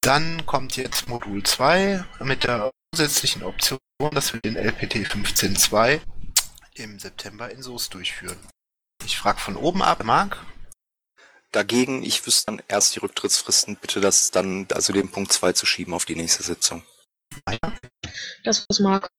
Dann 0.00 0.46
kommt 0.46 0.76
jetzt 0.76 1.08
Modul 1.08 1.42
2 1.42 2.04
mit 2.20 2.44
der 2.44 2.70
zusätzlichen 2.94 3.42
Option, 3.42 3.78
dass 4.12 4.32
wir 4.32 4.40
den 4.40 4.56
LPT 4.56 4.96
15.2 4.96 6.00
im 6.74 6.98
September 6.98 7.50
in 7.50 7.62
Soest 7.62 7.94
durchführen. 7.94 8.38
Ich 9.04 9.18
frage 9.18 9.38
von 9.38 9.56
oben 9.56 9.82
ab, 9.82 10.02
Marc? 10.04 10.44
Dagegen, 11.52 12.02
ich 12.02 12.26
wüsste 12.26 12.46
dann 12.46 12.62
erst 12.68 12.94
die 12.94 13.00
Rücktrittsfristen, 13.00 13.76
bitte 13.76 14.00
das 14.00 14.30
dann, 14.30 14.66
also 14.72 14.92
den 14.92 15.10
Punkt 15.10 15.32
2 15.32 15.52
zu 15.52 15.66
schieben 15.66 15.94
auf 15.94 16.04
die 16.04 16.16
nächste 16.16 16.42
Sitzung. 16.42 16.82
Das 18.44 18.66
was 18.68 18.80
Marc. 18.80 19.10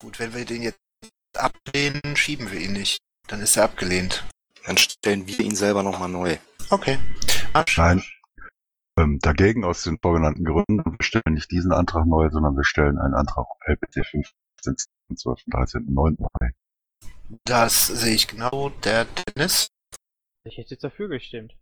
Gut, 0.00 0.18
wenn 0.18 0.34
wir 0.34 0.44
den 0.44 0.62
jetzt 0.62 0.78
ablehnen, 1.36 2.16
schieben 2.16 2.50
wir 2.50 2.60
ihn 2.60 2.72
nicht. 2.72 2.98
Dann 3.28 3.40
ist 3.40 3.56
er 3.56 3.64
abgelehnt. 3.64 4.24
Dann 4.66 4.76
stellen 4.76 5.26
wir 5.26 5.40
ihn 5.40 5.56
selber 5.56 5.82
nochmal 5.82 6.08
neu. 6.08 6.36
Okay. 6.70 6.98
Nein. 7.76 8.02
Ähm, 8.98 9.18
dagegen 9.20 9.64
aus 9.64 9.82
den 9.84 9.98
vorgenannten 9.98 10.44
Gründen, 10.44 10.84
wir 10.84 11.04
stellen 11.04 11.34
nicht 11.34 11.50
diesen 11.50 11.72
Antrag 11.72 12.06
neu, 12.06 12.28
sondern 12.30 12.56
wir 12.56 12.64
stellen 12.64 12.98
einen 12.98 13.14
Antrag 13.14 13.46
auf 13.46 13.58
LPT 13.66 14.06
15, 14.06 14.76
12, 15.16 15.40
13, 15.46 15.86
9 15.88 16.16
neu. 16.18 16.50
Das 17.44 17.86
sehe 17.86 18.14
ich 18.14 18.28
genau. 18.28 18.68
Der 18.84 19.06
Dennis? 19.06 19.68
Ich 20.44 20.58
hätte 20.58 20.72
jetzt 20.72 20.84
dafür 20.84 21.08
gestimmt. 21.08 21.56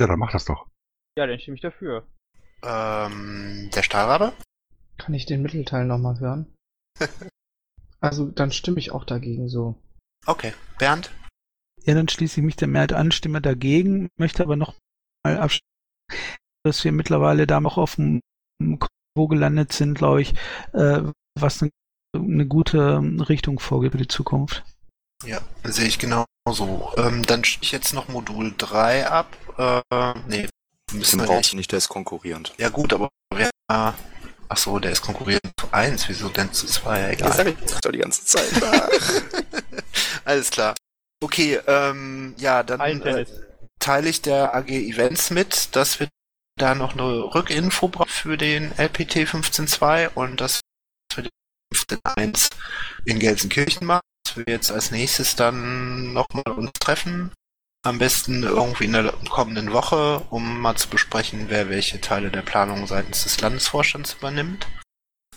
Ja, 0.00 0.06
dann 0.06 0.18
mach 0.18 0.30
das 0.30 0.44
doch. 0.44 0.68
Ja, 1.18 1.26
dann 1.26 1.40
stimme 1.40 1.56
ich 1.56 1.62
dafür. 1.62 2.06
Ähm, 2.62 3.70
der 3.74 3.82
Stahlrabe? 3.82 4.32
Kann 4.98 5.14
ich 5.14 5.26
den 5.26 5.42
Mittelteil 5.42 5.84
nochmal 5.84 6.20
hören? 6.20 6.54
also, 8.00 8.26
dann 8.26 8.52
stimme 8.52 8.78
ich 8.78 8.92
auch 8.92 9.04
dagegen 9.04 9.48
so. 9.48 9.74
Okay. 10.26 10.52
Bernd? 10.78 11.10
Ja, 11.84 11.94
dann 11.94 12.08
schließe 12.08 12.40
ich 12.40 12.44
mich 12.44 12.56
der 12.56 12.68
Mehrheit 12.68 12.92
an, 12.92 13.12
stimme 13.12 13.40
dagegen, 13.40 14.08
möchte 14.18 14.42
aber 14.42 14.56
noch 14.56 14.74
mal 15.24 15.38
abschließen, 15.38 15.66
dass 16.64 16.84
wir 16.84 16.92
mittlerweile 16.92 17.46
da 17.46 17.60
noch 17.60 17.78
auf 17.78 17.94
dem 17.94 18.20
Niveau 18.60 19.28
gelandet 19.28 19.72
sind, 19.72 19.94
glaube 19.94 20.22
ich, 20.22 20.34
äh, 20.72 21.02
was 21.38 21.62
eine, 21.62 21.70
eine 22.14 22.46
gute 22.46 22.98
Richtung 23.28 23.60
vorgibt 23.60 23.92
für 23.92 23.98
die 23.98 24.08
Zukunft. 24.08 24.64
Ja, 25.24 25.40
sehe 25.64 25.86
ich 25.86 25.98
genauso. 25.98 26.92
Ähm, 26.96 27.22
dann 27.24 27.44
stehe 27.44 27.62
ich 27.62 27.72
jetzt 27.72 27.94
noch 27.94 28.08
Modul 28.08 28.54
3 28.56 29.06
ab. 29.06 29.36
Äh, 29.56 30.14
nee, 30.28 30.48
müssen 30.92 31.20
wir 31.20 31.26
brauchst 31.26 31.38
nicht. 31.38 31.52
du 31.52 31.56
nicht, 31.56 31.72
der 31.72 31.78
ist 31.78 31.88
konkurrierend. 31.88 32.52
Ja 32.58 32.68
gut, 32.68 32.92
aber 32.92 33.08
wer... 33.34 33.50
Äh, 33.70 33.92
ach 34.48 34.56
so, 34.56 34.78
der 34.78 34.92
ist 34.92 35.02
konkurrierend 35.02 35.52
zu 35.58 35.68
1. 35.72 36.08
Wieso 36.08 36.28
denn 36.28 36.52
zu 36.52 36.66
2? 36.66 37.00
Ja, 37.00 37.08
egal. 37.10 37.28
Das 37.28 37.36
sag 37.36 37.46
ich 37.46 37.80
doch 37.80 37.92
die 37.92 37.98
ganze 37.98 38.24
Zeit. 38.24 38.50
Alles 40.24 40.50
klar. 40.50 40.74
Okay, 41.22 41.60
ähm, 41.66 42.34
ja, 42.38 42.62
dann 42.62 42.80
äh, 43.02 43.26
teile 43.78 44.08
ich 44.08 44.22
der 44.22 44.54
AG 44.54 44.68
Events 44.68 45.30
mit, 45.30 45.74
dass 45.74 46.00
wir 46.00 46.08
da 46.58 46.74
noch 46.74 46.92
eine 46.94 47.34
Rückinfo 47.34 47.88
brauchen 47.88 48.08
für 48.08 48.36
den 48.36 48.72
LPT 48.72 49.16
15.2 49.16 50.10
und 50.14 50.40
dass 50.40 50.60
wir 51.14 51.24
den 51.24 51.30
15.1 51.74 52.50
in 53.04 53.18
Gelsenkirchen 53.18 53.86
machen. 53.86 54.02
Dass 54.24 54.36
wir 54.36 54.44
jetzt 54.48 54.72
als 54.72 54.90
nächstes 54.90 55.36
dann 55.36 56.12
nochmal 56.12 56.44
uns 56.56 56.72
treffen. 56.80 57.32
Am 57.86 57.98
besten 57.98 58.42
irgendwie 58.42 58.86
in 58.86 58.94
der 58.94 59.12
kommenden 59.30 59.72
Woche, 59.72 60.18
um 60.30 60.60
mal 60.60 60.74
zu 60.74 60.88
besprechen, 60.88 61.50
wer 61.50 61.68
welche 61.68 62.00
Teile 62.00 62.32
der 62.32 62.42
Planung 62.42 62.88
seitens 62.88 63.22
des 63.22 63.40
Landesvorstands 63.40 64.14
übernimmt. 64.14 64.66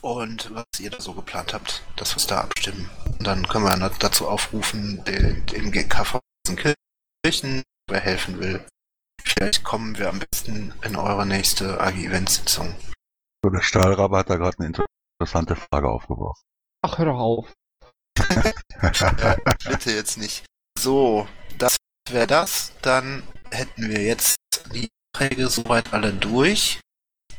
Und 0.02 0.50
was 0.56 0.80
ihr 0.80 0.90
da 0.90 1.00
so 1.00 1.14
geplant 1.14 1.54
habt, 1.54 1.84
dass 1.96 2.14
wir 2.14 2.18
es 2.18 2.26
da 2.26 2.42
abstimmen. 2.42 2.90
Und 3.06 3.28
dann 3.28 3.48
können 3.48 3.66
wir 3.66 3.78
noch 3.78 3.96
dazu 4.00 4.28
aufrufen, 4.28 5.04
den, 5.04 5.46
den 5.46 5.72
GKV 5.72 6.18
Kirchen, 7.24 7.62
wer 7.88 8.00
helfen 8.00 8.40
will. 8.40 8.66
Vielleicht 9.22 9.64
kommen 9.64 10.00
wir 10.00 10.10
am 10.10 10.18
besten 10.18 10.74
in 10.82 10.96
eure 10.96 11.28
nächste 11.28 11.80
AG-Event-Sitzung. 11.80 12.74
So, 13.46 13.52
der 13.52 13.62
Stahlrabe 13.62 14.18
hat 14.18 14.32
da 14.32 14.38
gerade 14.38 14.58
eine 14.58 14.74
interessante 15.20 15.56
Frage 15.56 15.88
aufgeworfen. 15.88 16.42
Ach, 16.82 16.98
hör 16.98 17.06
doch 17.06 17.20
auf. 17.20 17.54
Ja, 18.18 19.38
bitte 19.70 19.92
jetzt 19.92 20.18
nicht. 20.18 20.46
So, 20.80 21.28
das 21.60 21.79
wäre 22.12 22.28
das. 22.28 22.74
Dann 22.82 23.24
hätten 23.52 23.90
wir 23.90 24.02
jetzt 24.02 24.38
die 24.74 24.90
Anträge 25.14 25.50
soweit 25.50 25.94
alle 25.94 26.14
durch. 26.14 26.80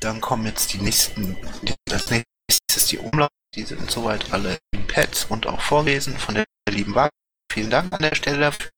Dann 0.00 0.20
kommen 0.20 0.46
jetzt 0.46 0.72
die 0.72 0.78
nächsten, 0.78 1.36
die, 1.62 1.74
das 1.84 2.10
nächste 2.10 2.26
ist 2.74 2.92
die 2.92 2.98
Umlauf. 2.98 3.30
Die 3.54 3.64
sind 3.64 3.90
soweit 3.90 4.32
alle 4.32 4.58
im 4.72 4.86
Pad 4.86 5.26
und 5.28 5.46
auch 5.46 5.60
vorgelesen 5.60 6.18
von 6.18 6.36
der 6.36 6.44
lieben 6.68 6.94
Wagen. 6.94 7.10
Vielen 7.52 7.70
Dank 7.70 7.92
an 7.92 8.02
der 8.02 8.14
Stelle 8.14 8.38
dafür. 8.38 8.70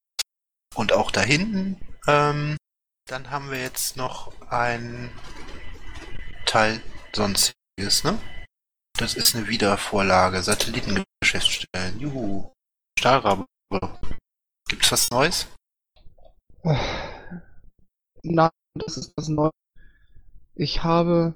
Und 0.75 0.91
auch 0.91 1.11
da 1.11 1.21
hinten. 1.21 1.79
Ähm, 2.07 2.57
dann 3.07 3.29
haben 3.29 3.51
wir 3.51 3.61
jetzt 3.61 3.95
noch 3.97 4.33
ein 4.49 5.11
Teil 6.45 6.81
Sonstiges, 7.15 8.03
ne? 8.03 8.19
Das 8.97 9.13
ist 9.13 9.35
eine 9.35 9.47
Wiedervorlage. 9.47 10.41
Satellitengeschäftsstellen. 10.41 11.99
Juhu. 11.99 12.51
Stahlrabe. 12.97 13.45
Gibt's 14.69 14.91
was 14.91 15.09
Neues? 15.11 15.47
Nein, 18.23 18.49
das 18.75 18.97
ist 18.97 19.13
das 19.17 19.27
Neue. 19.27 19.51
Ich 20.55 20.83
habe, 20.83 21.33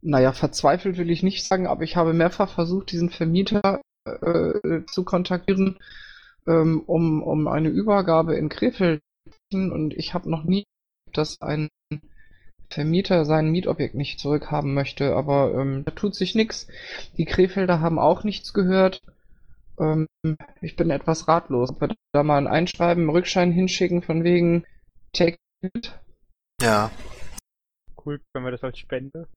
naja, 0.00 0.32
verzweifelt 0.32 0.96
will 0.96 1.10
ich 1.10 1.22
nicht 1.22 1.46
sagen, 1.46 1.66
aber 1.66 1.82
ich 1.82 1.96
habe 1.96 2.12
mehrfach 2.12 2.50
versucht, 2.50 2.92
diesen 2.92 3.10
Vermieter 3.10 3.82
äh, 4.06 4.82
zu 4.86 5.04
kontaktieren, 5.04 5.78
ähm, 6.46 6.82
um, 6.86 7.22
um 7.22 7.48
eine 7.48 7.68
Übergabe 7.68 8.36
in 8.36 8.48
Krefeld 8.48 9.02
und 9.52 9.94
ich 9.94 10.14
habe 10.14 10.30
noch 10.30 10.44
nie, 10.44 10.64
dass 11.12 11.40
ein 11.40 11.68
Vermieter 12.70 13.24
sein 13.24 13.50
Mietobjekt 13.50 13.94
nicht 13.94 14.20
zurückhaben 14.20 14.74
möchte, 14.74 15.16
aber 15.16 15.54
ähm, 15.54 15.84
da 15.84 15.90
tut 15.90 16.14
sich 16.14 16.34
nichts. 16.34 16.66
Die 17.16 17.24
Krefelder 17.24 17.80
haben 17.80 17.98
auch 17.98 18.24
nichts 18.24 18.52
gehört. 18.52 19.02
Ähm, 19.78 20.06
ich 20.60 20.76
bin 20.76 20.90
etwas 20.90 21.28
ratlos. 21.28 21.70
Ob 21.70 21.80
wir 21.80 21.94
da 22.12 22.22
mal 22.22 22.38
ein 22.38 22.46
Einschreiben, 22.46 23.04
einen 23.04 23.10
Rückschein 23.10 23.52
hinschicken 23.52 24.02
von 24.02 24.24
wegen 24.24 24.64
Take 25.12 25.38
it? 25.62 25.98
Ja, 26.60 26.90
Cool, 28.08 28.22
können 28.32 28.46
wir 28.46 28.52
das 28.52 28.64
als 28.64 28.78
Spende? 28.78 29.28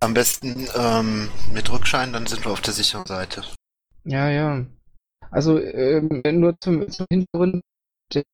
am 0.00 0.14
besten 0.14 0.66
ähm, 0.74 1.30
mit 1.52 1.70
Rückschein, 1.70 2.12
dann 2.12 2.26
sind 2.26 2.44
wir 2.44 2.50
auf 2.50 2.60
der 2.60 2.74
sicheren 2.74 3.06
Seite. 3.06 3.44
Ja, 4.02 4.28
ja. 4.28 4.66
Also 5.30 5.60
ähm, 5.60 6.22
nur 6.24 6.58
zum, 6.60 6.90
zum 6.90 7.06
Hintergrund, 7.08 7.62
der 8.12 8.24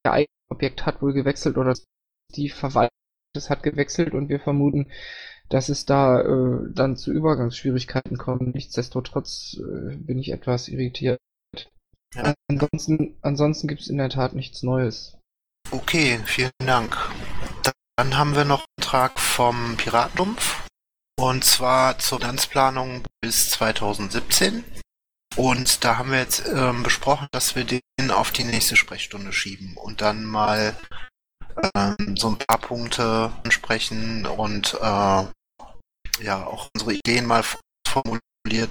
Objekt 0.49 0.87
hat 0.87 1.03
wohl 1.03 1.13
gewechselt 1.13 1.59
oder 1.59 1.75
die 2.35 2.49
Verwaltung 2.49 2.89
das 3.35 3.51
hat 3.51 3.63
gewechselt 3.63 4.15
und 4.15 4.31
wir 4.31 4.41
vermuten, 4.41 4.91
dass 5.49 5.69
es 5.69 5.85
da 5.85 6.21
äh, 6.21 6.71
dann 6.71 6.97
zu 6.97 7.13
Übergangsschwierigkeiten 7.13 8.19
kommt. 8.19 8.55
Nichtsdestotrotz 8.55 9.57
äh, 9.59 9.97
bin 9.97 10.19
ich 10.19 10.31
etwas 10.31 10.69
irritiert. 10.69 11.19
Ja. 12.15 12.35
Ansonsten, 12.49 13.17
ansonsten 13.23 13.69
gibt 13.69 13.83
es 13.83 13.89
in 13.89 13.99
der 13.99 14.09
Tat 14.09 14.35
nichts 14.35 14.63
Neues. 14.63 15.19
Okay, 15.71 16.21
vielen 16.25 16.51
Dank. 16.65 16.97
Dann 17.97 18.17
haben 18.17 18.35
wir 18.37 18.45
noch 18.45 18.61
einen 18.61 18.85
Antrag 18.85 19.19
vom 19.19 19.77
Piratenlumpf. 19.77 20.67
Und 21.19 21.45
zwar 21.45 21.99
zur 21.99 22.21
Finanzplanung 22.21 23.03
bis 23.21 23.51
2017. 23.51 24.65
Und 25.37 25.85
da 25.85 25.99
haben 25.99 26.11
wir 26.11 26.19
jetzt 26.19 26.49
ähm, 26.49 26.83
besprochen, 26.83 27.27
dass 27.33 27.57
wir 27.57 27.65
den 27.65 28.11
auf 28.11 28.31
die 28.31 28.45
nächste 28.45 28.77
Sprechstunde 28.77 29.33
schieben 29.33 29.77
und 29.77 30.01
dann 30.01 30.25
mal 30.25 30.77
ähm, 31.75 32.17
so 32.17 32.29
ein 32.29 32.39
paar 32.39 32.59
Punkte 32.59 33.33
ansprechen 33.45 34.27
und 34.27 34.75
äh, 34.75 35.25
ja 36.23 36.47
auch 36.47 36.69
unsere 36.75 36.95
Ideen 36.95 37.27
mal 37.27 37.45
formuliert. 37.87 38.71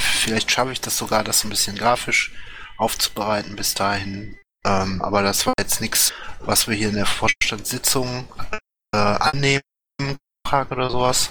Vielleicht 0.00 0.50
schaffe 0.50 0.72
ich 0.72 0.80
das 0.80 0.96
sogar, 0.96 1.24
das 1.24 1.44
ein 1.44 1.50
bisschen 1.50 1.76
grafisch 1.76 2.32
aufzubereiten 2.78 3.56
bis 3.56 3.74
dahin. 3.74 4.38
Ähm, 4.64 5.00
aber 5.02 5.22
das 5.22 5.46
war 5.46 5.54
jetzt 5.58 5.80
nichts, 5.80 6.12
was 6.40 6.68
wir 6.68 6.74
hier 6.74 6.88
in 6.88 6.94
der 6.94 7.06
Vorstandssitzung 7.06 8.28
äh, 8.94 8.98
annehmen 8.98 9.62
oder 10.70 10.90
sowas. 10.90 11.30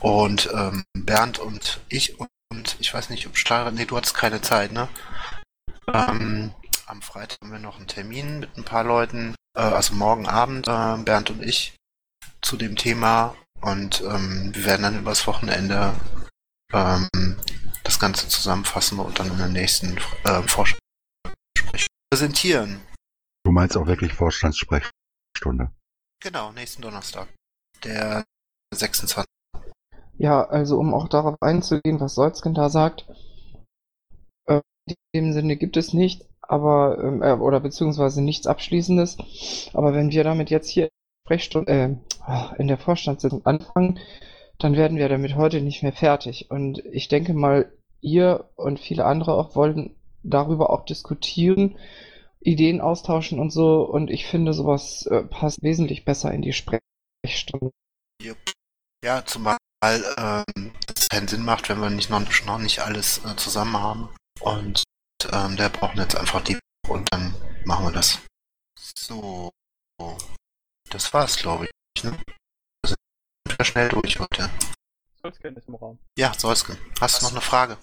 Und 0.00 0.50
ähm, 0.52 0.84
Bernd 0.94 1.38
und 1.38 1.80
ich 1.88 2.18
und, 2.18 2.28
und 2.50 2.76
ich 2.80 2.92
weiß 2.92 3.10
nicht, 3.10 3.26
ob 3.26 3.36
Stahlrad, 3.36 3.74
nee, 3.74 3.84
du 3.84 3.96
hattest 3.96 4.14
keine 4.14 4.40
Zeit, 4.40 4.72
ne? 4.72 4.88
Ähm, 5.92 6.54
am 6.86 7.02
Freitag 7.02 7.38
haben 7.42 7.52
wir 7.52 7.58
noch 7.58 7.76
einen 7.76 7.86
Termin 7.86 8.40
mit 8.40 8.56
ein 8.56 8.64
paar 8.64 8.84
Leuten, 8.84 9.34
also 9.54 9.94
morgen 9.94 10.26
Abend, 10.26 10.68
äh, 10.68 10.96
Bernd 11.02 11.30
und 11.30 11.42
ich, 11.42 11.76
zu 12.42 12.56
dem 12.56 12.76
Thema. 12.76 13.34
Und 13.60 14.00
ähm, 14.02 14.54
wir 14.54 14.64
werden 14.64 14.82
dann 14.82 14.98
übers 14.98 15.26
Wochenende 15.26 15.94
ähm, 16.72 17.08
das 17.84 17.98
Ganze 17.98 18.28
zusammenfassen 18.28 18.98
und 18.98 19.18
dann 19.18 19.30
in 19.30 19.38
der 19.38 19.48
nächsten 19.48 19.98
äh, 20.24 20.42
Vorstellung 20.42 20.80
präsentieren. 22.10 22.80
Du 23.44 23.52
meinst 23.52 23.76
auch 23.76 23.86
wirklich 23.86 24.12
Vorstandssprechstunde. 24.14 25.70
Genau, 26.22 26.52
nächsten 26.52 26.82
Donnerstag. 26.82 27.28
Der 27.84 28.24
26. 28.74 29.26
Ja, 30.18 30.44
also 30.44 30.78
um 30.78 30.92
auch 30.92 31.08
darauf 31.08 31.40
einzugehen, 31.40 32.00
was 32.00 32.14
Solzgen 32.14 32.52
da 32.52 32.68
sagt, 32.68 33.06
äh, 34.46 34.60
in 34.86 34.94
dem 35.14 35.32
Sinne 35.32 35.56
gibt 35.56 35.76
es 35.76 35.94
nicht, 35.94 36.26
aber 36.50 36.98
ähm, 37.02 37.22
äh, 37.22 37.32
oder 37.32 37.60
beziehungsweise 37.60 38.22
nichts 38.22 38.46
Abschließendes. 38.46 39.16
Aber 39.72 39.94
wenn 39.94 40.10
wir 40.10 40.24
damit 40.24 40.50
jetzt 40.50 40.68
hier 40.68 40.90
äh, 41.28 41.88
in 42.58 42.68
der 42.68 42.78
Vorstandssitzung 42.78 43.46
anfangen, 43.46 44.00
dann 44.58 44.76
werden 44.76 44.98
wir 44.98 45.08
damit 45.08 45.36
heute 45.36 45.60
nicht 45.60 45.82
mehr 45.82 45.92
fertig. 45.92 46.50
Und 46.50 46.84
ich 46.92 47.08
denke 47.08 47.34
mal, 47.34 47.72
ihr 48.00 48.50
und 48.56 48.80
viele 48.80 49.04
andere 49.04 49.34
auch 49.34 49.54
wollen 49.54 49.96
darüber 50.22 50.70
auch 50.70 50.84
diskutieren, 50.84 51.78
Ideen 52.40 52.80
austauschen 52.80 53.38
und 53.38 53.50
so. 53.50 53.82
Und 53.82 54.10
ich 54.10 54.26
finde, 54.26 54.52
sowas 54.52 55.06
äh, 55.06 55.22
passt 55.22 55.62
wesentlich 55.62 56.04
besser 56.04 56.32
in 56.32 56.42
die 56.42 56.52
Sprechstunde. 56.52 57.70
Ja, 59.04 59.24
zumal 59.24 59.56
ähm, 59.82 60.72
das 60.86 61.08
keinen 61.08 61.28
Sinn 61.28 61.44
macht, 61.44 61.68
wenn 61.68 61.80
wir 61.80 61.90
nicht 61.90 62.10
noch, 62.10 62.20
noch 62.46 62.58
nicht 62.58 62.80
alles 62.80 63.18
äh, 63.24 63.36
zusammen 63.36 63.80
haben. 63.80 64.08
Und 64.40 64.82
ähm, 65.32 65.56
der 65.56 65.68
braucht 65.68 65.96
jetzt 65.96 66.16
einfach 66.16 66.42
die 66.42 66.58
und 66.88 67.08
dann 67.12 67.34
machen 67.64 67.86
wir 67.86 67.92
das. 67.92 68.20
So. 68.78 69.50
Das 70.90 71.12
war's, 71.12 71.36
glaube 71.36 71.66
ich. 71.66 72.04
Ne? 72.04 72.18
Wir 72.82 72.88
sind 72.88 73.66
schnell 73.66 73.88
durch 73.88 74.18
heute. 74.18 74.50
Solsken 75.22 75.56
ist 75.56 75.68
im 75.68 75.74
Raum. 75.74 75.98
Ja, 76.18 76.32
Solsken. 76.36 76.78
Hast 77.00 77.20
du 77.20 77.26
noch 77.26 77.32
eine 77.32 77.40
Frage? 77.40 77.78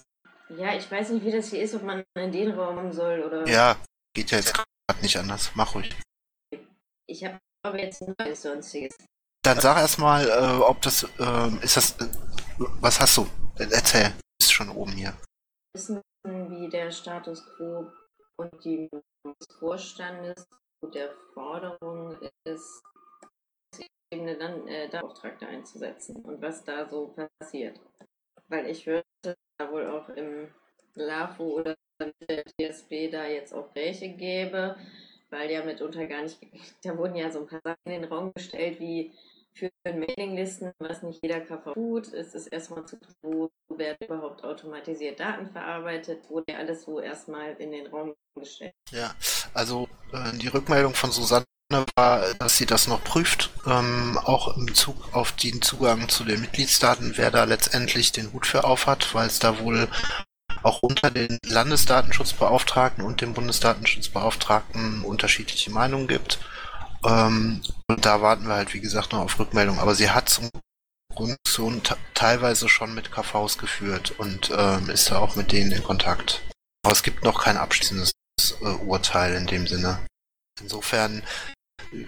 Ja, 0.49 0.75
ich 0.75 0.89
weiß 0.89 1.09
nicht, 1.09 1.25
wie 1.25 1.31
das 1.31 1.49
hier 1.49 1.61
ist, 1.61 1.75
ob 1.75 1.83
man 1.83 2.03
in 2.15 2.31
den 2.31 2.51
Raum 2.51 2.91
soll 2.91 3.21
oder. 3.23 3.47
Ja, 3.47 3.77
geht 4.13 4.31
ja 4.31 4.37
jetzt 4.37 4.53
gerade 4.53 5.01
nicht 5.01 5.17
anders. 5.17 5.51
Mach 5.55 5.75
ruhig. 5.75 5.95
Ich 7.05 7.23
habe 7.23 7.39
aber 7.63 7.79
jetzt 7.79 8.01
ein 8.01 8.15
neues 8.17 8.41
sonstiges. 8.41 8.95
Dann 9.43 9.59
sag 9.59 9.77
erstmal, 9.77 10.27
äh, 10.27 10.61
ob 10.61 10.81
das, 10.81 11.03
äh, 11.03 11.63
ist 11.63 11.77
das, 11.77 11.91
äh, 12.01 12.07
was 12.57 12.99
hast 12.99 13.17
du? 13.17 13.27
Erzähl. 13.57 14.13
Ist 14.41 14.51
schon 14.51 14.69
oben 14.69 14.91
hier. 14.91 15.17
Wissen, 16.27 16.51
wie 16.51 16.69
der 16.69 16.91
Status 16.91 17.45
quo 17.55 17.91
und 18.37 18.63
die 18.63 18.89
des 18.89 19.57
Vorstandes 19.59 20.47
und 20.81 20.93
der 20.93 21.11
Forderung 21.33 22.17
ist, 22.43 22.83
Ebene 24.09 24.37
dann 24.37 24.65
äh, 24.67 24.87
da 24.89 25.01
Beauftragte 25.01 25.47
einzusetzen 25.47 26.15
und 26.23 26.41
was 26.41 26.63
da 26.63 26.87
so 26.87 27.13
passiert. 27.39 27.77
Weil 28.47 28.67
ich 28.67 28.85
hörte 28.85 29.35
da 29.57 29.69
wohl 29.69 29.85
auch 29.87 30.07
im 30.09 30.47
LAFO 30.95 31.43
oder 31.43 31.75
der 32.29 32.45
TSB 32.45 33.09
da 33.11 33.25
jetzt 33.27 33.53
auch 33.53 33.75
welche 33.75 34.09
gäbe, 34.09 34.77
weil 35.29 35.51
ja 35.51 35.61
mitunter 35.61 36.07
gar 36.07 36.21
nicht, 36.23 36.39
da 36.83 36.97
wurden 36.97 37.15
ja 37.15 37.29
so 37.29 37.39
ein 37.39 37.47
paar 37.47 37.61
Sachen 37.61 37.79
in 37.85 38.01
den 38.01 38.05
Raum 38.05 38.31
gestellt, 38.33 38.79
wie 38.79 39.11
für 39.57 39.71
Mailinglisten, 39.85 40.71
was 40.79 41.03
nicht 41.03 41.21
jeder 41.21 41.41
KV 41.41 41.73
tut, 41.73 42.07
ist 42.07 42.35
es 42.35 42.47
erstmal 42.47 42.85
zu 42.85 42.97
wo 43.21 43.49
werden 43.69 43.97
überhaupt 44.01 44.43
automatisiert 44.43 45.19
Daten 45.19 45.47
verarbeitet, 45.47 46.29
wurde 46.29 46.55
alles 46.57 46.83
so 46.83 46.99
erstmal 46.99 47.53
in 47.55 47.71
den 47.71 47.87
Raum 47.87 48.13
gestellt. 48.35 48.73
Ja, 48.91 49.13
also 49.53 49.87
äh, 50.13 50.37
die 50.37 50.47
Rückmeldung 50.47 50.93
von 50.93 51.11
Susanne 51.11 51.45
war, 51.95 52.33
dass 52.39 52.57
sie 52.57 52.65
das 52.65 52.87
noch 52.87 53.03
prüft, 53.03 53.49
ähm, 53.65 54.17
auch 54.23 54.55
im 54.55 54.65
Bezug 54.65 55.13
auf 55.13 55.33
den 55.33 55.61
Zugang 55.61 56.07
zu 56.07 56.23
den 56.23 56.41
Mitgliedsdaten, 56.41 57.13
wer 57.17 57.31
da 57.31 57.43
letztendlich 57.43 58.11
den 58.11 58.31
Hut 58.31 58.47
für 58.47 58.63
auf 58.63 58.87
hat, 58.87 59.13
weil 59.13 59.27
es 59.27 59.39
da 59.39 59.59
wohl 59.59 59.87
auch 60.63 60.81
unter 60.81 61.11
den 61.11 61.37
Landesdatenschutzbeauftragten 61.45 63.03
und 63.03 63.21
dem 63.21 63.33
Bundesdatenschutzbeauftragten 63.33 65.03
unterschiedliche 65.03 65.71
Meinungen 65.71 66.07
gibt. 66.07 66.39
Ähm, 67.05 67.61
und 67.89 68.05
da 68.05 68.21
warten 68.21 68.47
wir 68.47 68.55
halt, 68.55 68.73
wie 68.73 68.81
gesagt, 68.81 69.13
noch 69.13 69.19
auf 69.19 69.39
Rückmeldung. 69.39 69.79
Aber 69.79 69.95
sie 69.95 70.11
hat 70.11 70.29
zum 70.29 70.49
Grundfunktion 71.13 71.81
teilweise 72.13 72.69
schon 72.69 72.93
mit 72.93 73.11
KVs 73.11 73.57
geführt 73.57 74.11
und 74.19 74.51
ähm, 74.55 74.89
ist 74.89 75.09
da 75.09 75.19
auch 75.19 75.35
mit 75.35 75.51
denen 75.51 75.71
in 75.71 75.83
Kontakt. 75.83 76.43
Aber 76.83 76.93
es 76.93 77.03
gibt 77.03 77.23
noch 77.23 77.43
kein 77.43 77.57
abschließendes 77.57 78.13
äh, 78.61 78.65
Urteil 78.85 79.35
in 79.35 79.47
dem 79.47 79.67
Sinne. 79.67 80.05
Insofern, 80.61 81.23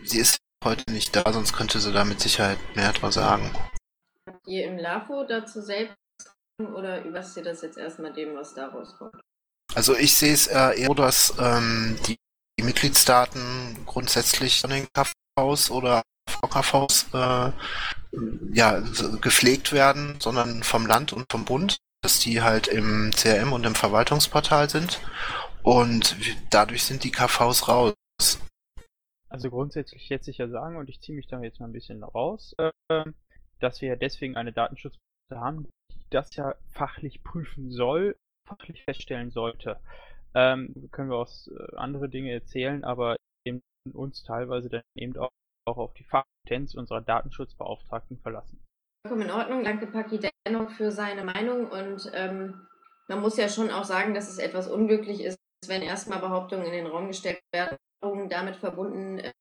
sie 0.03 0.19
ist 0.19 0.37
heute 0.63 0.91
nicht 0.91 1.15
da, 1.15 1.31
sonst 1.31 1.53
könnte 1.53 1.79
sie 1.79 1.93
da 1.93 2.03
mit 2.03 2.19
Sicherheit 2.19 2.59
mehr 2.75 2.91
drüber 2.91 3.11
sagen. 3.11 3.51
Habt 4.27 4.47
ihr 4.47 4.67
im 4.67 4.77
LAFO 4.77 5.23
dazu 5.23 5.61
selbst 5.61 5.95
oder 6.59 7.03
überlasst 7.03 7.37
ihr 7.37 7.43
das 7.43 7.61
jetzt 7.61 7.77
erstmal 7.77 8.13
dem, 8.13 8.35
was 8.35 8.53
da 8.53 8.67
rauskommt? 8.67 9.15
Also 9.75 9.95
ich 9.95 10.15
sehe 10.15 10.33
es 10.33 10.47
eher 10.47 10.73
so, 10.87 10.93
dass 10.93 11.33
ähm, 11.39 11.97
die, 12.07 12.17
die 12.59 12.63
Mitgliedsdaten 12.63 13.85
grundsätzlich 13.85 14.61
von 14.61 14.71
den 14.71 14.87
KVs 15.39 15.71
oder 15.71 16.01
VKVs 16.27 17.13
äh, 17.13 17.51
ja, 18.51 18.83
gepflegt 19.21 19.71
werden, 19.71 20.19
sondern 20.19 20.63
vom 20.63 20.85
Land 20.85 21.13
und 21.13 21.25
vom 21.31 21.45
Bund, 21.45 21.77
dass 22.01 22.19
die 22.19 22.41
halt 22.41 22.67
im 22.67 23.11
CRM 23.11 23.53
und 23.53 23.65
im 23.65 23.75
Verwaltungsportal 23.75 24.69
sind. 24.69 25.01
Und 25.63 26.15
dadurch 26.49 26.83
sind 26.83 27.03
die 27.03 27.11
KVs 27.11 27.67
raus. 27.67 27.93
Also 29.29 29.49
grundsätzlich 29.49 30.09
jetzt 30.09 30.25
sicher 30.25 30.49
sagen, 30.49 30.77
und 30.77 30.89
ich 30.89 31.01
ziehe 31.01 31.15
mich 31.15 31.27
da 31.27 31.39
jetzt 31.41 31.59
mal 31.59 31.67
ein 31.67 31.73
bisschen 31.73 32.03
raus, 32.03 32.55
äh, 32.57 33.03
dass 33.59 33.81
wir 33.81 33.89
ja 33.89 33.95
deswegen 33.95 34.37
eine 34.37 34.53
Datenschutzbehörde 34.53 35.45
haben, 35.45 35.67
die 35.91 36.09
das 36.09 36.35
ja 36.35 36.55
fachlich 36.71 37.23
prüfen 37.23 37.71
soll, 37.71 38.15
fachlich 38.47 38.83
feststellen 38.83 39.29
sollte. 39.29 39.79
Ähm, 40.33 40.89
können 40.91 41.09
wir 41.09 41.17
auch 41.17 41.29
äh, 41.47 41.75
andere 41.75 42.09
Dinge 42.09 42.31
erzählen, 42.31 42.83
aber 42.83 43.17
uns 43.93 44.23
teilweise 44.23 44.69
dann 44.69 44.83
eben 44.95 45.17
auch, 45.17 45.31
auch 45.67 45.77
auf 45.77 45.93
die 45.93 46.03
Fachkompetenz 46.03 46.75
unserer 46.75 47.01
Datenschutzbeauftragten 47.01 48.17
verlassen. 48.19 48.63
Vollkommen 49.05 49.29
in 49.29 49.31
Ordnung. 49.31 49.63
Danke, 49.63 49.87
Paki, 49.87 50.19
dennoch 50.45 50.71
für 50.71 50.91
seine 50.91 51.23
Meinung. 51.23 51.69
Und 51.69 52.11
ähm, 52.13 52.67
man 53.07 53.21
muss 53.21 53.37
ja 53.37 53.47
schon 53.49 53.71
auch 53.71 53.85
sagen, 53.85 54.13
dass 54.13 54.29
es 54.29 54.37
etwas 54.37 54.67
unglücklich 54.67 55.23
ist, 55.23 55.37
wenn 55.67 55.81
erstmal 55.81 56.19
Behauptungen 56.19 56.65
in 56.65 56.71
den 56.71 56.87
Raum 56.87 57.07
gestellt 57.07 57.39
werden, 57.53 57.77
damit 58.29 58.55
verbunden, 58.55 59.19
äh, 59.19 59.33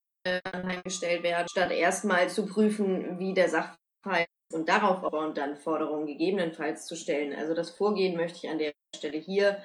gestellt 0.84 1.22
werden, 1.22 1.48
statt 1.48 1.70
erstmal 1.70 2.28
zu 2.28 2.46
prüfen, 2.46 3.18
wie 3.18 3.34
der 3.34 3.48
Sachverhalt 3.48 4.28
ist 4.50 4.58
und 4.58 4.68
darauf 4.68 5.02
aufbauend 5.02 5.38
dann 5.38 5.56
Forderungen 5.56 6.06
gegebenenfalls 6.06 6.86
zu 6.86 6.96
stellen. 6.96 7.34
Also 7.36 7.54
das 7.54 7.70
Vorgehen 7.70 8.16
möchte 8.16 8.38
ich 8.38 8.50
an 8.50 8.58
der 8.58 8.72
Stelle 8.96 9.18
hier 9.18 9.62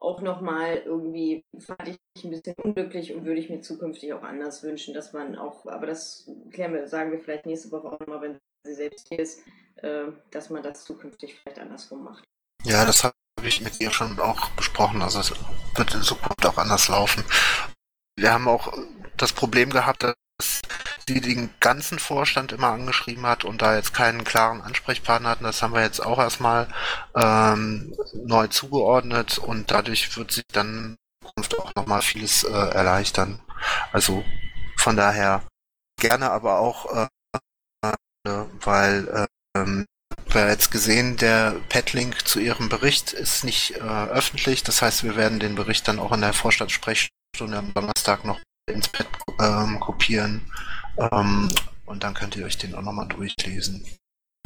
auch 0.00 0.20
nochmal 0.20 0.82
irgendwie 0.84 1.44
fand 1.58 1.88
ich 1.88 2.24
ein 2.24 2.30
bisschen 2.30 2.54
unglücklich 2.62 3.14
und 3.14 3.24
würde 3.24 3.40
ich 3.40 3.50
mir 3.50 3.60
zukünftig 3.60 4.12
auch 4.12 4.22
anders 4.22 4.62
wünschen, 4.62 4.94
dass 4.94 5.12
man 5.12 5.36
auch, 5.36 5.66
aber 5.66 5.86
das 5.86 6.30
klären 6.50 6.74
wir, 6.74 6.86
sagen 6.86 7.12
wir 7.12 7.20
vielleicht 7.20 7.46
nächste 7.46 7.70
Woche 7.72 7.88
auch 7.88 8.00
nochmal, 8.00 8.20
wenn 8.20 8.38
sie 8.64 8.74
selbst 8.74 9.08
hier 9.08 9.20
ist, 9.20 9.42
äh, 9.76 10.06
dass 10.30 10.50
man 10.50 10.62
das 10.62 10.84
zukünftig 10.84 11.38
vielleicht 11.40 11.58
andersrum 11.58 12.04
macht. 12.04 12.24
Ja, 12.64 12.84
das 12.84 13.04
habe 13.04 13.14
ich 13.44 13.60
mit 13.60 13.80
ihr 13.80 13.90
schon 13.90 14.18
auch 14.18 14.50
besprochen. 14.50 15.02
Also 15.02 15.20
es 15.20 15.32
wird 15.76 15.94
in 15.94 16.02
Zukunft 16.02 16.44
auch 16.44 16.58
anders 16.58 16.88
laufen. 16.88 17.24
Wir 18.18 18.32
haben 18.32 18.48
auch 18.48 18.72
das 19.16 19.32
Problem 19.32 19.70
gehabt, 19.70 20.02
dass 20.02 20.62
sie 21.08 21.20
den 21.20 21.50
ganzen 21.60 21.98
Vorstand 21.98 22.52
immer 22.52 22.68
angeschrieben 22.68 23.26
hat 23.26 23.44
und 23.44 23.62
da 23.62 23.76
jetzt 23.76 23.94
keinen 23.94 24.24
klaren 24.24 24.60
Ansprechpartner 24.60 25.30
hatten. 25.30 25.44
Das 25.44 25.62
haben 25.62 25.74
wir 25.74 25.82
jetzt 25.82 26.00
auch 26.00 26.18
erstmal 26.18 26.68
ähm, 27.14 27.94
neu 28.14 28.48
zugeordnet 28.48 29.38
und 29.38 29.70
dadurch 29.70 30.16
wird 30.16 30.32
sich 30.32 30.44
dann 30.52 30.96
auch 31.58 31.74
nochmal 31.74 32.02
vieles 32.02 32.44
äh, 32.44 32.50
erleichtern. 32.50 33.40
Also 33.92 34.24
von 34.76 34.96
daher 34.96 35.42
gerne 36.00 36.30
aber 36.30 36.58
auch, 36.58 36.92
äh, 36.92 37.08
weil 38.60 39.26
ähm, 39.56 39.86
wir 40.28 40.48
jetzt 40.48 40.70
gesehen, 40.70 41.16
der 41.16 41.56
Padlink 41.68 42.26
zu 42.26 42.40
Ihrem 42.40 42.68
Bericht 42.68 43.12
ist 43.12 43.44
nicht 43.44 43.76
äh, 43.76 43.80
öffentlich. 43.80 44.62
Das 44.62 44.82
heißt, 44.82 45.04
wir 45.04 45.16
werden 45.16 45.40
den 45.40 45.54
Bericht 45.54 45.86
dann 45.88 45.98
auch 45.98 46.12
in 46.12 46.20
der 46.20 46.32
Vorstandssprechstunde 46.32 47.56
am 47.56 47.72
Donnerstag 47.74 48.24
noch 48.24 48.40
ins 48.68 48.88
Bett 48.88 49.06
ähm, 49.40 49.80
kopieren. 49.80 50.50
Ähm, 50.98 51.50
und 51.86 52.02
dann 52.02 52.14
könnt 52.14 52.36
ihr 52.36 52.44
euch 52.44 52.58
den 52.58 52.74
auch 52.74 52.82
nochmal 52.82 53.08
durchlesen. 53.08 53.86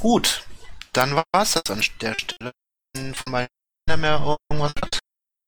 Gut, 0.01 0.45
dann 0.93 1.15
war 1.15 1.25
es 1.39 1.53
das 1.53 1.71
an 1.71 1.83
der 2.01 2.15
Stelle. 2.15 2.53
Wenn 2.95 3.15
von 3.15 3.33
meiner 3.33 3.49
mehr 3.97 4.37
irgendwas 4.51 4.75
hat, 4.83 4.99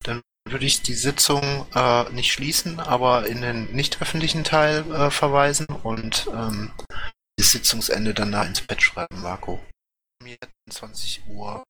dann 0.05 0.23
würde 0.49 0.67
ich 0.67 0.83
die 0.83 0.95
Sitzung 0.95 1.67
äh, 1.75 2.11
nicht 2.11 2.33
schließen, 2.33 2.81
aber 2.81 3.27
in 3.27 3.41
den 3.41 3.73
nicht 3.73 4.01
öffentlichen 4.01 4.45
Teil 4.45 4.91
äh, 4.93 5.11
verweisen 5.11 5.67
und 5.67 6.29
ähm, 6.33 6.73
das 7.37 7.53
Sitzungsende 7.53 8.15
danach 8.15 8.47
ins 8.47 8.61
Bett 8.61 8.83
schreiben, 8.83 9.23
Marco. 9.23 9.61
20 10.71 11.27
Uhr, 11.27 11.65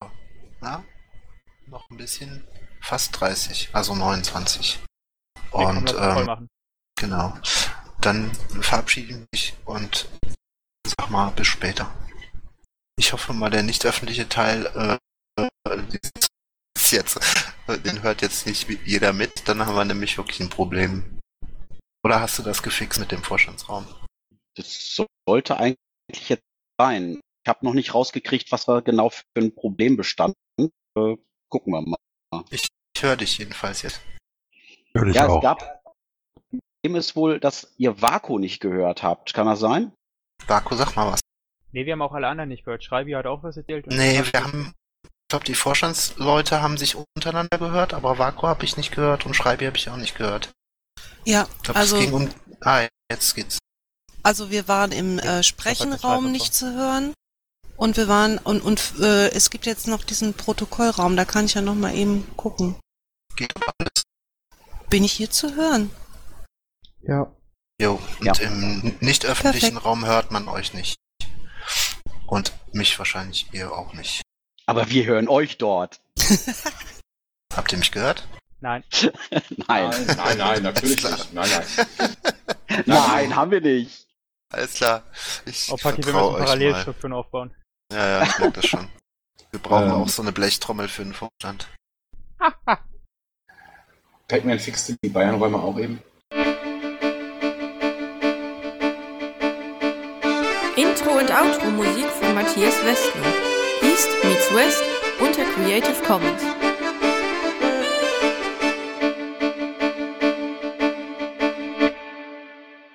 na? 0.61 0.83
Noch 1.65 1.89
ein 1.89 1.97
bisschen, 1.97 2.45
fast 2.81 3.19
30, 3.19 3.69
also 3.73 3.95
29. 3.95 4.79
Und 5.51 5.95
ähm, 5.97 6.49
genau. 6.95 7.33
Dann 8.01 8.31
verabschiede 8.61 9.13
ich 9.13 9.27
mich 9.31 9.53
und 9.65 10.07
sag 10.85 11.09
mal 11.09 11.29
bis 11.31 11.47
später. 11.47 11.93
Ich 12.97 13.13
hoffe 13.13 13.33
mal, 13.33 13.49
der 13.49 13.63
nicht 13.63 13.85
öffentliche 13.85 14.29
Teil 14.29 14.99
äh, 15.65 15.77
ist 16.75 16.91
jetzt, 16.91 17.19
den 17.85 18.03
hört 18.03 18.21
jetzt 18.21 18.45
nicht 18.45 18.67
jeder 18.85 19.13
mit, 19.13 19.47
dann 19.47 19.65
haben 19.65 19.75
wir 19.75 19.85
nämlich 19.85 20.17
wirklich 20.17 20.39
ein 20.39 20.49
Problem. 20.49 21.19
Oder 22.05 22.19
hast 22.19 22.37
du 22.37 22.43
das 22.43 22.61
gefixt 22.61 22.99
mit 22.99 23.11
dem 23.11 23.23
Vorstandsraum? 23.23 23.87
Das 24.55 24.95
sollte 25.25 25.57
eigentlich 25.57 26.29
jetzt 26.29 26.43
sein. 26.77 27.21
Ich 27.45 27.49
habe 27.49 27.65
noch 27.65 27.73
nicht 27.73 27.93
rausgekriegt, 27.93 28.51
was 28.51 28.65
da 28.65 28.81
genau 28.81 29.09
für 29.09 29.23
ein 29.37 29.55
Problem 29.55 29.97
bestand. 29.97 30.35
Äh, 30.59 31.15
gucken 31.49 31.73
wir 31.73 31.81
mal. 31.81 32.43
Ich, 32.49 32.67
ich 32.95 33.03
höre 33.03 33.15
dich 33.15 33.37
jedenfalls 33.37 33.81
jetzt. 33.81 34.01
Hör 34.93 35.05
dich 35.05 35.15
ja, 35.15 35.27
auch. 35.27 35.37
es 35.37 35.41
gab. 35.41 35.82
Problem 36.83 36.99
ist 36.99 37.15
wohl, 37.15 37.39
dass 37.39 37.71
ihr 37.77 38.01
Vaku 38.01 38.39
nicht 38.39 38.59
gehört 38.59 39.03
habt. 39.03 39.33
Kann 39.33 39.45
das 39.47 39.59
sein? 39.61 39.93
Vaku, 40.47 40.75
sag 40.75 40.95
mal 40.97 41.13
was. 41.13 41.21
Nee, 41.71 41.85
wir 41.85 41.93
haben 41.93 42.01
auch 42.01 42.11
alle 42.11 42.27
anderen 42.27 42.49
nicht 42.49 42.65
gehört. 42.65 42.83
Schreibi 42.83 43.13
hat 43.13 43.25
auch 43.25 43.41
was 43.41 43.55
erzählt. 43.55 43.87
Nee, 43.87 44.21
wir 44.31 44.43
haben, 44.43 44.73
ich 45.05 45.09
glaube, 45.29 45.45
die 45.45 45.55
Vorstandsleute 45.55 46.61
haben 46.61 46.77
sich 46.77 46.97
untereinander 47.15 47.57
gehört, 47.57 47.93
aber 47.93 48.17
Vaku 48.19 48.47
habe 48.47 48.65
ich 48.65 48.75
nicht 48.75 48.93
gehört 48.93 49.25
und 49.25 49.33
Schreibi 49.33 49.65
habe 49.65 49.77
ich 49.77 49.89
auch 49.89 49.95
nicht 49.95 50.17
gehört. 50.17 50.51
Ja, 51.23 51.47
Ich 51.55 51.63
glaube, 51.63 51.79
also, 51.79 51.95
es 51.95 52.01
ging 52.03 52.13
um. 52.13 52.29
Ah, 52.59 52.85
jetzt 53.09 53.33
geht's. 53.33 53.59
also 54.23 54.51
wir 54.51 54.67
waren 54.67 54.91
im 54.91 55.19
äh, 55.19 55.41
Sprechenraum 55.41 56.33
nicht 56.33 56.53
zu 56.53 56.73
hören. 56.75 57.13
Und 57.77 57.95
wir 57.95 58.09
waren, 58.09 58.39
und, 58.39 58.61
und 58.61 58.93
äh, 58.99 59.29
es 59.29 59.49
gibt 59.49 59.65
jetzt 59.65 59.87
noch 59.87 60.03
diesen 60.03 60.33
Protokollraum, 60.33 61.15
da 61.15 61.23
kann 61.23 61.45
ich 61.45 61.53
ja 61.53 61.61
noch 61.61 61.75
mal 61.75 61.95
eben 61.95 62.27
gucken. 62.35 62.75
Geht 63.37 63.53
alles. 63.55 64.03
Bin 64.89 65.03
ich 65.05 65.13
hier 65.13 65.31
zu 65.31 65.55
hören? 65.55 65.89
Ja. 67.03 67.31
Jo, 67.81 67.99
und 68.19 68.25
Ja. 68.25 68.33
im 68.45 68.95
nicht 68.99 69.25
öffentlichen 69.25 69.71
Perfekt. 69.71 69.85
Raum 69.85 70.05
hört 70.05 70.31
man 70.31 70.47
euch 70.47 70.73
nicht. 70.73 70.95
Und 72.27 72.53
mich 72.71 72.97
wahrscheinlich 72.97 73.53
ihr 73.53 73.71
auch 73.71 73.93
nicht. 73.93 74.21
Aber 74.65 74.89
wir 74.89 75.05
hören 75.05 75.27
euch 75.27 75.57
dort. 75.57 75.99
Habt 77.53 77.71
ihr 77.71 77.77
mich 77.77 77.91
gehört? 77.91 78.27
Nein. 78.61 78.83
Nein. 79.67 79.89
Nein, 79.89 80.05
nein, 80.17 80.37
nein, 80.37 80.63
natürlich 80.63 81.03
nicht. 81.03 81.33
Nein, 81.33 81.49
nein. 81.97 82.83
Nein, 82.85 83.35
haben 83.35 83.51
wir 83.51 83.59
nicht. 83.61 84.07
Alles 84.49 84.73
klar. 84.75 85.03
Ich 85.45 85.69
Oh, 85.71 85.75
Paki, 85.75 85.97
wir 85.97 86.03
vertraue 86.05 86.31
müssen 86.31 86.41
euch 86.41 86.45
Parallelstrukturen 86.45 87.13
aufbauen. 87.13 87.55
Ja, 87.91 88.07
ja, 88.07 88.23
ich 88.23 88.39
merke 88.39 88.61
das 88.61 88.67
schon. 88.67 88.87
Wir 89.51 89.59
brauchen 89.59 89.85
Ähm. 89.89 89.91
auch 89.91 90.07
so 90.09 90.21
eine 90.21 90.31
Blechtrommel 90.31 90.87
für 90.87 91.03
den 91.03 91.13
Vorstand. 91.13 91.67
Pac-Man 94.27 94.59
fixte 94.59 94.95
die 95.03 95.09
Bayernräume 95.09 95.57
auch 95.57 95.77
eben. 95.77 96.01
Intro 100.93 101.17
und 101.17 101.31
Outro 101.31 101.71
Musik 101.71 102.05
von 102.05 102.35
Matthias 102.35 102.75
Westner. 102.85 103.25
East 103.81 104.09
meets 104.23 104.53
West 104.53 104.83
unter 105.19 105.43
Creative 105.43 106.03
Commons. 106.05 106.62